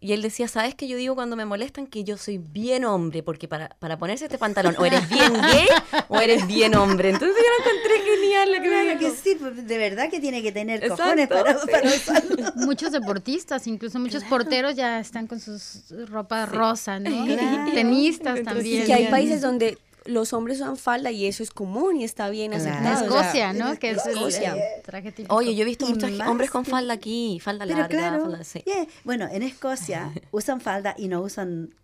Y 0.00 0.12
él 0.12 0.22
decía, 0.22 0.46
¿sabes 0.46 0.74
qué 0.76 0.86
yo 0.86 0.96
digo 0.96 1.14
cuando 1.16 1.34
me 1.34 1.44
molestan? 1.44 1.86
Que 1.88 2.04
yo 2.04 2.16
soy 2.16 2.38
bien 2.38 2.84
hombre, 2.84 3.22
porque 3.24 3.48
para, 3.48 3.70
para 3.80 3.98
ponerse 3.98 4.26
este 4.26 4.38
pantalón 4.38 4.76
o 4.78 4.84
eres 4.84 5.08
bien 5.08 5.32
gay 5.32 5.66
o 6.08 6.18
eres 6.20 6.46
bien 6.46 6.76
hombre. 6.76 7.10
Entonces 7.10 7.36
yo 7.36 7.64
lo 7.64 7.70
encontré 7.70 8.12
genial 8.14 8.48
lo 8.48 8.54
que 8.54 8.60
me 8.60 8.82
Claro 8.84 8.98
que 9.00 9.04
dijo. 9.06 9.16
sí, 9.22 9.36
pues, 9.40 9.66
de 9.66 9.78
verdad 9.78 10.08
que 10.08 10.20
tiene 10.20 10.40
que 10.42 10.52
tener 10.52 10.82
Exacto, 10.84 11.02
cojones 11.02 11.28
para, 11.28 11.58
sí. 11.58 11.66
para 11.70 11.88
usarlo. 11.88 12.52
Muchos 12.66 12.92
deportistas, 12.92 13.66
incluso 13.66 13.98
muchos 13.98 14.22
porteros 14.24 14.76
ya 14.76 15.00
están 15.00 15.26
con 15.26 15.40
sus 15.40 15.84
ropa 16.08 16.46
rosa, 16.46 17.00
¿no? 17.00 17.24
Claro. 17.26 17.68
Y 17.70 17.74
tenistas 17.74 18.38
Y 18.40 18.42
también. 18.44 18.86
que 18.86 18.94
hay 18.94 19.06
países 19.08 19.40
donde 19.40 19.78
los 20.08 20.32
hombres 20.32 20.58
usan 20.60 20.76
falda 20.76 21.10
y 21.10 21.26
eso 21.26 21.42
es 21.42 21.50
común 21.50 21.96
y 21.98 22.04
está 22.04 22.28
bien 22.30 22.52
Claro. 22.52 22.64
aceptado. 22.70 22.86
En 22.88 22.94
o 22.94 23.10
sea, 23.12 23.20
Escocia, 23.20 23.52
¿no? 23.52 23.78
Que 23.78 23.90
es 23.90 24.06
Escocia. 24.06 24.54
el 24.54 24.82
traje 24.82 25.12
típico. 25.12 25.34
Oye, 25.34 25.54
yo 25.54 25.62
he 25.62 25.64
visto 25.66 25.86
Y 25.88 25.92
muchos 25.94 26.10
hombres 26.26 26.50
con 26.50 26.64
falda 26.64 26.94
aquí, 26.94 27.38
falda 27.42 27.64
Pero 27.66 27.78
larga, 27.78 27.98
claro, 27.98 28.22
falda- 28.24 28.44
sí. 28.44 28.62
yeah. 28.66 28.86
bueno, 29.04 29.28
en 29.30 29.42
Escocia 29.42 30.12
usan 30.32 30.60
falda 30.60 30.94
y 30.98 31.08
no 31.08 31.20
usan 31.20 31.74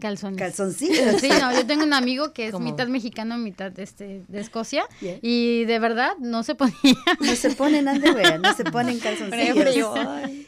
Calzones. 0.00 0.38
calzoncillos. 0.40 1.20
Sí, 1.20 1.28
no, 1.40 1.52
yo 1.54 1.64
tengo 1.66 1.84
un 1.84 1.92
amigo 1.92 2.32
que 2.32 2.46
es 2.46 2.52
¿Cómo? 2.52 2.64
mitad 2.64 2.88
mexicano, 2.88 3.38
mitad 3.38 3.78
este, 3.78 4.24
de 4.26 4.40
Escocia, 4.40 4.84
Yeah. 5.00 5.18
y 5.22 5.64
de 5.66 5.78
verdad 5.78 6.12
no 6.18 6.42
se 6.42 6.56
ponía. 6.56 6.74
No 7.20 7.36
se 7.36 7.50
ponen 7.50 7.86
underwear, 7.86 8.40
no 8.40 8.52
se 8.54 8.64
ponen 8.64 8.98
calzoncillos. 8.98 9.68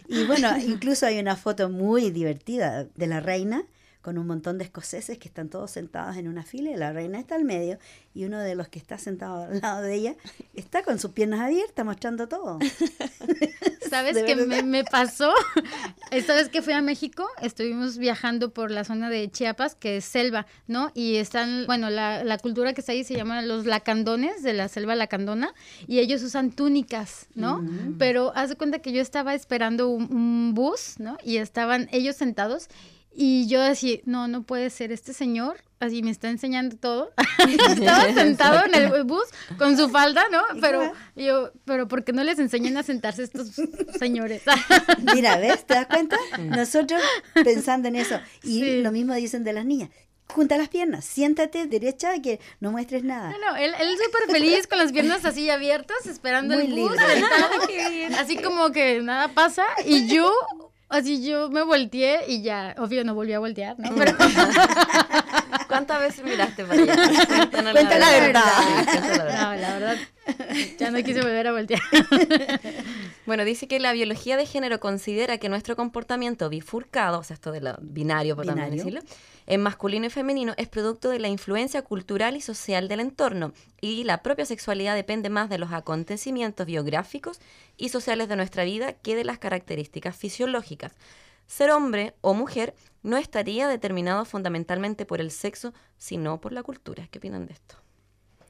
Y 0.08 0.24
bueno, 0.24 0.56
incluso 0.58 1.06
hay 1.06 1.18
una 1.20 1.36
foto 1.36 1.68
muy 1.68 2.10
divertida 2.10 2.86
de 2.96 3.06
la 3.06 3.20
reina 3.20 3.62
con 4.06 4.18
un 4.18 4.26
montón 4.28 4.56
de 4.56 4.62
escoceses 4.62 5.18
que 5.18 5.26
están 5.26 5.48
todos 5.48 5.72
sentados 5.72 6.16
en 6.16 6.28
una 6.28 6.44
fila 6.44 6.70
y 6.70 6.76
la 6.76 6.92
reina 6.92 7.18
está 7.18 7.34
al 7.34 7.44
medio 7.44 7.76
y 8.14 8.24
uno 8.24 8.38
de 8.38 8.54
los 8.54 8.68
que 8.68 8.78
está 8.78 8.98
sentado 8.98 9.42
al 9.42 9.60
lado 9.60 9.82
de 9.82 9.94
ella 9.94 10.14
está 10.54 10.84
con 10.84 11.00
sus 11.00 11.10
piernas 11.10 11.40
abiertas 11.40 11.84
mostrando 11.84 12.28
todo. 12.28 12.60
¿Sabes 13.90 14.22
qué 14.24 14.36
me, 14.36 14.62
me 14.62 14.84
pasó? 14.84 15.34
Esta 16.12 16.36
vez 16.36 16.48
que 16.48 16.62
fui 16.62 16.72
a 16.72 16.82
México, 16.82 17.26
estuvimos 17.42 17.98
viajando 17.98 18.50
por 18.50 18.70
la 18.70 18.84
zona 18.84 19.10
de 19.10 19.28
Chiapas, 19.28 19.74
que 19.74 19.96
es 19.96 20.04
selva, 20.04 20.46
¿no? 20.68 20.92
Y 20.94 21.16
están, 21.16 21.66
bueno, 21.66 21.90
la, 21.90 22.22
la 22.22 22.38
cultura 22.38 22.74
que 22.74 22.82
está 22.82 22.92
ahí 22.92 23.02
se 23.02 23.14
llama 23.14 23.42
los 23.42 23.66
lacandones, 23.66 24.44
de 24.44 24.52
la 24.52 24.68
selva 24.68 24.94
lacandona, 24.94 25.52
y 25.88 25.98
ellos 25.98 26.22
usan 26.22 26.52
túnicas, 26.52 27.26
¿no? 27.34 27.60
Pero 27.98 28.30
haz 28.36 28.50
de 28.50 28.56
cuenta 28.56 28.78
que 28.78 28.92
yo 28.92 29.02
estaba 29.02 29.34
esperando 29.34 29.88
un, 29.88 30.14
un 30.14 30.54
bus, 30.54 31.00
¿no? 31.00 31.16
Y 31.24 31.38
estaban 31.38 31.88
ellos 31.90 32.14
sentados, 32.14 32.68
y 33.16 33.46
yo 33.48 33.62
así, 33.62 34.02
no, 34.04 34.28
no 34.28 34.42
puede 34.42 34.70
ser, 34.70 34.92
este 34.92 35.12
señor 35.12 35.58
así 35.78 36.02
me 36.02 36.10
está 36.10 36.28
enseñando 36.30 36.76
todo. 36.76 37.12
Estaba 37.68 38.12
sentado 38.14 38.64
en 38.66 38.74
el 38.74 39.04
bus 39.04 39.24
con 39.58 39.76
su 39.76 39.88
falda, 39.90 40.24
¿no? 40.30 40.42
Pero 40.60 40.92
yo, 41.14 41.50
pero 41.64 41.86
¿por 41.86 42.02
qué 42.04 42.12
no 42.12 42.24
les 42.24 42.38
enseñan 42.38 42.76
a 42.76 42.82
sentarse 42.82 43.22
estos 43.22 43.50
señores? 43.98 44.42
Mira, 45.14 45.36
¿ves? 45.36 45.66
¿Te 45.66 45.74
das 45.74 45.86
cuenta? 45.86 46.16
Nosotros 46.38 47.02
pensando 47.44 47.88
en 47.88 47.96
eso. 47.96 48.18
Y 48.42 48.60
Sí. 48.60 48.80
lo 48.82 48.90
mismo 48.92 49.14
dicen 49.14 49.44
de 49.44 49.52
las 49.52 49.64
niñas. 49.66 49.90
Junta 50.28 50.56
las 50.56 50.68
piernas, 50.68 51.04
siéntate 51.04 51.66
derecha 51.66 52.20
que 52.20 52.40
no 52.58 52.72
muestres 52.72 53.04
nada. 53.04 53.30
No, 53.30 53.38
no, 53.38 53.56
él, 53.56 53.72
él 53.78 53.96
súper 54.02 54.28
feliz 54.28 54.66
con 54.66 54.78
las 54.78 54.90
piernas 54.92 55.24
así 55.24 55.48
abiertas, 55.50 56.04
esperando 56.06 56.54
Muy 56.56 56.64
el 56.66 56.72
bus, 56.72 56.96
sentado, 56.96 58.18
así 58.20 58.36
como 58.36 58.72
que 58.72 59.00
nada 59.02 59.28
pasa, 59.28 59.64
y 59.84 60.08
yo, 60.08 60.32
así 60.88 61.26
yo 61.26 61.50
me 61.50 61.62
volteé 61.62 62.24
y 62.28 62.42
ya, 62.42 62.74
obvio 62.78 63.04
no 63.04 63.14
volví 63.14 63.32
a 63.32 63.38
voltear, 63.38 63.78
¿no? 63.78 63.94
Pero 63.96 64.16
¿Cuántas 65.68 66.00
veces 66.00 66.24
miraste 66.24 66.64
para 66.64 66.82
allá? 66.82 66.94
Cuéntanos 67.26 67.72
Cuenta 67.72 67.98
la 67.98 68.10
verdad. 68.10 68.42
Sí, 68.60 68.72
cuenta 68.72 69.00
la 69.00 69.24
verdad. 69.24 69.42
no, 69.42 69.60
la 69.60 69.72
verdad, 69.78 69.96
ya 70.78 70.90
no 70.90 71.02
quise 71.02 71.20
volver 71.20 71.46
a 71.48 71.52
voltear. 71.52 71.80
Bueno, 73.26 73.44
dice 73.44 73.66
que 73.66 73.80
la 73.80 73.92
biología 73.92 74.36
de 74.36 74.46
género 74.46 74.78
considera 74.80 75.38
que 75.38 75.48
nuestro 75.48 75.74
comportamiento 75.76 76.48
bifurcado, 76.48 77.18
o 77.18 77.24
sea, 77.24 77.34
esto 77.34 77.50
de 77.52 77.60
lo 77.60 77.76
binario, 77.80 78.36
por 78.36 78.46
también 78.46 78.70
Binario. 78.70 78.84
decirlo, 79.00 79.16
en 79.46 79.62
masculino 79.62 80.06
y 80.06 80.10
femenino 80.10 80.54
es 80.56 80.68
producto 80.68 81.08
de 81.08 81.18
la 81.18 81.28
influencia 81.28 81.82
cultural 81.82 82.36
y 82.36 82.40
social 82.40 82.88
del 82.88 83.00
entorno 83.00 83.52
y 83.80 84.04
la 84.04 84.22
propia 84.22 84.44
sexualidad 84.46 84.94
depende 84.94 85.28
más 85.28 85.48
de 85.50 85.58
los 85.58 85.72
acontecimientos 85.72 86.66
biográficos 86.66 87.40
y 87.76 87.88
sociales 87.88 88.28
de 88.28 88.36
nuestra 88.36 88.64
vida 88.64 88.92
que 88.92 89.16
de 89.16 89.24
las 89.24 89.38
características 89.38 90.16
fisiológicas. 90.16 90.92
Ser 91.46 91.70
hombre 91.70 92.14
o 92.22 92.34
mujer 92.34 92.74
no 93.02 93.16
estaría 93.16 93.68
determinado 93.68 94.24
fundamentalmente 94.24 95.04
por 95.06 95.20
el 95.20 95.30
sexo, 95.30 95.72
sino 95.96 96.40
por 96.40 96.52
la 96.52 96.62
cultura. 96.64 97.06
¿Qué 97.10 97.18
opinan 97.18 97.46
de 97.46 97.52
esto? 97.54 97.76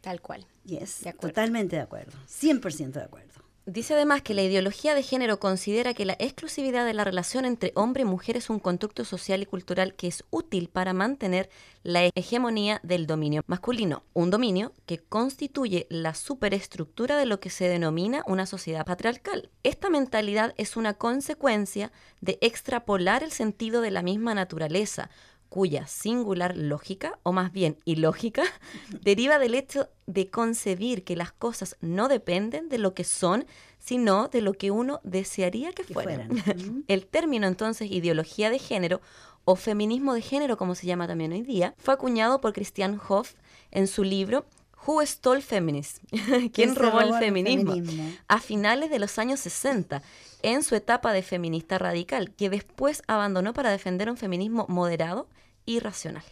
Tal 0.01 0.21
cual. 0.23 0.47
Yes, 0.65 1.01
De 1.03 1.11
acuerdo. 1.11 1.29
totalmente 1.29 1.77
de 1.77 1.83
acuerdo. 1.83 2.13
100% 2.29 2.93
de 2.93 3.03
acuerdo. 3.05 3.46
Dice 3.69 3.95
además 3.95 4.23
que 4.23 4.33
la 4.33 4.45
ideología 4.45 4.95
de 4.95 5.03
género 5.03 5.41
considera 5.41 5.93
que 5.93 6.05
la 6.05 6.15
exclusividad 6.21 6.87
de 6.87 6.95
la 6.95 7.03
relación 7.03 7.45
entre 7.45 7.73
hombre 7.75 8.03
y 8.03 8.05
mujer 8.05 8.37
es 8.37 8.49
un 8.49 8.61
constructo 8.61 9.05
social 9.05 9.43
y 9.43 9.47
cultural 9.47 9.95
que 9.95 10.07
es 10.07 10.23
útil 10.31 10.69
para 10.69 10.93
mantener 10.93 11.51
la 11.83 12.09
hegemonía 12.15 12.79
del 12.85 13.09
dominio 13.09 13.43
masculino, 13.49 14.05
un 14.13 14.31
dominio 14.31 14.73
que 14.87 14.99
constituye 14.99 15.89
la 15.91 16.15
superestructura 16.15 17.17
de 17.17 17.27
lo 17.27 17.41
que 17.41 17.51
se 17.51 17.69
denomina 17.69 18.23
una 18.29 18.47
sociedad 18.47 18.87
patriarcal. 18.87 19.51
Esta 19.65 19.91
mentalidad 19.91 20.55
es 20.59 20.77
una 20.77 20.95
consecuencia 20.95 21.91
de 22.21 22.39
extrapolar 22.43 23.25
el 23.25 23.33
sentido 23.33 23.81
de 23.81 23.91
la 23.91 24.03
misma 24.03 24.33
naturaleza, 24.37 25.11
cuya 25.49 25.87
singular 25.87 26.57
lógica, 26.57 27.19
o 27.23 27.33
más 27.33 27.53
bien 27.53 27.79
ilógica, 27.85 28.43
deriva 29.03 29.39
del 29.39 29.55
hecho 29.55 29.89
de 30.07 30.29
concebir 30.31 31.05
que 31.05 31.17
las 31.17 31.33
cosas 31.33 31.77
no 31.81 32.09
dependen 32.09 32.69
de 32.69 32.79
lo 32.79 32.95
que 32.95 33.05
son, 33.05 33.47
sino 33.79 34.29
de 34.29 34.41
lo 34.41 34.53
que 34.55 34.71
uno 34.71 35.01
desearía 35.05 35.73
que 35.73 35.85
Que 35.85 35.95
fueran. 35.95 36.31
El 36.89 37.07
término 37.07 37.47
entonces 37.47 37.91
ideología 37.91 38.51
de 38.51 38.59
género 38.59 39.01
o 39.45 39.57
feminismo 39.57 40.13
de 40.13 40.23
género, 40.23 40.57
como 40.57 40.75
se 40.75 40.87
llama 40.87 41.07
también 41.07 41.33
hoy 41.33 41.43
día, 41.43 41.75
fue 41.79 41.95
acuñado 41.95 42.41
por 42.41 42.53
Christian 42.53 43.01
Hoff 43.09 43.35
en 43.71 43.87
su 43.87 44.03
libro 44.03 44.45
Who 44.87 45.05
Stole 45.07 45.41
Feminism? 45.41 46.05
¿Quién 46.51 46.51
¿Quién 46.51 46.75
se 46.75 46.81
robó 46.81 47.01
el 47.01 47.07
robó 47.07 47.19
el 47.19 47.25
feminismo? 47.25 47.75
feminismo? 47.75 48.13
A 48.29 48.41
finales 48.41 48.91
de 48.91 48.99
los 48.99 49.19
años 49.19 49.41
60, 49.41 50.03
en 50.43 50.63
su 50.63 50.75
etapa 50.75 51.13
de 51.13 51.23
feminista 51.23 51.79
radical, 51.79 52.33
que 52.35 52.51
después 52.51 53.03
abandonó 53.07 53.53
para 53.53 53.71
defender 53.71 54.11
un 54.11 54.17
feminismo 54.17 54.67
moderado 54.69 55.29
y 55.67 55.81
racional. 55.81 56.25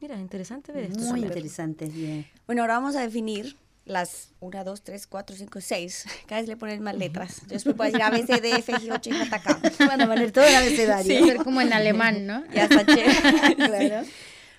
Mira, 0.00 0.18
interesante 0.18 0.72
ver 0.72 0.84
esto. 0.84 0.98
Muy 1.00 1.20
interesante. 1.20 1.86
bien. 1.86 2.26
Bueno, 2.46 2.62
ahora 2.62 2.74
vamos 2.74 2.96
a 2.96 3.02
definir 3.02 3.56
las 3.84 4.30
1, 4.40 4.64
2, 4.64 4.82
3, 4.82 5.06
4, 5.06 5.36
5, 5.36 5.60
6. 5.60 6.04
Cada 6.26 6.40
vez 6.40 6.48
le 6.48 6.56
ponen 6.56 6.82
más 6.82 6.96
letras. 6.96 7.42
Yo 7.42 7.48
después 7.48 7.76
puedo 7.76 7.90
decir 7.90 8.02
A, 8.02 8.10
B, 8.10 8.24
C, 8.24 8.40
D, 8.40 8.50
F, 8.52 8.72
G, 8.72 8.90
H, 8.90 9.10
I, 9.10 9.12
J, 9.12 9.42
K. 9.42 9.60
Van 9.86 10.00
a 10.00 10.06
poner 10.06 10.32
todo 10.32 10.44
el 10.44 10.54
abecedario. 10.54 11.26
Ser 11.26 11.36
como 11.38 11.60
en 11.60 11.72
alemán, 11.72 12.26
¿no? 12.26 12.42
Ya 12.54 12.64
está 12.64 12.86
chévere. 12.86 13.56
Claro. 13.56 14.06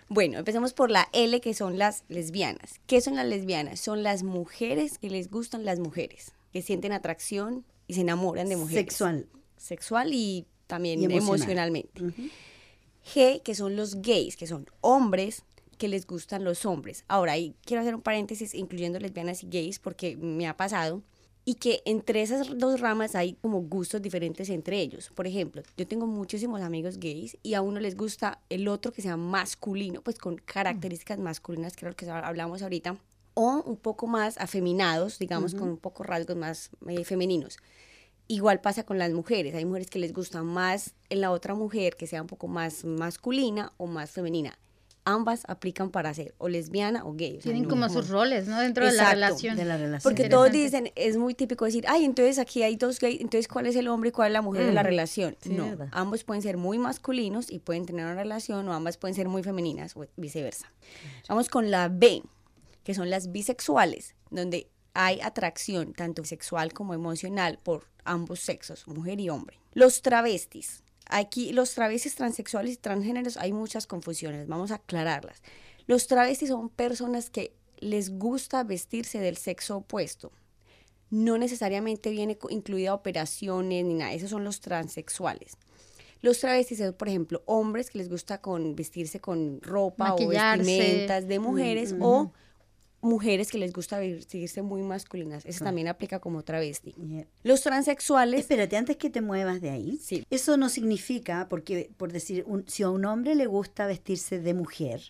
Bueno, 0.09 0.39
empecemos 0.39 0.73
por 0.73 0.91
la 0.91 1.07
L, 1.13 1.39
que 1.39 1.53
son 1.53 1.77
las 1.77 2.03
lesbianas. 2.09 2.81
¿Qué 2.85 2.99
son 2.99 3.15
las 3.15 3.25
lesbianas? 3.25 3.79
Son 3.79 4.03
las 4.03 4.23
mujeres 4.23 4.97
que 4.97 5.09
les 5.09 5.29
gustan 5.31 5.63
las 5.63 5.79
mujeres, 5.79 6.33
que 6.51 6.61
sienten 6.61 6.91
atracción 6.91 7.63
y 7.87 7.93
se 7.93 8.01
enamoran 8.01 8.49
de 8.49 8.57
mujeres. 8.57 8.83
Sexual. 8.83 9.27
Sexual 9.55 10.09
y 10.13 10.45
también 10.67 11.01
Y 11.01 11.05
emocional. 11.05 11.27
emocionalmente. 11.37 12.01
G, 13.05 13.41
que 13.41 13.55
son 13.55 13.75
los 13.75 14.01
gays, 14.01 14.35
que 14.35 14.47
son 14.47 14.67
hombres 14.81 15.43
que 15.77 15.87
les 15.87 16.05
gustan 16.05 16.43
los 16.43 16.65
hombres. 16.65 17.03
Ahora, 17.07 17.33
ahí 17.33 17.55
quiero 17.65 17.81
hacer 17.81 17.95
un 17.95 18.01
paréntesis 18.01 18.53
incluyendo 18.53 18.99
lesbianas 18.99 19.43
y 19.43 19.47
gays 19.47 19.79
porque 19.79 20.15
me 20.15 20.47
ha 20.47 20.55
pasado. 20.55 21.01
Y 21.43 21.55
que 21.55 21.81
entre 21.85 22.21
esas 22.21 22.55
dos 22.59 22.79
ramas 22.79 23.15
hay 23.15 23.33
como 23.33 23.61
gustos 23.61 23.99
diferentes 23.99 24.47
entre 24.49 24.79
ellos. 24.79 25.11
Por 25.15 25.25
ejemplo, 25.25 25.63
yo 25.75 25.87
tengo 25.87 26.05
muchísimos 26.05 26.61
amigos 26.61 26.99
gays 26.99 27.35
y 27.41 27.55
a 27.55 27.63
uno 27.63 27.79
les 27.79 27.97
gusta 27.97 28.39
el 28.49 28.67
otro 28.67 28.91
que 28.91 29.01
sea 29.01 29.17
masculino, 29.17 30.03
pues 30.03 30.19
con 30.19 30.37
características 30.37 31.17
masculinas, 31.17 31.75
que 31.75 31.87
es 31.87 31.89
lo 31.89 31.95
que 31.95 32.07
hablamos 32.07 32.61
ahorita, 32.61 32.99
o 33.33 33.63
un 33.65 33.77
poco 33.77 34.05
más 34.05 34.37
afeminados, 34.37 35.17
digamos, 35.17 35.55
con 35.55 35.67
un 35.67 35.77
poco 35.77 36.03
rasgos 36.03 36.37
más 36.37 36.69
eh, 36.87 37.03
femeninos. 37.05 37.57
Igual 38.27 38.61
pasa 38.61 38.83
con 38.83 38.97
las 38.97 39.11
mujeres. 39.11 39.53
Hay 39.55 39.65
mujeres 39.65 39.89
que 39.89 39.99
les 39.99 40.13
gusta 40.13 40.41
más 40.43 40.93
en 41.09 41.21
la 41.21 41.31
otra 41.31 41.53
mujer 41.53 41.95
que 41.97 42.07
sea 42.07 42.21
un 42.21 42.27
poco 42.27 42.47
más 42.47 42.85
masculina 42.85 43.73
o 43.77 43.87
más 43.87 44.11
femenina. 44.11 44.57
Ambas 45.03 45.43
aplican 45.47 45.89
para 45.89 46.13
ser 46.13 46.35
o 46.37 46.47
lesbiana 46.47 47.03
o 47.03 47.13
gay. 47.13 47.31
o 47.31 47.33
sea, 47.41 47.51
Tienen 47.51 47.63
no- 47.63 47.69
como 47.69 47.89
sus 47.89 48.07
roles, 48.09 48.47
¿no? 48.47 48.59
Dentro 48.59 48.85
de 48.85 48.91
la 48.93 49.11
relación. 49.11 49.57
de 49.57 49.65
la 49.65 49.75
relación. 49.75 50.01
Porque 50.03 50.29
todos 50.29 50.51
dicen, 50.51 50.91
es 50.95 51.17
muy 51.17 51.33
típico 51.33 51.65
decir, 51.65 51.85
ay, 51.87 52.05
entonces 52.05 52.37
aquí 52.37 52.61
hay 52.61 52.75
dos 52.75 52.99
gays, 52.99 53.19
entonces 53.19 53.47
¿cuál 53.47 53.65
es 53.65 53.75
el 53.75 53.87
hombre 53.87 54.09
y 54.09 54.11
cuál 54.11 54.27
es 54.27 54.33
la 54.33 54.43
mujer 54.43 54.63
de 54.67 54.73
la 54.73 54.83
relación? 54.83 55.35
Sí, 55.41 55.49
no, 55.49 55.65
verdad. 55.69 55.89
ambos 55.91 56.23
pueden 56.23 56.43
ser 56.43 56.57
muy 56.57 56.77
masculinos 56.77 57.49
y 57.51 57.57
pueden 57.59 57.87
tener 57.87 58.05
una 58.05 58.13
relación 58.15 58.69
o 58.69 58.73
ambas 58.73 58.97
pueden 58.97 59.15
ser 59.15 59.27
muy 59.27 59.41
femeninas 59.41 59.97
o 59.97 60.05
viceversa. 60.17 60.71
Vamos 61.27 61.49
con 61.49 61.71
la 61.71 61.87
B, 61.89 62.21
que 62.83 62.93
son 62.93 63.09
las 63.09 63.31
bisexuales, 63.31 64.13
donde 64.29 64.69
hay 64.93 65.19
atracción 65.21 65.93
tanto 65.93 66.23
sexual 66.25 66.73
como 66.73 66.93
emocional 66.93 67.57
por 67.63 67.85
ambos 68.05 68.39
sexos, 68.39 68.87
mujer 68.87 69.19
y 69.19 69.29
hombre. 69.29 69.57
Los 69.73 70.01
travestis. 70.01 70.83
Aquí 71.07 71.51
los 71.51 71.73
travestis 71.73 72.15
transexuales 72.15 72.73
y 72.73 72.77
transgéneros 72.77 73.37
hay 73.37 73.51
muchas 73.51 73.87
confusiones, 73.87 74.47
vamos 74.47 74.71
a 74.71 74.75
aclararlas. 74.75 75.41
Los 75.87 76.07
travestis 76.07 76.49
son 76.49 76.69
personas 76.69 77.29
que 77.29 77.53
les 77.79 78.17
gusta 78.17 78.63
vestirse 78.63 79.19
del 79.19 79.37
sexo 79.37 79.77
opuesto. 79.77 80.31
No 81.09 81.37
necesariamente 81.37 82.11
viene 82.11 82.37
incluida 82.49 82.93
operaciones 82.93 83.83
ni 83.83 83.95
nada, 83.95 84.13
esos 84.13 84.29
son 84.29 84.45
los 84.45 84.61
transexuales. 84.61 85.57
Los 86.21 86.39
travestis 86.39 86.77
son, 86.77 86.93
por 86.93 87.09
ejemplo, 87.09 87.41
hombres 87.45 87.89
que 87.89 87.97
les 87.97 88.07
gusta 88.07 88.39
con 88.39 88.75
vestirse 88.75 89.19
con 89.19 89.59
ropa 89.61 90.13
o 90.13 90.27
vestimentas 90.27 91.27
de 91.27 91.39
mujeres 91.39 91.95
o 91.99 92.31
mujeres 93.01 93.51
que 93.51 93.57
les 93.57 93.73
gusta 93.73 93.99
vestirse 93.99 94.61
muy 94.61 94.83
masculinas. 94.83 95.45
Eso 95.45 95.63
también 95.63 95.87
aplica 95.87 96.19
como 96.19 96.43
travesti. 96.43 96.93
Yeah. 96.93 97.25
Los 97.43 97.61
transexuales 97.61 98.41
Espérate, 98.41 98.77
antes 98.77 98.97
que 98.97 99.09
te 99.09 99.21
muevas 99.21 99.59
de 99.61 99.71
ahí, 99.71 99.97
Sí. 100.01 100.23
eso 100.29 100.57
no 100.57 100.69
significa, 100.69 101.47
porque 101.49 101.89
por 101.97 102.11
decir, 102.11 102.43
un- 102.47 102.63
si 102.67 102.83
a 102.83 102.89
un 102.89 103.05
hombre 103.05 103.35
le 103.35 103.47
gusta 103.47 103.87
vestirse 103.87 104.39
de 104.39 104.53
mujer, 104.53 105.01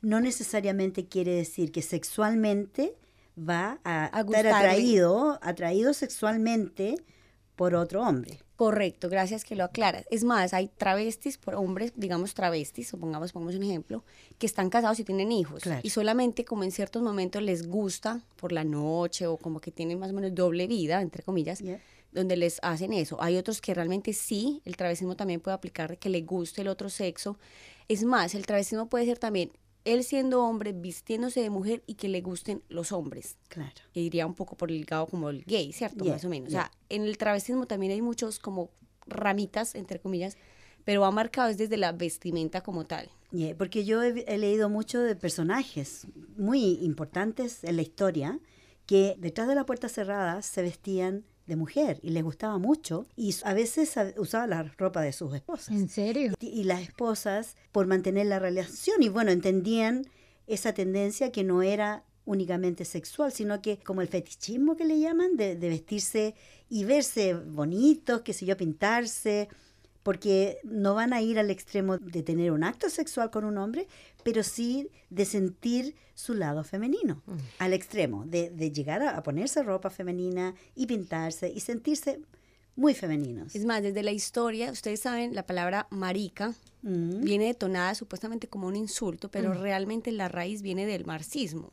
no 0.00 0.20
necesariamente 0.20 1.06
quiere 1.06 1.34
decir 1.34 1.72
que 1.72 1.82
sexualmente 1.82 2.94
va 3.38 3.80
a, 3.84 4.16
A 4.16 4.20
estar 4.22 4.46
atraído, 4.46 5.38
atraído 5.42 5.92
sexualmente 5.94 6.96
por 7.54 7.74
otro 7.74 8.02
hombre. 8.02 8.38
Correcto, 8.56 9.10
gracias 9.10 9.44
que 9.44 9.54
lo 9.54 9.64
aclaras. 9.64 10.06
Es 10.10 10.24
más, 10.24 10.54
hay 10.54 10.68
travestis 10.68 11.36
por 11.36 11.54
hombres, 11.56 11.92
digamos 11.94 12.32
travestis, 12.32 12.88
supongamos, 12.88 13.32
pongamos 13.32 13.54
un 13.54 13.62
ejemplo, 13.62 14.02
que 14.38 14.46
están 14.46 14.70
casados 14.70 14.98
y 14.98 15.04
tienen 15.04 15.30
hijos. 15.30 15.62
Claro. 15.62 15.80
Y 15.82 15.90
solamente 15.90 16.46
como 16.46 16.64
en 16.64 16.72
ciertos 16.72 17.02
momentos 17.02 17.42
les 17.42 17.68
gusta 17.68 18.22
por 18.36 18.52
la 18.52 18.64
noche 18.64 19.26
o 19.26 19.36
como 19.36 19.60
que 19.60 19.70
tienen 19.70 19.98
más 19.98 20.10
o 20.10 20.14
menos 20.14 20.34
doble 20.34 20.66
vida, 20.66 21.02
entre 21.02 21.22
comillas, 21.22 21.60
Yeah. 21.60 21.80
donde 22.12 22.36
les 22.36 22.58
hacen 22.62 22.94
eso. 22.94 23.20
Hay 23.20 23.36
otros 23.36 23.60
que 23.60 23.74
realmente 23.74 24.14
sí, 24.14 24.62
el 24.64 24.76
travestismo 24.76 25.16
también 25.16 25.40
puede 25.40 25.54
aplicar 25.54 25.98
que 25.98 26.08
le 26.08 26.22
guste 26.22 26.62
el 26.62 26.68
otro 26.68 26.88
sexo. 26.88 27.38
Es 27.88 28.04
más, 28.04 28.34
el 28.34 28.46
travestismo 28.46 28.88
puede 28.88 29.04
ser 29.04 29.18
también 29.18 29.52
él 29.86 30.04
siendo 30.04 30.42
hombre, 30.44 30.72
vistiéndose 30.72 31.40
de 31.40 31.48
mujer 31.50 31.82
y 31.86 31.94
que 31.94 32.08
le 32.08 32.20
gusten 32.20 32.62
los 32.68 32.92
hombres 32.92 33.36
Claro. 33.48 33.72
que 33.94 34.00
iría 34.00 34.26
un 34.26 34.34
poco 34.34 34.56
por 34.56 34.70
el 34.70 34.84
lado 34.90 35.06
como 35.06 35.30
el 35.30 35.44
gay, 35.44 35.72
¿cierto? 35.72 36.04
Yeah, 36.04 36.14
Más 36.14 36.24
o 36.24 36.28
menos. 36.28 36.50
yeah. 36.50 36.60
O 36.60 36.62
sea, 36.64 36.72
en 36.90 37.02
el 37.04 37.16
travestismo 37.16 37.66
también 37.66 37.92
hay 37.92 38.02
muchos 38.02 38.38
como 38.38 38.70
ramitas, 39.06 39.74
entre 39.74 40.00
comillas, 40.00 40.36
pero 40.84 41.00
va 41.00 41.10
marcado 41.10 41.48
es 41.50 41.56
desde 41.58 41.76
la 41.76 41.92
vestimenta 41.92 42.60
como 42.62 42.84
tal. 42.84 43.08
Yeah, 43.32 43.56
porque 43.56 43.84
yo 43.84 44.02
he, 44.02 44.24
he 44.28 44.38
leído 44.38 44.68
mucho 44.68 45.00
de 45.00 45.16
personajes 45.16 46.06
muy 46.36 46.78
importantes 46.82 47.64
en 47.64 47.76
la 47.76 47.82
historia 47.82 48.38
que 48.86 49.16
detrás 49.18 49.48
de 49.48 49.54
la 49.56 49.66
puerta 49.66 49.88
cerrada 49.88 50.42
se 50.42 50.62
vestían 50.62 51.24
de 51.46 51.56
mujer 51.56 52.00
y 52.02 52.10
les 52.10 52.22
gustaba 52.22 52.58
mucho 52.58 53.06
y 53.16 53.34
a 53.44 53.54
veces 53.54 53.96
a- 53.96 54.12
usaban 54.18 54.50
la 54.50 54.62
ropa 54.76 55.00
de 55.02 55.12
sus 55.12 55.34
esposas. 55.34 55.68
¿En 55.74 55.88
serio? 55.88 56.34
Y, 56.40 56.48
y 56.48 56.64
las 56.64 56.80
esposas, 56.82 57.56
por 57.72 57.86
mantener 57.86 58.26
la 58.26 58.38
relación, 58.38 59.02
y 59.02 59.08
bueno, 59.08 59.30
entendían 59.30 60.06
esa 60.46 60.72
tendencia 60.74 61.32
que 61.32 61.44
no 61.44 61.62
era 61.62 62.04
únicamente 62.24 62.84
sexual, 62.84 63.30
sino 63.32 63.62
que 63.62 63.78
como 63.78 64.00
el 64.02 64.08
fetichismo 64.08 64.76
que 64.76 64.84
le 64.84 64.98
llaman, 64.98 65.36
de, 65.36 65.54
de 65.54 65.68
vestirse 65.68 66.34
y 66.68 66.84
verse 66.84 67.34
bonitos, 67.34 68.22
qué 68.22 68.32
sé 68.32 68.46
yo, 68.46 68.56
pintarse, 68.56 69.48
porque 70.02 70.58
no 70.64 70.94
van 70.94 71.12
a 71.12 71.20
ir 71.20 71.38
al 71.38 71.50
extremo 71.50 71.98
de 71.98 72.22
tener 72.22 72.50
un 72.52 72.64
acto 72.64 72.88
sexual 72.90 73.30
con 73.30 73.44
un 73.44 73.58
hombre, 73.58 73.86
pero 74.26 74.42
sí 74.42 74.90
de 75.08 75.24
sentir 75.24 75.94
su 76.14 76.34
lado 76.34 76.64
femenino, 76.64 77.22
al 77.60 77.72
extremo, 77.72 78.24
de, 78.26 78.50
de 78.50 78.72
llegar 78.72 79.00
a, 79.02 79.16
a 79.16 79.22
ponerse 79.22 79.62
ropa 79.62 79.88
femenina 79.88 80.54
y 80.74 80.86
pintarse 80.86 81.48
y 81.48 81.60
sentirse 81.60 82.20
muy 82.74 82.92
femeninos. 82.92 83.54
Es 83.54 83.64
más, 83.64 83.82
desde 83.82 84.02
la 84.02 84.10
historia, 84.10 84.72
ustedes 84.72 85.00
saben, 85.00 85.34
la 85.34 85.46
palabra 85.46 85.86
marica 85.90 86.54
Mm. 86.82 87.24
viene 87.24 87.46
detonada 87.46 87.94
supuestamente 87.96 88.46
como 88.48 88.68
un 88.68 88.76
insulto, 88.76 89.28
pero 89.28 89.54
realmente 89.54 90.12
la 90.12 90.28
raíz 90.28 90.62
viene 90.62 90.86
del 90.86 91.04
marxismo. 91.04 91.72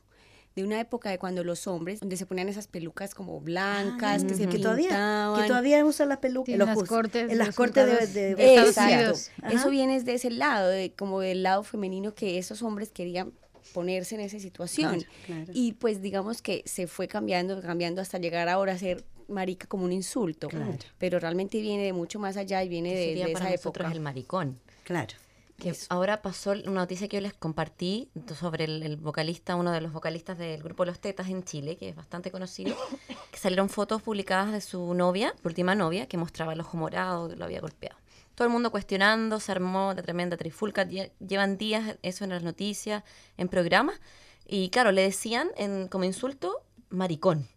De 0.55 0.63
una 0.63 0.79
época 0.79 1.09
de 1.09 1.17
cuando 1.17 1.43
los 1.43 1.65
hombres, 1.65 1.99
donde 1.99 2.15
se 2.15 2.25
ponían 2.27 2.47
esas 2.47 2.67
pelucas 2.67 3.15
como 3.15 3.39
blancas, 3.41 4.23
que 4.23 4.35
se 4.35 4.47
que 4.47 4.59
todavía, 4.59 5.33
que 5.39 5.47
todavía 5.47 5.83
usan 5.83 6.09
las 6.09 6.19
pelucas 6.19 6.45
Sí, 6.47 6.53
en 6.53 6.59
las 6.59 6.83
cortes 6.83 7.31
en 7.31 7.37
las 7.39 7.47
de 7.47 7.53
cortes 7.55 8.13
de, 8.13 8.21
de- 8.21 8.35
de 8.35 8.45
Estados 8.45 8.69
Exacto. 8.69 8.93
Unidos. 8.95 9.31
Ajá. 9.41 9.53
Eso 9.53 9.69
viene 9.71 9.99
de 10.03 10.13
ese 10.13 10.29
lado, 10.29 10.67
de, 10.69 10.91
como 10.93 11.21
del 11.21 11.41
lado 11.41 11.63
femenino 11.63 12.13
que 12.13 12.37
esos 12.37 12.61
hombres 12.61 12.91
querían 12.91 13.33
ponerse 13.73 14.13
en 14.13 14.21
esa 14.21 14.37
situación. 14.39 14.99
Claro, 14.99 15.11
claro. 15.25 15.51
Y 15.55 15.73
pues 15.73 16.01
digamos 16.03 16.41
que 16.43 16.61
se 16.65 16.85
fue 16.85 17.07
cambiando, 17.07 17.59
cambiando 17.61 18.01
hasta 18.01 18.19
llegar 18.19 18.47
ahora 18.47 18.73
a 18.73 18.77
ser 18.77 19.03
marica 19.27 19.65
como 19.67 19.85
un 19.85 19.91
insulto. 19.93 20.49
Claro. 20.49 20.77
Pero 20.99 21.17
realmente 21.17 21.59
viene 21.61 21.83
de 21.83 21.93
mucho 21.93 22.19
más 22.19 22.37
allá 22.37 22.63
y 22.63 22.69
viene 22.69 22.93
de, 22.93 23.05
sería 23.05 23.25
de 23.27 23.33
para 23.33 23.45
esa 23.45 23.55
nosotros 23.55 23.85
época. 23.85 23.95
el 23.95 24.01
maricón. 24.01 24.59
claro. 24.83 25.15
Que 25.63 25.75
ahora 25.89 26.21
pasó 26.21 26.51
una 26.51 26.81
noticia 26.81 27.07
que 27.07 27.17
yo 27.17 27.21
les 27.21 27.33
compartí 27.33 28.09
sobre 28.39 28.65
el, 28.65 28.83
el 28.83 28.97
vocalista, 28.97 29.55
uno 29.55 29.71
de 29.71 29.81
los 29.81 29.93
vocalistas 29.93 30.37
del 30.37 30.61
grupo 30.61 30.83
Los 30.85 30.99
Tetas 30.99 31.29
en 31.29 31.43
Chile, 31.43 31.77
que 31.77 31.89
es 31.89 31.95
bastante 31.95 32.31
conocido, 32.31 32.75
que 33.31 33.37
salieron 33.39 33.69
fotos 33.69 34.01
publicadas 34.01 34.51
de 34.51 34.61
su 34.61 34.93
novia, 34.93 35.33
su 35.41 35.47
última 35.47 35.73
novia, 35.75 36.07
que 36.07 36.17
mostraba 36.17 36.53
el 36.53 36.59
ojo 36.59 36.77
morado, 36.77 37.29
que 37.29 37.35
lo 37.35 37.45
había 37.45 37.61
golpeado. 37.61 37.97
Todo 38.35 38.47
el 38.47 38.51
mundo 38.53 38.71
cuestionando, 38.71 39.39
se 39.39 39.51
armó 39.51 39.93
la 39.95 40.01
tremenda 40.01 40.37
trifulca, 40.37 40.85
lle- 40.85 41.11
llevan 41.25 41.57
días 41.57 41.97
eso 42.01 42.23
en 42.23 42.31
las 42.31 42.43
noticias, 42.43 43.03
en 43.37 43.47
programas, 43.47 43.99
y 44.45 44.69
claro, 44.69 44.91
le 44.91 45.03
decían 45.03 45.49
en, 45.55 45.87
como 45.87 46.03
insulto, 46.03 46.63
maricón, 46.89 47.47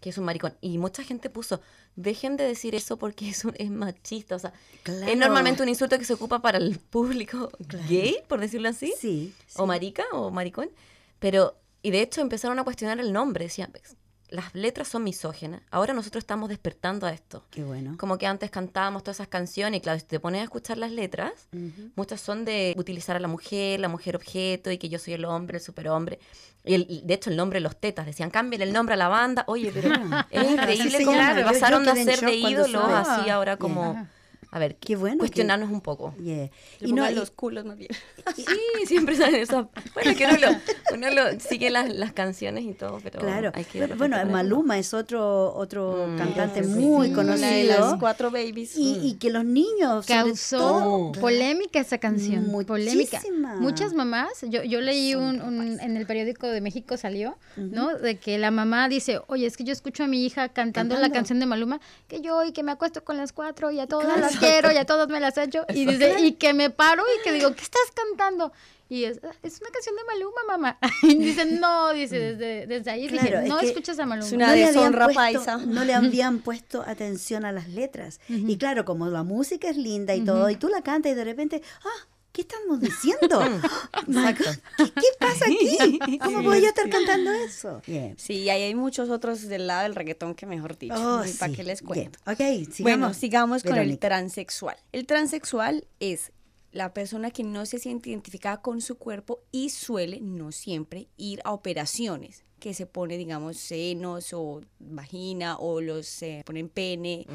que 0.00 0.10
es 0.10 0.18
un 0.18 0.24
maricón. 0.24 0.56
Y 0.60 0.78
mucha 0.78 1.02
gente 1.04 1.30
puso, 1.30 1.60
dejen 1.96 2.36
de 2.36 2.44
decir 2.44 2.74
eso 2.74 2.96
porque 2.96 3.28
es, 3.30 3.44
un- 3.44 3.54
es 3.58 3.70
machista, 3.70 4.36
o 4.36 4.38
sea, 4.38 4.52
Claro. 4.82 5.06
es 5.10 5.16
normalmente 5.16 5.62
un 5.62 5.68
insulto 5.68 5.98
que 5.98 6.04
se 6.04 6.12
ocupa 6.14 6.40
para 6.42 6.58
el 6.58 6.78
público 6.78 7.50
gay, 7.88 8.18
por 8.28 8.40
decirlo 8.40 8.68
así, 8.68 8.92
Sí. 8.98 9.32
o 9.56 9.66
marica 9.66 10.04
o 10.12 10.30
maricón, 10.30 10.70
pero, 11.18 11.56
y 11.82 11.90
de 11.90 12.02
hecho 12.02 12.20
empezaron 12.20 12.58
a 12.58 12.64
cuestionar 12.64 12.98
el 13.00 13.12
nombre, 13.12 13.44
decían, 13.46 13.70
"Pues, 13.72 13.96
las 14.34 14.54
letras 14.54 14.88
son 14.88 15.04
misógenas, 15.04 15.62
ahora 15.70 15.94
nosotros 15.94 16.22
estamos 16.22 16.48
despertando 16.48 17.06
a 17.06 17.12
esto. 17.12 17.44
Qué 17.50 17.62
bueno. 17.64 17.96
Como 17.98 18.18
que 18.18 18.26
antes 18.26 18.50
cantábamos 18.50 19.02
todas 19.02 19.16
esas 19.16 19.28
canciones 19.28 19.78
y 19.78 19.80
claro, 19.80 19.98
si 19.98 20.06
te 20.06 20.20
pones 20.20 20.40
a 20.40 20.44
escuchar 20.44 20.76
las 20.78 20.90
letras, 20.92 21.48
muchas 21.96 22.20
son 22.20 22.44
de 22.44 22.74
utilizar 22.76 23.16
a 23.16 23.20
la 23.20 23.28
mujer, 23.28 23.80
la 23.80 23.88
mujer 23.88 24.16
objeto 24.16 24.70
y 24.70 24.78
que 24.78 24.88
yo 24.88 24.98
soy 24.98 25.14
el 25.14 25.24
hombre, 25.24 25.58
el 25.58 25.62
superhombre. 25.64 26.18
Y 26.64 26.74
el- 26.74 27.02
de 27.04 27.14
hecho 27.14 27.30
el 27.30 27.36
nombre 27.36 27.60
Los 27.60 27.76
Tetas, 27.76 28.06
decían, 28.06 28.30
cambien 28.30 28.62
el 28.62 28.72
nombre 28.72 28.94
a 28.94 28.96
la 28.96 29.08
banda. 29.08 29.44
Oye, 29.46 29.70
pero 29.72 29.88
es 30.30 30.50
increíble 30.50 30.98
cómo 31.04 31.16
yo 31.40 31.44
pasaron 31.52 31.84
de 31.84 31.90
ser 32.04 32.14
de 32.26 32.36
ídolos 32.50 32.82
así 33.08 33.30
ahora 33.30 33.56
como. 33.56 34.08
A 34.54 34.58
ver, 34.60 34.76
Qué 34.76 34.94
bueno 34.96 35.14
que- 35.16 35.18
cuestionarnos 35.18 35.70
un 35.70 35.80
poco. 35.80 36.14
Yeah. 36.22 36.48
Y 36.80 36.92
no, 36.92 37.10
y- 37.10 37.14
los 37.14 37.30
culos 37.32 37.64
más 37.64 37.76
bien. 37.76 37.90
Sí, 38.36 38.44
siempre 38.86 39.16
salen 39.16 39.42
esas. 39.42 39.66
Bueno, 39.94 40.14
que 40.16 40.24
uno 40.26 40.36
lo, 40.38 40.94
uno 40.94 41.10
lo 41.10 41.40
sigue 41.40 41.70
las, 41.70 41.92
las 41.94 42.12
canciones 42.12 42.64
y 42.64 42.72
todo, 42.72 43.00
pero 43.02 43.18
Claro, 43.20 43.50
hay 43.54 43.64
que. 43.64 43.86
Bueno. 43.86 44.16
Maluma 44.26 44.78
es 44.78 44.94
otro 44.94 45.52
otro 45.54 46.06
Mm, 46.08 46.16
cantante 46.18 46.62
sí, 46.64 46.70
muy 46.70 47.08
sí. 47.08 47.12
conocido. 47.14 47.46
La 47.48 47.56
de 47.56 47.64
las 47.64 47.94
cuatro 47.98 48.30
babies. 48.30 48.76
y, 48.76 48.98
y 49.02 49.14
que 49.14 49.30
los 49.30 49.44
niños 49.44 50.06
Causó 50.06 50.58
todo- 50.58 51.12
polémica 51.20 51.80
esa 51.80 51.98
canción. 51.98 52.50
Polémica. 52.66 53.18
Muchísima. 53.18 53.54
Muchas 53.56 53.92
mamás, 53.94 54.42
yo, 54.48 54.62
yo 54.62 54.80
leí 54.80 55.14
un, 55.14 55.40
un- 55.40 55.80
en 55.80 55.96
el 55.96 56.06
periódico 56.06 56.46
de 56.46 56.60
México 56.60 56.96
salió, 56.96 57.36
¿no? 57.56 57.94
De 57.98 58.16
que 58.18 58.38
la 58.38 58.50
mamá 58.50 58.88
dice, 58.88 59.20
oye, 59.26 59.46
es 59.46 59.56
que 59.56 59.64
yo 59.64 59.72
escucho 59.72 60.04
a 60.04 60.06
mi 60.06 60.24
hija 60.24 60.48
cantando, 60.50 60.96
la 60.98 61.10
canción 61.10 61.40
de 61.40 61.46
Maluma, 61.46 61.80
que 62.08 62.20
yo 62.20 62.44
y 62.44 62.52
que 62.52 62.62
me 62.62 62.70
acuesto 62.72 63.02
con 63.04 63.16
las 63.16 63.32
cuatro 63.32 63.70
y 63.70 63.80
a 63.80 63.86
todas 63.86 64.06
Claro. 64.06 64.20
las 64.20 64.36
quiero 64.44 64.72
y 64.72 64.76
a 64.76 64.84
todas 64.86 65.08
me 65.08 65.20
las 65.20 65.36
echo. 65.38 65.64
Y 65.68 65.86
dice, 65.86 66.16
y 66.20 66.32
que 66.32 66.52
me 66.54 66.70
paro 66.70 67.02
y 67.18 67.22
que 67.22 67.32
digo, 67.32 67.54
¿qué 67.54 67.62
estás 67.62 67.82
cantando? 67.94 68.52
Y 68.88 69.04
es, 69.04 69.18
"Ah, 69.24 69.32
es 69.42 69.60
una 69.62 69.70
canción 69.70 69.96
de 69.96 70.04
Maluma, 70.04 70.40
mamá. 70.46 70.78
Y 71.02 71.14
dice, 71.16 71.46
no, 71.46 71.92
dice, 71.94 72.18
desde, 72.18 72.66
desde 72.66 72.90
ahí 72.90 73.08
Claro, 73.08 73.24
dije, 73.24 73.42
es 73.44 73.48
no 73.48 73.58
escuchas 73.60 73.98
a 73.98 74.04
Maluma. 74.06 74.26
es 74.26 74.32
una 74.34 74.46
no 74.48 74.52
le 74.54 74.64
habían 74.64 74.74
deshonra 74.74 75.04
puesto- 75.06 75.14
paisa. 75.20 75.56
No 75.66 75.84
le 75.84 75.94
habían 75.94 76.38
puesto 76.40 76.82
atención 76.86 77.44
a 77.46 77.52
las 77.52 77.68
letras. 77.68 78.20
Y 78.28 78.56
claro, 78.58 78.84
como 78.84 79.08
la 79.08 79.22
música 79.22 79.68
es 79.70 79.76
linda 79.78 80.14
y 80.14 80.22
todo, 80.24 80.50
y 80.50 80.56
tú 80.56 80.68
la 80.68 80.82
cantas 80.82 81.12
y 81.12 81.14
de 81.14 81.24
repente, 81.24 81.62
ah, 81.84 82.06
¿qué 82.34 82.42
estamos 82.42 82.80
diciendo? 82.80 83.40
My 84.08 84.32
God, 84.32 84.56
¿Qué, 84.76 84.90
qué 84.92 85.06
pasa 85.18 85.44
aquí? 85.46 86.18
¿Cómo 86.18 86.40
Sí, 86.40 86.44
puedo 86.44 86.60
yo 86.60 86.68
estar 86.68 86.90
cantando 86.90 87.32
eso? 87.32 87.80
Sí, 88.16 88.50
ahí 88.50 88.62
hay 88.62 88.74
muchos 88.74 89.08
otros 89.08 89.48
del 89.48 89.66
lado 89.68 89.84
del 89.84 89.94
reggaetón 89.94 90.34
que 90.34 90.44
mejor 90.44 90.76
dicho. 90.76 90.94
Oh, 90.94 91.22
¿Para 91.38 91.50
sí. 91.50 91.56
qué 91.56 91.62
les 91.64 91.80
cuento? 91.80 92.18
Ok, 92.26 92.38
sigamos. 92.38 92.78
Bueno, 92.80 93.14
sigamos 93.14 93.62
con 93.62 93.78
el 93.78 93.98
transexual. 93.98 94.76
El 94.92 95.06
transexual 95.06 95.86
es 96.00 96.32
la 96.74 96.92
persona 96.92 97.30
que 97.30 97.44
no 97.44 97.64
se 97.64 97.78
siente 97.78 98.10
identificada 98.10 98.60
con 98.60 98.80
su 98.80 98.96
cuerpo 98.98 99.40
y 99.52 99.70
suele, 99.70 100.20
no 100.20 100.52
siempre, 100.52 101.08
ir 101.16 101.40
a 101.44 101.52
operaciones 101.52 102.44
que 102.58 102.74
se 102.74 102.86
pone, 102.86 103.16
digamos, 103.16 103.58
senos 103.58 104.32
o 104.32 104.60
vagina 104.80 105.56
o 105.58 105.80
los 105.80 106.06
se 106.06 106.42
ponen 106.44 106.68
pene, 106.68 107.26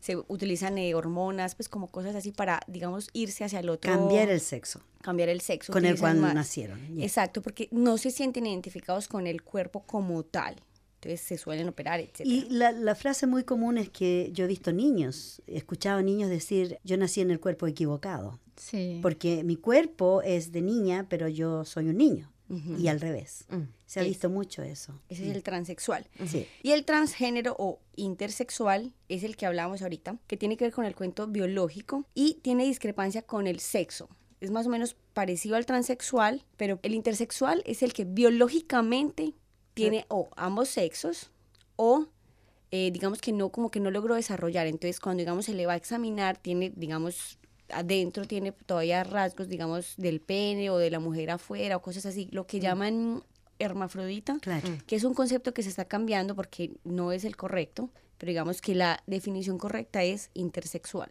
se 0.00 0.16
utilizan 0.16 0.76
eh, 0.76 0.94
hormonas, 0.94 1.54
pues 1.54 1.68
como 1.68 1.88
cosas 1.88 2.14
así 2.16 2.32
para, 2.32 2.60
digamos, 2.66 3.08
irse 3.12 3.44
hacia 3.44 3.60
el 3.60 3.68
otro. 3.68 3.92
Cambiar 3.92 4.28
el 4.28 4.40
sexo 4.40 4.80
cambiar 5.02 5.28
el 5.28 5.40
sexo. 5.40 5.72
con 5.72 5.84
el 5.84 5.98
cual 5.98 6.18
más. 6.18 6.34
nacieron. 6.34 6.78
Yeah. 6.94 7.04
Exacto, 7.04 7.42
porque 7.42 7.68
no 7.70 7.98
se 7.98 8.10
sienten 8.10 8.46
identificados 8.46 9.08
con 9.08 9.26
el 9.26 9.42
cuerpo 9.42 9.84
como 9.84 10.22
tal. 10.22 10.56
Entonces 10.94 11.20
se 11.20 11.36
suelen 11.36 11.68
operar, 11.68 11.98
etc. 11.98 12.20
Y 12.24 12.46
la, 12.48 12.70
la 12.70 12.94
frase 12.94 13.26
muy 13.26 13.42
común 13.42 13.76
es 13.76 13.90
que 13.90 14.30
yo 14.32 14.44
he 14.44 14.48
visto 14.48 14.72
niños, 14.72 15.42
he 15.48 15.56
escuchado 15.56 16.00
niños 16.00 16.30
decir, 16.30 16.78
yo 16.84 16.96
nací 16.96 17.20
en 17.20 17.32
el 17.32 17.40
cuerpo 17.40 17.66
equivocado, 17.66 18.38
Sí. 18.70 18.98
porque 19.02 19.42
mi 19.44 19.56
cuerpo 19.56 20.22
es 20.22 20.52
de 20.52 20.60
niña, 20.62 21.06
pero 21.08 21.28
yo 21.28 21.64
soy 21.64 21.88
un 21.88 21.96
niño, 21.98 22.30
y 22.78 22.88
al 22.88 23.00
revés. 23.00 23.46
Mm. 23.48 23.62
Se 23.86 24.00
ha 24.00 24.02
Es- 24.02 24.08
visto 24.10 24.28
mucho 24.28 24.62
eso. 24.62 24.92
Ese 25.08 25.28
es 25.28 25.34
el 25.34 25.42
transexual. 25.42 26.06
Sí. 26.26 26.46
Y 26.62 26.72
el 26.72 26.84
transgénero 26.84 27.56
o 27.58 27.80
intersexual 27.96 28.92
es 29.08 29.22
el 29.24 29.36
que 29.36 29.46
hablábamos 29.46 29.80
ahorita, 29.82 30.18
que 30.26 30.36
tiene 30.36 30.56
que 30.58 30.64
ver 30.66 30.72
con 30.74 30.84
el 30.84 30.94
cuento 30.94 31.26
biológico 31.26 32.04
y 32.14 32.34
tiene 32.42 32.64
discrepancia 32.64 33.22
con 33.22 33.46
el 33.46 33.58
sexo. 33.58 34.08
Es 34.40 34.50
más 34.50 34.66
o 34.66 34.70
menos 34.70 34.96
parecido 35.14 35.56
al 35.56 35.64
transexual, 35.66 36.44
pero 36.56 36.78
el 36.82 36.94
intersexual 36.94 37.62
es 37.64 37.82
el 37.82 37.92
que 37.94 38.04
biológicamente 38.04 39.34
tiene 39.74 40.04
o 40.08 40.28
ambos 40.36 40.68
sexos 40.68 41.30
o 41.76 42.06
eh, 42.70 42.90
digamos 42.92 43.20
que 43.20 43.32
no 43.32 43.50
como 43.50 43.70
que 43.70 43.80
no 43.80 43.90
logró 43.90 44.14
desarrollar. 44.14 44.66
Entonces 44.66 45.00
cuando 45.00 45.20
digamos 45.20 45.46
se 45.46 45.54
le 45.54 45.66
va 45.66 45.72
a 45.74 45.76
examinar 45.76 46.36
tiene 46.38 46.72
digamos 46.76 47.38
adentro 47.72 48.24
tiene 48.26 48.52
todavía 48.52 49.04
rasgos 49.04 49.48
digamos 49.48 49.94
del 49.96 50.20
pene 50.20 50.70
o 50.70 50.78
de 50.78 50.90
la 50.90 51.00
mujer 51.00 51.30
afuera 51.30 51.76
o 51.76 51.82
cosas 51.82 52.06
así, 52.06 52.28
lo 52.32 52.46
que 52.46 52.60
llaman 52.60 53.22
hermafrodita 53.58 54.38
Claro. 54.40 54.68
que 54.86 54.96
es 54.96 55.04
un 55.04 55.14
concepto 55.14 55.54
que 55.54 55.62
se 55.62 55.68
está 55.68 55.84
cambiando 55.84 56.34
porque 56.34 56.72
no 56.84 57.12
es 57.12 57.24
el 57.24 57.36
correcto, 57.36 57.90
pero 58.18 58.30
digamos 58.30 58.60
que 58.60 58.74
la 58.74 59.02
definición 59.06 59.58
correcta 59.58 60.02
es 60.02 60.30
intersexual. 60.34 61.10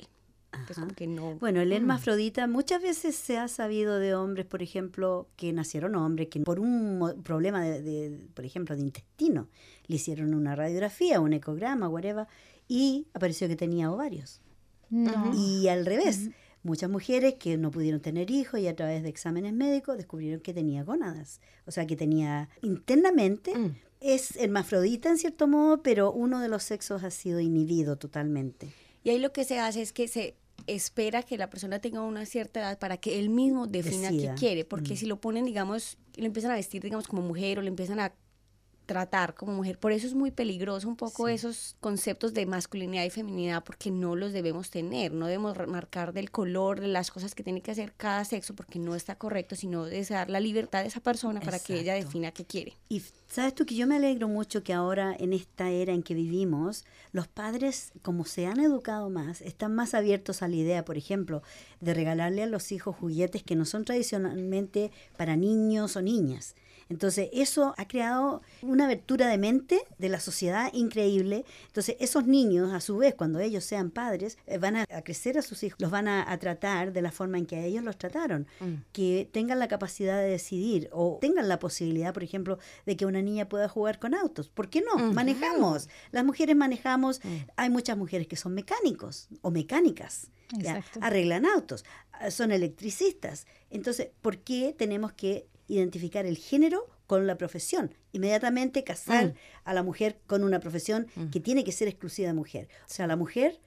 Entonces, 0.54 0.80
Ajá. 0.80 0.82
como 0.88 0.96
que 0.96 1.08
no... 1.08 1.36
Bueno, 1.36 1.62
el 1.62 1.72
hermafrodita 1.72 2.46
muchas 2.46 2.82
veces 2.82 3.16
se 3.16 3.38
ha 3.38 3.48
sabido 3.48 4.00
de 4.00 4.16
hombres, 4.16 4.46
por 4.46 4.62
ejemplo, 4.62 5.30
que 5.38 5.54
nacieron 5.54 5.96
hombres, 5.96 6.28
que 6.28 6.42
por 6.42 6.60
un 6.60 7.22
problema, 7.24 7.64
de, 7.64 7.82
de, 7.82 8.28
por 8.34 8.44
ejemplo, 8.44 8.76
de 8.76 8.82
intestino, 8.82 9.48
le 9.88 9.96
hicieron 9.96 10.34
una 10.34 10.54
radiografía, 10.54 11.22
un 11.22 11.32
ecograma, 11.32 11.88
whatever, 11.88 12.28
y 12.68 13.08
apareció 13.14 13.48
que 13.48 13.56
tenía 13.56 13.90
ovarios. 13.94 14.42
No. 14.90 15.32
Y 15.34 15.70
al 15.70 15.86
revés, 15.86 16.32
muchas 16.64 16.90
mujeres 16.90 17.36
que 17.36 17.58
no 17.58 17.72
pudieron 17.72 18.02
tener 18.02 18.30
hijos 18.32 18.60
y 18.60 18.68
a 18.68 18.76
través 18.76 19.04
de 19.04 19.10
exámenes 19.10 19.54
médicos 19.54 19.98
descubrieron 19.98 20.40
que 20.42 20.54
tenía 20.54 20.84
gónadas. 20.84 21.40
O 21.66 21.72
sea, 21.72 21.88
que 21.88 21.96
tenía 21.96 22.50
internamente, 22.62 23.56
Mm. 23.58 23.76
es 24.00 24.36
hermafrodita 24.38 25.10
en 25.10 25.18
cierto 25.18 25.48
modo, 25.48 25.82
pero 25.84 26.12
uno 26.12 26.40
de 26.40 26.48
los 26.50 26.64
sexos 26.64 27.04
ha 27.04 27.12
sido 27.12 27.40
inhibido 27.40 27.98
totalmente. 27.98 28.70
Y 29.04 29.10
ahí 29.10 29.20
lo 29.20 29.32
que 29.34 29.44
se 29.44 29.60
hace 29.60 29.82
es 29.82 29.94
que 29.94 30.08
se 30.08 30.36
espera 30.68 31.24
que 31.24 31.38
la 31.38 31.50
persona 31.50 31.80
tenga 31.80 32.02
una 32.02 32.26
cierta 32.26 32.60
edad 32.60 32.78
para 32.80 32.98
que 32.98 33.20
él 33.20 33.30
mismo 33.30 33.66
defina 33.66 34.12
Decida. 34.12 34.36
qué 34.36 34.40
quiere, 34.40 34.66
porque 34.66 34.94
Mm. 34.94 34.98
si 34.98 35.06
lo 35.08 35.20
ponen, 35.20 35.46
digamos, 35.46 35.98
lo 36.18 36.26
empiezan 36.26 36.52
a 36.52 36.56
vestir, 36.56 36.84
digamos, 36.84 37.08
como 37.08 37.22
mujer 37.24 37.58
o 37.58 37.62
le 37.64 37.70
empiezan 37.70 38.00
a 38.00 38.14
tratar 38.92 39.36
como 39.36 39.54
mujer, 39.54 39.80
por 39.80 39.94
eso 39.94 40.06
es 40.06 40.14
muy 40.14 40.32
peligroso 40.32 40.86
un 40.90 40.98
poco 40.98 41.28
Sí. 41.28 41.34
esos 41.34 41.78
conceptos 41.80 42.34
de 42.34 42.46
masculinidad 42.46 43.06
y 43.06 43.10
feminidad, 43.10 43.64
porque 43.64 43.90
no 43.90 44.18
los 44.18 44.34
debemos 44.34 44.70
tener, 44.70 45.14
no 45.14 45.28
debemos 45.28 45.56
marcar 45.68 46.12
del 46.12 46.30
color, 46.30 46.82
de 46.82 46.90
las 46.90 47.10
cosas 47.10 47.34
que 47.34 47.42
tiene 47.42 47.62
que 47.62 47.72
hacer 47.72 47.94
cada 47.96 48.26
sexo, 48.26 48.54
porque 48.54 48.80
no 48.80 48.94
está 48.96 49.16
correcto, 49.16 49.56
sino 49.56 49.88
es 49.88 50.10
dar 50.10 50.30
la 50.30 50.42
libertad 50.42 50.82
a 50.82 50.86
esa 50.86 51.00
persona 51.00 51.40
para 51.40 51.60
que 51.60 51.80
ella 51.80 51.94
defina 51.94 52.32
qué 52.34 52.44
quiere. 52.44 52.76
Y 52.90 53.02
sabes 53.30 53.56
tú 53.56 53.66
que 53.66 53.76
yo 53.76 53.88
me 53.88 53.96
alegro 53.96 54.28
mucho 54.28 54.62
que 54.62 54.74
ahora 54.74 55.16
en 55.18 55.32
esta 55.32 55.70
era 55.70 55.94
en 55.94 56.04
que 56.04 56.14
vivimos, 56.14 56.84
los 57.14 57.30
padres, 57.30 57.94
como 58.02 58.26
se 58.26 58.46
han 58.46 58.60
educado 58.60 59.10
más, 59.10 59.42
están 59.42 59.74
más 59.74 59.94
abiertos 59.94 60.42
a 60.42 60.50
la 60.50 60.58
idea, 60.58 60.84
por 60.84 60.98
ejemplo, 60.98 61.44
de 61.80 61.94
regalarle 61.94 62.44
a 62.44 62.48
los 62.48 62.74
hijos 62.74 62.96
juguetes 62.98 63.42
que 63.44 63.56
no 63.56 63.64
son 63.64 63.86
tradicionalmente 63.86 64.92
para 65.18 65.38
niños 65.38 65.96
o 65.96 66.02
niñas. 66.02 66.56
Entonces, 66.92 67.30
eso 67.32 67.74
ha 67.78 67.88
creado 67.88 68.42
una 68.62 68.84
abertura 68.84 69.28
de 69.28 69.38
mente 69.38 69.82
de 69.98 70.10
la 70.10 70.20
sociedad 70.20 70.70
increíble. 70.74 71.46
Entonces, 71.68 71.96
esos 72.02 72.28
niños, 72.28 72.74
a 72.74 72.82
su 72.82 72.98
vez, 72.98 73.16
cuando 73.16 73.40
ellos 73.40 73.64
sean 73.64 73.92
padres, 73.92 74.38
eh, 74.46 74.58
van 74.58 74.76
a, 74.76 74.86
a 74.90 75.02
crecer 75.02 75.38
a 75.38 75.42
sus 75.42 75.64
hijos, 75.64 75.80
los 75.80 75.90
van 75.90 76.10
a, 76.10 76.30
a 76.30 76.38
tratar 76.38 76.92
de 76.92 77.02
la 77.02 77.14
forma 77.14 77.38
en 77.38 77.46
que 77.46 77.56
a 77.56 77.64
ellos 77.64 77.84
los 77.84 77.98
trataron. 77.98 78.46
Mm. 78.60 78.74
Que 78.92 79.30
tengan 79.32 79.60
la 79.60 79.70
capacidad 79.70 80.18
de 80.20 80.28
decidir 80.28 80.90
o 80.92 81.18
tengan 81.22 81.48
la 81.48 81.60
posibilidad, 81.60 82.14
por 82.14 82.24
ejemplo, 82.24 82.60
de 82.86 82.98
que 82.98 83.06
una 83.06 83.22
niña 83.22 83.48
pueda 83.48 83.70
jugar 83.70 83.98
con 83.98 84.14
autos. 84.14 84.50
¿Por 84.50 84.70
qué 84.70 84.82
no? 84.82 84.98
Mm. 84.98 85.14
Manejamos. 85.14 85.88
Las 86.12 86.26
mujeres 86.26 86.58
manejamos. 86.58 87.22
Hay 87.56 87.70
muchas 87.70 87.98
mujeres 87.98 88.28
que 88.28 88.36
son 88.36 88.54
mecánicos 88.54 89.30
o 89.42 89.50
mecánicas. 89.50 90.30
Arreglan 91.00 91.46
autos, 91.46 91.86
ah, 92.12 92.32
son 92.32 92.52
electricistas. 92.52 93.48
Entonces, 93.70 94.10
¿por 94.22 94.40
qué 94.40 94.76
tenemos 94.78 95.14
que 95.14 95.48
identificar 95.74 96.26
el 96.26 96.38
género 96.38 96.88
con 97.08 97.28
la 97.28 97.38
profesión? 97.38 97.94
Inmediatamente 98.12 98.84
casar 98.84 99.28
Mm. 99.28 99.34
a 99.66 99.74
la 99.74 99.84
mujer 99.84 100.20
con 100.28 100.44
una 100.44 100.60
profesión 100.60 101.08
que 101.32 101.40
tiene 101.40 101.64
que 101.64 101.72
ser 101.72 101.88
exclusiva 101.88 102.28
de 102.28 102.34
mujer. 102.34 102.68
O 102.86 102.94
sea, 102.94 103.08
la 103.08 103.16
mujer, 103.16 103.60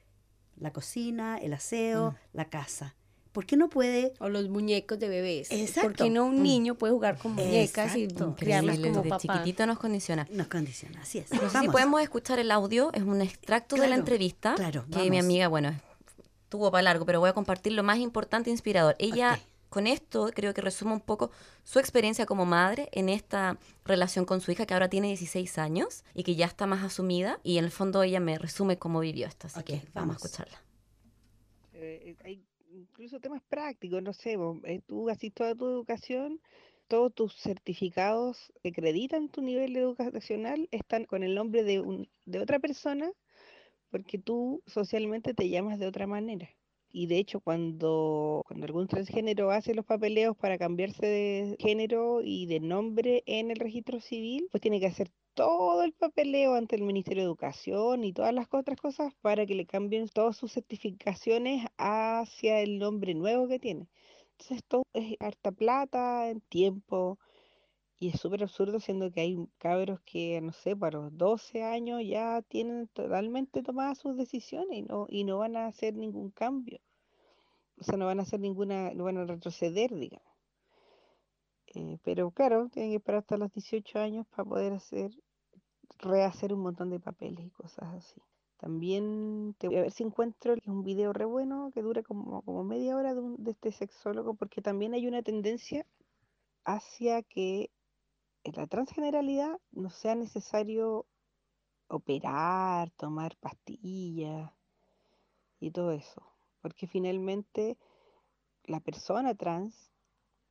la 0.56 0.72
cocina, 0.72 1.38
el 1.38 1.52
aseo, 1.52 2.12
Mm. 2.12 2.14
la 2.36 2.44
casa. 2.50 2.94
¿Por 3.32 3.46
qué 3.46 3.56
no 3.56 3.68
puede 3.68 4.12
O 4.20 4.28
los 4.28 4.48
muñecos 4.48 4.96
de 5.00 5.08
bebés. 5.08 5.50
Exacto. 5.50 5.88
Porque 5.88 6.08
no 6.08 6.26
un 6.26 6.40
niño 6.44 6.76
puede 6.76 6.92
jugar 6.92 7.18
con 7.18 7.32
muñecas 7.32 7.96
Exacto. 7.96 8.30
y 8.30 8.40
criarlas 8.44 8.78
como 8.78 9.02
papá. 9.02 9.18
chiquitito 9.18 9.66
nos 9.66 9.78
condiciona. 9.80 10.28
nos 10.30 10.46
condiciona? 10.46 11.00
Así 11.02 11.18
es. 11.18 11.32
No 11.32 11.50
sé 11.50 11.58
si 11.62 11.68
podemos 11.68 12.00
escuchar 12.00 12.38
el 12.38 12.52
audio, 12.52 12.92
es 12.92 13.02
un 13.02 13.20
extracto 13.22 13.74
de 13.74 13.88
la 13.88 13.96
entrevista 13.96 14.54
claro, 14.54 14.84
que 14.92 15.10
mi 15.10 15.18
amiga, 15.18 15.48
bueno, 15.48 15.74
tuvo 16.48 16.70
para 16.70 16.82
largo, 16.82 17.04
pero 17.06 17.18
voy 17.18 17.28
a 17.30 17.32
compartir 17.32 17.72
lo 17.72 17.82
más 17.82 17.98
importante 17.98 18.50
e 18.50 18.52
inspirador. 18.52 18.94
Ella. 19.00 19.40
Con 19.74 19.86
esto, 19.86 20.30
creo 20.34 20.54
que 20.54 20.62
resume 20.62 20.94
un 20.94 21.00
poco 21.00 21.30
su 21.64 21.78
experiencia 21.80 22.26
como 22.26 22.46
madre 22.46 22.88
en 22.92 23.08
esta 23.10 23.58
relación 23.84 24.24
con 24.24 24.40
su 24.40 24.52
hija, 24.52 24.66
que 24.66 24.74
ahora 24.74 24.88
tiene 24.88 25.08
16 25.08 25.58
años 25.58 26.04
y 26.14 26.22
que 26.24 26.36
ya 26.36 26.46
está 26.46 26.66
más 26.66 26.82
asumida, 26.84 27.40
y 27.42 27.58
en 27.58 27.64
el 27.66 27.70
fondo 27.72 28.02
ella 28.02 28.20
me 28.20 28.38
resume 28.38 28.78
cómo 28.78 29.00
vivió 29.00 29.26
esto, 29.26 29.48
así 29.48 29.64
que 29.64 29.82
vamos 29.94 30.14
vamos. 30.16 30.16
a 30.16 30.18
escucharla. 30.26 30.62
eh, 31.72 32.16
hay 32.24 32.46
incluso 32.70 33.20
temas 33.20 33.42
prácticos, 33.48 34.02
no 34.02 34.12
sé, 34.12 34.36
vos, 34.36 34.58
eh, 34.64 34.80
tú 34.86 35.08
así 35.10 35.30
toda 35.30 35.54
tu 35.54 35.66
educación, 35.66 36.40
todos 36.88 37.14
tus 37.14 37.34
certificados 37.36 38.52
que 38.62 38.70
acreditan 38.70 39.28
tu 39.28 39.42
nivel 39.42 39.76
educacional 39.76 40.68
están 40.72 41.04
con 41.04 41.22
el 41.22 41.34
nombre 41.34 41.62
de, 41.64 41.80
un, 41.80 42.08
de 42.24 42.40
otra 42.40 42.58
persona 42.58 43.10
porque 43.90 44.18
tú 44.18 44.62
socialmente 44.66 45.34
te 45.34 45.48
llamas 45.50 45.78
de 45.78 45.86
otra 45.88 46.06
manera. 46.06 46.48
Y 46.96 47.06
de 47.08 47.18
hecho, 47.18 47.40
cuando, 47.40 48.44
cuando 48.46 48.66
algún 48.66 48.86
transgénero 48.86 49.50
hace 49.50 49.74
los 49.74 49.84
papeleos 49.84 50.36
para 50.36 50.58
cambiarse 50.58 51.04
de 51.04 51.56
género 51.58 52.20
y 52.22 52.46
de 52.46 52.60
nombre 52.60 53.24
en 53.26 53.50
el 53.50 53.56
registro 53.58 54.00
civil, 54.00 54.46
pues 54.52 54.60
tiene 54.60 54.78
que 54.78 54.86
hacer 54.86 55.10
todo 55.34 55.82
el 55.82 55.92
papeleo 55.92 56.54
ante 56.54 56.76
el 56.76 56.82
Ministerio 56.82 57.24
de 57.24 57.26
Educación 57.26 58.04
y 58.04 58.12
todas 58.12 58.32
las 58.32 58.46
otras 58.52 58.78
cosas 58.80 59.12
para 59.22 59.44
que 59.44 59.56
le 59.56 59.66
cambien 59.66 60.08
todas 60.08 60.36
sus 60.36 60.52
certificaciones 60.52 61.66
hacia 61.78 62.60
el 62.60 62.78
nombre 62.78 63.14
nuevo 63.14 63.48
que 63.48 63.58
tiene. 63.58 63.88
Entonces, 64.30 64.58
esto 64.58 64.84
es 64.92 65.16
harta 65.18 65.50
plata, 65.50 66.30
en 66.30 66.42
tiempo, 66.42 67.18
y 68.04 68.10
es 68.10 68.20
súper 68.20 68.42
absurdo 68.42 68.80
siendo 68.80 69.10
que 69.12 69.20
hay 69.22 69.38
cabros 69.58 70.00
que, 70.04 70.40
no 70.42 70.52
sé, 70.52 70.76
para 70.76 70.98
los 71.00 71.16
12 71.16 71.62
años 71.64 72.02
ya 72.06 72.42
tienen 72.42 72.88
totalmente 72.88 73.62
tomadas 73.62 73.98
sus 73.98 74.16
decisiones 74.16 74.78
y 74.78 74.82
no, 74.82 75.06
y 75.08 75.24
no 75.24 75.38
van 75.38 75.56
a 75.56 75.66
hacer 75.66 75.94
ningún 75.94 76.30
cambio. 76.30 76.80
O 77.78 77.84
sea, 77.84 77.96
no 77.96 78.06
van 78.06 78.20
a 78.20 78.22
hacer 78.24 78.40
ninguna, 78.40 78.92
no 78.94 79.04
van 79.04 79.18
a 79.18 79.26
retroceder, 79.26 79.94
digamos. 79.94 80.26
Eh, 81.74 81.98
pero 82.04 82.30
claro, 82.30 82.68
tienen 82.70 82.92
que 82.92 82.96
esperar 82.96 83.20
hasta 83.20 83.36
los 83.36 83.52
18 83.52 83.98
años 83.98 84.26
para 84.28 84.48
poder 84.48 84.72
hacer, 84.72 85.10
rehacer 85.98 86.52
un 86.54 86.60
montón 86.62 86.90
de 86.90 87.00
papeles 87.00 87.46
y 87.46 87.50
cosas 87.50 87.94
así. 87.94 88.20
También 88.58 89.54
te 89.58 89.68
voy 89.68 89.78
a 89.78 89.82
ver 89.82 89.92
si 89.92 90.04
encuentro 90.04 90.54
un 90.66 90.84
video 90.84 91.12
re 91.12 91.24
bueno 91.26 91.70
que 91.74 91.82
dura 91.82 92.02
como, 92.02 92.42
como 92.42 92.64
media 92.64 92.96
hora 92.96 93.14
de, 93.14 93.20
un- 93.20 93.42
de 93.44 93.52
este 93.52 93.72
sexólogo, 93.72 94.34
porque 94.34 94.62
también 94.62 94.94
hay 94.94 95.06
una 95.08 95.22
tendencia 95.22 95.86
hacia 96.64 97.22
que 97.22 97.70
en 98.44 98.52
la 98.56 98.66
transgeneralidad 98.66 99.58
no 99.72 99.90
sea 99.90 100.14
necesario 100.14 101.06
operar, 101.88 102.90
tomar 102.90 103.36
pastillas 103.36 104.52
y 105.60 105.70
todo 105.70 105.92
eso, 105.92 106.22
porque 106.60 106.86
finalmente 106.86 107.78
la 108.64 108.80
persona 108.80 109.34
trans 109.34 109.90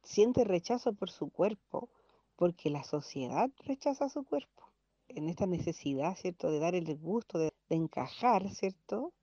siente 0.01 0.43
rechazo 0.43 0.93
por 0.93 1.11
su 1.11 1.29
cuerpo, 1.29 1.89
porque 2.35 2.69
la 2.69 2.83
sociedad 2.83 3.49
rechaza 3.59 4.09
su 4.09 4.23
cuerpo, 4.23 4.63
en 5.07 5.29
esta 5.29 5.45
necesidad, 5.45 6.15
¿cierto?, 6.17 6.49
de 6.51 6.59
dar 6.59 6.75
el 6.75 6.97
gusto, 6.97 7.37
de, 7.37 7.53
de 7.69 7.75
encajar, 7.75 8.49
¿cierto? 8.49 9.13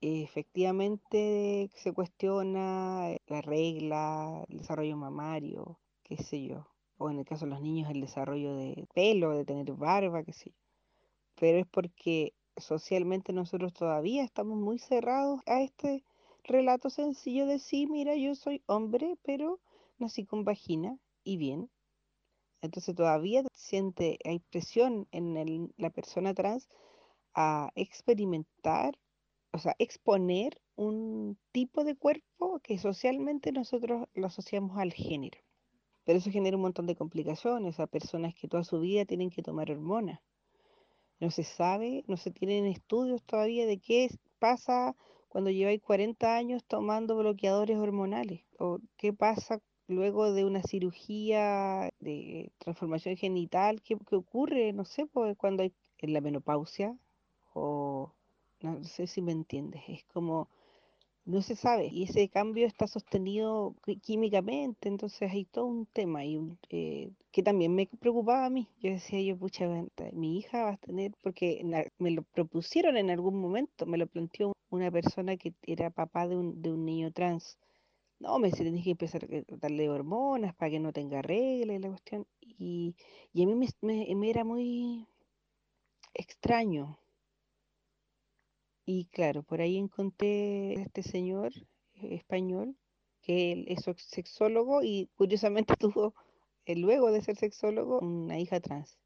Efectivamente 0.00 1.70
se 1.74 1.92
cuestiona 1.92 3.16
la 3.28 3.40
regla, 3.40 4.44
el 4.48 4.58
desarrollo 4.58 4.96
mamario, 4.96 5.78
qué 6.02 6.16
sé 6.16 6.44
yo, 6.44 6.66
o 6.98 7.10
en 7.10 7.18
el 7.20 7.24
caso 7.24 7.44
de 7.46 7.50
los 7.52 7.60
niños 7.62 7.90
el 7.90 8.00
desarrollo 8.00 8.56
de 8.56 8.86
pelo, 8.94 9.32
de 9.32 9.44
tener 9.44 9.72
barba, 9.74 10.24
qué 10.24 10.32
sé 10.32 10.50
yo, 10.50 10.56
pero 11.36 11.58
es 11.58 11.66
porque 11.66 12.34
socialmente 12.56 13.32
nosotros 13.32 13.72
todavía 13.74 14.24
estamos 14.24 14.58
muy 14.58 14.78
cerrados 14.78 15.40
a 15.46 15.62
este 15.62 16.04
relato 16.44 16.90
sencillo 16.90 17.46
de 17.46 17.58
sí, 17.60 17.86
mira, 17.86 18.16
yo 18.16 18.34
soy 18.34 18.62
hombre, 18.66 19.16
pero 19.24 19.60
nací 19.98 20.24
con 20.26 20.44
vagina 20.44 20.98
y 21.24 21.36
bien. 21.38 21.70
Entonces 22.60 22.94
todavía 22.94 23.42
siente, 23.54 24.18
hay 24.26 24.40
presión 24.40 25.08
en 25.10 25.38
el- 25.38 25.72
la 25.78 25.88
persona 25.90 26.34
trans 26.34 26.68
a 27.34 27.70
experimentar, 27.76 28.98
o 29.52 29.58
sea, 29.58 29.76
exponer 29.78 30.60
un 30.76 31.38
tipo 31.52 31.84
de 31.84 31.96
cuerpo 31.96 32.60
que 32.60 32.78
socialmente 32.78 33.52
nosotros 33.52 34.08
lo 34.14 34.26
asociamos 34.28 34.78
al 34.78 34.92
género. 34.92 35.38
Pero 36.06 36.18
eso 36.18 36.30
genera 36.30 36.56
un 36.56 36.62
montón 36.62 36.86
de 36.86 36.94
complicaciones 36.94 37.80
a 37.80 37.88
personas 37.88 38.34
que 38.34 38.46
toda 38.46 38.62
su 38.62 38.78
vida 38.80 39.04
tienen 39.04 39.28
que 39.28 39.42
tomar 39.42 39.70
hormonas. 39.70 40.20
No 41.18 41.30
se 41.32 41.42
sabe, 41.42 42.04
no 42.06 42.16
se 42.16 42.30
tienen 42.30 42.64
estudios 42.64 43.22
todavía 43.24 43.66
de 43.66 43.78
qué 43.78 44.08
pasa 44.38 44.94
cuando 45.28 45.50
lleváis 45.50 45.82
40 45.82 46.36
años 46.36 46.64
tomando 46.64 47.16
bloqueadores 47.16 47.76
hormonales 47.76 48.44
o 48.58 48.78
qué 48.96 49.12
pasa 49.12 49.60
luego 49.88 50.32
de 50.32 50.44
una 50.44 50.62
cirugía 50.62 51.90
de 51.98 52.52
transformación 52.58 53.16
genital, 53.16 53.82
qué, 53.82 53.96
qué 54.08 54.16
ocurre, 54.16 54.72
no 54.72 54.84
sé, 54.84 55.06
pues 55.06 55.36
cuando 55.36 55.64
hay 55.64 55.72
en 55.98 56.12
la 56.12 56.20
menopausia 56.20 56.96
o 57.52 58.12
no 58.60 58.84
sé 58.84 59.08
si 59.08 59.22
me 59.22 59.32
entiendes, 59.32 59.82
es 59.88 60.04
como 60.04 60.48
no 61.26 61.42
se 61.42 61.56
sabe 61.56 61.86
y 61.88 62.04
ese 62.04 62.28
cambio 62.28 62.66
está 62.66 62.86
sostenido 62.86 63.74
químicamente, 64.02 64.88
entonces 64.88 65.30
hay 65.32 65.44
todo 65.46 65.66
un 65.66 65.86
tema 65.86 66.24
y 66.24 66.38
eh, 66.70 67.10
que 67.32 67.42
también 67.42 67.74
me 67.74 67.86
preocupaba 68.00 68.46
a 68.46 68.50
mí. 68.50 68.68
Yo 68.80 68.90
decía, 68.90 69.20
yo, 69.22 69.36
pucha, 69.38 69.66
mi 70.12 70.38
hija 70.38 70.64
va 70.64 70.70
a 70.72 70.76
tener, 70.78 71.12
porque 71.22 71.62
me 71.98 72.10
lo 72.12 72.22
propusieron 72.22 72.96
en 72.96 73.10
algún 73.10 73.40
momento, 73.40 73.86
me 73.86 73.98
lo 73.98 74.06
planteó 74.06 74.52
una 74.70 74.90
persona 74.90 75.36
que 75.36 75.54
era 75.66 75.90
papá 75.90 76.26
de 76.28 76.36
un, 76.36 76.62
de 76.62 76.72
un 76.72 76.84
niño 76.84 77.12
trans. 77.12 77.58
No, 78.20 78.38
me 78.38 78.48
dice, 78.50 78.64
tenés 78.64 78.84
que 78.84 78.90
empezar 78.92 79.24
a 79.24 79.56
darle 79.58 79.88
hormonas 79.90 80.54
para 80.56 80.70
que 80.70 80.80
no 80.80 80.92
tenga 80.92 81.22
regla 81.22 81.74
y 81.74 81.78
la 81.80 81.88
cuestión. 81.88 82.26
Y, 82.40 82.94
y 83.32 83.42
a 83.42 83.46
mí 83.46 83.54
me, 83.54 83.68
me- 83.82 84.14
me 84.16 84.30
era 84.30 84.44
muy 84.44 85.06
extraño. 86.14 86.98
Y 88.88 89.06
claro, 89.06 89.42
por 89.42 89.60
ahí 89.60 89.76
encontré 89.78 90.76
a 90.78 90.82
este 90.82 91.02
señor 91.02 91.52
eh, 91.94 92.14
español, 92.14 92.76
que 93.20 93.64
es 93.66 93.84
sexólogo 93.96 94.84
y 94.84 95.10
curiosamente 95.16 95.74
tuvo, 95.78 96.14
eh, 96.66 96.76
luego 96.76 97.10
de 97.10 97.20
ser 97.20 97.36
sexólogo, 97.36 97.98
una 97.98 98.38
hija 98.38 98.60
trans. 98.60 98.96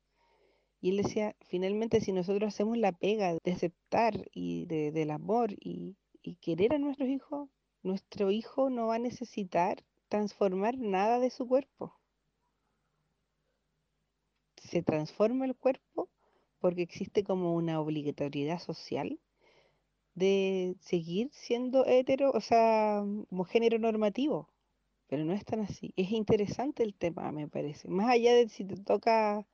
Y 0.83 0.91
él 0.91 0.99
decía, 0.99 1.35
finalmente 1.49 2.03
si 2.03 2.13
nosotros 2.13 2.49
hacemos 2.49 2.77
la 2.77 2.93
pega 2.93 3.33
de 3.43 3.53
aceptar 3.53 4.29
y 4.35 4.67
de, 4.67 4.93
del 4.93 5.11
amor 5.11 5.53
y, 5.59 5.97
y 6.23 6.37
querer 6.37 6.75
a 6.75 6.79
nuestros 6.79 7.09
hijos, 7.09 7.49
nuestro 7.83 8.31
hijo 8.31 8.69
no 8.69 8.89
va 8.89 8.97
a 8.97 8.99
necesitar 8.99 9.83
transformar 10.09 10.77
nada 10.77 11.21
de 11.21 11.31
su 11.31 11.49
cuerpo. 11.49 11.99
Se 14.57 14.83
transforma 14.83 15.47
el 15.47 15.57
cuerpo 15.57 16.11
porque 16.59 16.83
existe 16.83 17.25
como 17.25 17.55
una 17.55 17.81
obligatoriedad 17.81 18.59
social 18.59 19.19
de 20.15 20.77
seguir 20.81 21.31
siendo 21.33 21.87
hetero, 21.87 22.31
o 22.33 22.41
sea, 22.41 23.03
como 23.29 23.45
género 23.45 23.79
normativo, 23.79 24.49
pero 25.09 25.25
no 25.25 25.33
es 25.33 25.45
tan 25.45 25.61
así. 25.61 25.93
Es 25.97 26.13
interesante 26.13 26.83
el 26.83 26.95
tema, 26.95 27.33
me 27.33 27.49
parece. 27.49 27.89
Más 27.89 28.09
allá 28.11 28.35
de 28.35 28.49
si 28.49 28.65
te 28.65 28.77
toca, 28.77 29.47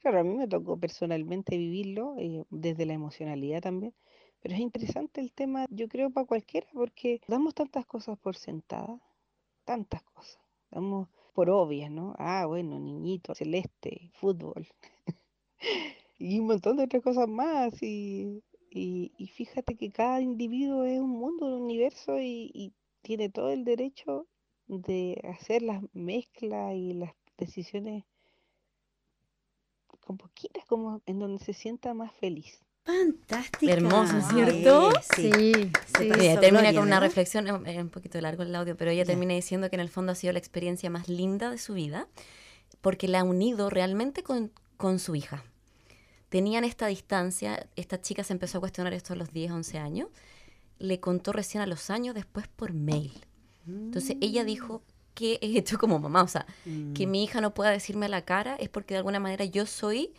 claro, 0.00 0.20
a 0.20 0.24
mí 0.24 0.34
me 0.34 0.48
tocó 0.48 0.78
personalmente 0.78 1.56
vivirlo, 1.56 2.16
eh, 2.18 2.44
desde 2.50 2.86
la 2.86 2.94
emocionalidad 2.94 3.62
también, 3.62 3.94
pero 4.40 4.54
es 4.54 4.60
interesante 4.60 5.20
el 5.20 5.32
tema, 5.32 5.66
yo 5.70 5.88
creo, 5.88 6.10
para 6.10 6.26
cualquiera, 6.26 6.66
porque 6.72 7.20
damos 7.28 7.54
tantas 7.54 7.86
cosas 7.86 8.18
por 8.18 8.36
sentadas, 8.36 9.00
tantas 9.64 10.02
cosas, 10.02 10.40
damos 10.70 11.08
por 11.34 11.50
obvias, 11.50 11.90
¿no? 11.90 12.14
Ah, 12.18 12.46
bueno, 12.46 12.78
niñito, 12.78 13.34
celeste, 13.34 14.10
fútbol 14.14 14.66
y 16.18 16.38
un 16.38 16.46
montón 16.46 16.76
de 16.76 16.84
otras 16.84 17.02
cosas 17.02 17.28
más. 17.28 17.82
Y, 17.82 18.42
y, 18.70 19.12
y 19.18 19.26
fíjate 19.28 19.76
que 19.76 19.90
cada 19.90 20.20
individuo 20.20 20.84
es 20.84 21.00
un 21.00 21.10
mundo, 21.10 21.46
un 21.46 21.62
universo 21.62 22.18
y, 22.20 22.50
y 22.54 22.72
tiene 23.02 23.28
todo 23.28 23.50
el 23.50 23.64
derecho 23.64 24.26
de 24.66 25.20
hacer 25.24 25.62
las 25.62 25.82
mezclas 25.92 26.74
y 26.74 26.94
las 26.94 27.12
decisiones 27.36 28.04
como 30.00 30.30
quiera, 30.34 30.64
como 30.66 31.02
en 31.06 31.18
donde 31.18 31.44
se 31.44 31.52
sienta 31.52 31.94
más 31.94 32.12
feliz. 32.12 32.60
Fantástica. 32.84 33.72
Hermoso, 33.72 34.20
¿cierto? 34.32 34.90
Sí, 35.14 35.32
Sí, 35.98 36.04
Ella 36.04 36.40
termina 36.40 36.70
Gloria, 36.70 36.74
con 36.74 36.88
una 36.88 36.96
¿no? 36.96 37.00
reflexión, 37.02 37.66
es 37.66 37.78
un 37.78 37.90
poquito 37.90 38.20
largo 38.20 38.42
el 38.42 38.54
audio, 38.54 38.76
pero 38.76 38.90
ella 38.90 39.04
termina 39.04 39.34
diciendo 39.34 39.68
que 39.68 39.76
en 39.76 39.80
el 39.80 39.88
fondo 39.88 40.12
ha 40.12 40.14
sido 40.14 40.32
la 40.32 40.38
experiencia 40.38 40.88
más 40.90 41.08
linda 41.08 41.50
de 41.50 41.58
su 41.58 41.74
vida, 41.74 42.08
porque 42.80 43.06
la 43.06 43.20
ha 43.20 43.24
unido 43.24 43.70
realmente 43.70 44.22
con, 44.22 44.52
con 44.76 44.98
su 44.98 45.14
hija. 45.14 45.44
Tenían 46.30 46.64
esta 46.64 46.86
distancia, 46.86 47.66
esta 47.76 48.00
chica 48.00 48.24
se 48.24 48.32
empezó 48.32 48.56
a 48.58 48.60
cuestionar 48.60 48.94
esto 48.94 49.12
a 49.12 49.16
los 49.16 49.32
10, 49.32 49.50
11 49.52 49.78
años, 49.78 50.08
le 50.78 50.98
contó 51.00 51.32
recién 51.32 51.62
a 51.62 51.66
los 51.66 51.90
años 51.90 52.14
después 52.14 52.48
por 52.48 52.72
mail. 52.72 53.12
Entonces 53.68 54.16
ella 54.22 54.42
dijo, 54.44 54.82
¿qué 55.14 55.38
he 55.42 55.58
hecho 55.58 55.76
como 55.78 55.98
mamá? 55.98 56.22
O 56.22 56.28
sea, 56.28 56.46
que 56.94 57.06
Mm. 57.06 57.10
mi 57.10 57.22
hija 57.24 57.40
no 57.42 57.52
pueda 57.52 57.70
decirme 57.70 58.06
a 58.06 58.08
la 58.08 58.22
cara 58.24 58.56
es 58.56 58.68
porque 58.70 58.94
de 58.94 58.98
alguna 58.98 59.20
manera 59.20 59.44
yo 59.44 59.66
soy 59.66 60.12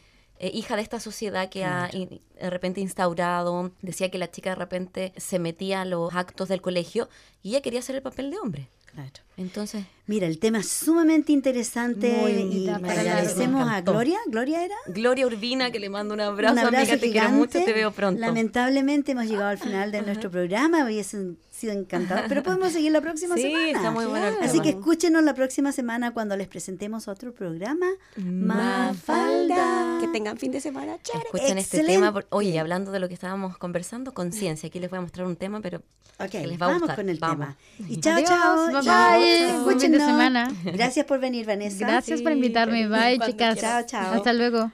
eh, 0.44 0.50
hija 0.56 0.76
de 0.76 0.82
esta 0.82 1.00
sociedad 1.00 1.50
que 1.50 1.64
ha 1.66 1.88
in- 1.94 2.20
de 2.40 2.50
repente 2.50 2.82
instaurado, 2.82 3.72
decía 3.84 4.10
que 4.10 4.18
la 4.18 4.32
chica 4.32 4.50
de 4.50 4.56
repente 4.56 5.14
se 5.18 5.38
metía 5.38 5.82
a 5.82 5.86
los 5.86 6.14
actos 6.16 6.50
del 6.50 6.62
colegio 6.62 7.10
y 7.44 7.50
ella 7.50 7.62
quería 7.62 7.80
hacer 7.80 7.96
el 7.96 8.02
papel 8.02 8.32
de 8.32 8.40
hombre. 8.40 8.68
Claro. 8.88 9.12
Entonces, 9.38 9.86
Mira, 10.08 10.28
el 10.28 10.40
tema 10.40 10.60
es 10.60 10.68
sumamente 10.68 11.32
interesante 11.32 12.18
Muy 12.20 12.32
y 12.32 12.68
agradecemos 12.70 13.68
a. 13.70 13.82
Gloria. 13.82 14.18
¿Gloria 14.28 14.66
era? 14.66 14.76
Gloria 14.88 15.26
Urbina, 15.26 15.72
que 15.72 15.80
le 15.80 15.90
mando 15.90 16.14
un 16.14 16.20
abrazo, 16.22 16.54
Un 16.54 16.60
abrazo 16.60 16.78
amiga, 16.94 16.94
te 16.96 17.12
quiero 17.12 17.28
gigante. 17.28 17.38
mucho, 17.60 17.66
te 17.66 17.74
veo 17.74 17.92
pronto. 17.92 18.20
Lamentablemente 18.20 19.12
hemos 19.14 19.26
llegado 19.26 19.48
al 19.50 19.58
final 19.58 19.92
de 19.92 20.02
nuestro 20.02 20.30
programa, 20.32 20.84
hubiesen 20.86 21.38
sido 21.52 21.74
encantados, 21.74 22.26
pero 22.28 22.42
podemos 22.44 22.72
seguir 22.74 22.92
la 22.92 23.02
próxima 23.02 23.36
Sí, 23.36 23.44
semana. 23.44 23.68
está 23.70 23.92
muy 23.92 24.06
bueno 24.06 24.28
el 24.28 24.44
Así 24.44 24.60
que 24.62 24.70
escúchenos 24.70 25.24
la 25.24 25.34
próxima 25.36 25.72
semana 25.72 26.12
cuando 26.12 26.36
les 26.36 26.48
presentemos 26.48 27.08
otro 27.08 27.32
programa. 27.34 27.86
Mafalda. 28.18 30.00
Que 30.02 30.08
tengan 30.08 30.38
fin 30.38 30.52
de 30.52 30.60
semana 30.62 30.98
chévere. 31.04 31.26
Escuchen 31.34 31.58
este 31.58 31.84
tema. 31.84 32.12
por- 32.12 32.26
Oye, 32.32 32.60
hablando 32.60 32.92
de 32.92 33.00
lo 33.00 33.08
que 33.08 33.14
estábamos 33.14 33.58
conversando, 33.58 34.14
conciencia. 34.14 34.68
Aquí 34.68 34.80
les 34.80 34.90
voy 34.90 34.98
a 35.00 35.02
mostrar 35.04 35.28
un 35.28 35.36
tema, 35.36 35.62
pero 35.62 35.82
que 36.30 36.46
les 36.46 36.60
va 36.62 36.66
a 36.66 36.70
vamos 36.70 36.82
gustar. 36.82 36.96
con 36.98 37.10
el 37.10 37.18
Vamos. 37.18 37.38
tema. 37.78 37.90
Y 37.90 38.00
chao, 38.00 38.14
Adiós, 38.16 38.30
chao. 38.30 38.66
bye, 38.68 38.82
chao, 38.84 39.20
bye. 39.20 39.80
chao. 39.80 39.91
Fin 39.92 40.00
de 40.00 40.06
semana. 40.06 40.52
Gracias 40.64 41.06
por 41.06 41.20
venir, 41.20 41.46
Vanessa. 41.46 41.86
Gracias 41.86 42.22
por 42.22 42.32
invitarme. 42.32 42.88
Bye, 42.88 43.20
chicas. 43.20 43.56
quieras. 43.56 43.86
Chao, 43.88 44.04
chao. 44.04 44.14
Hasta 44.16 44.34
luego. 44.34 44.72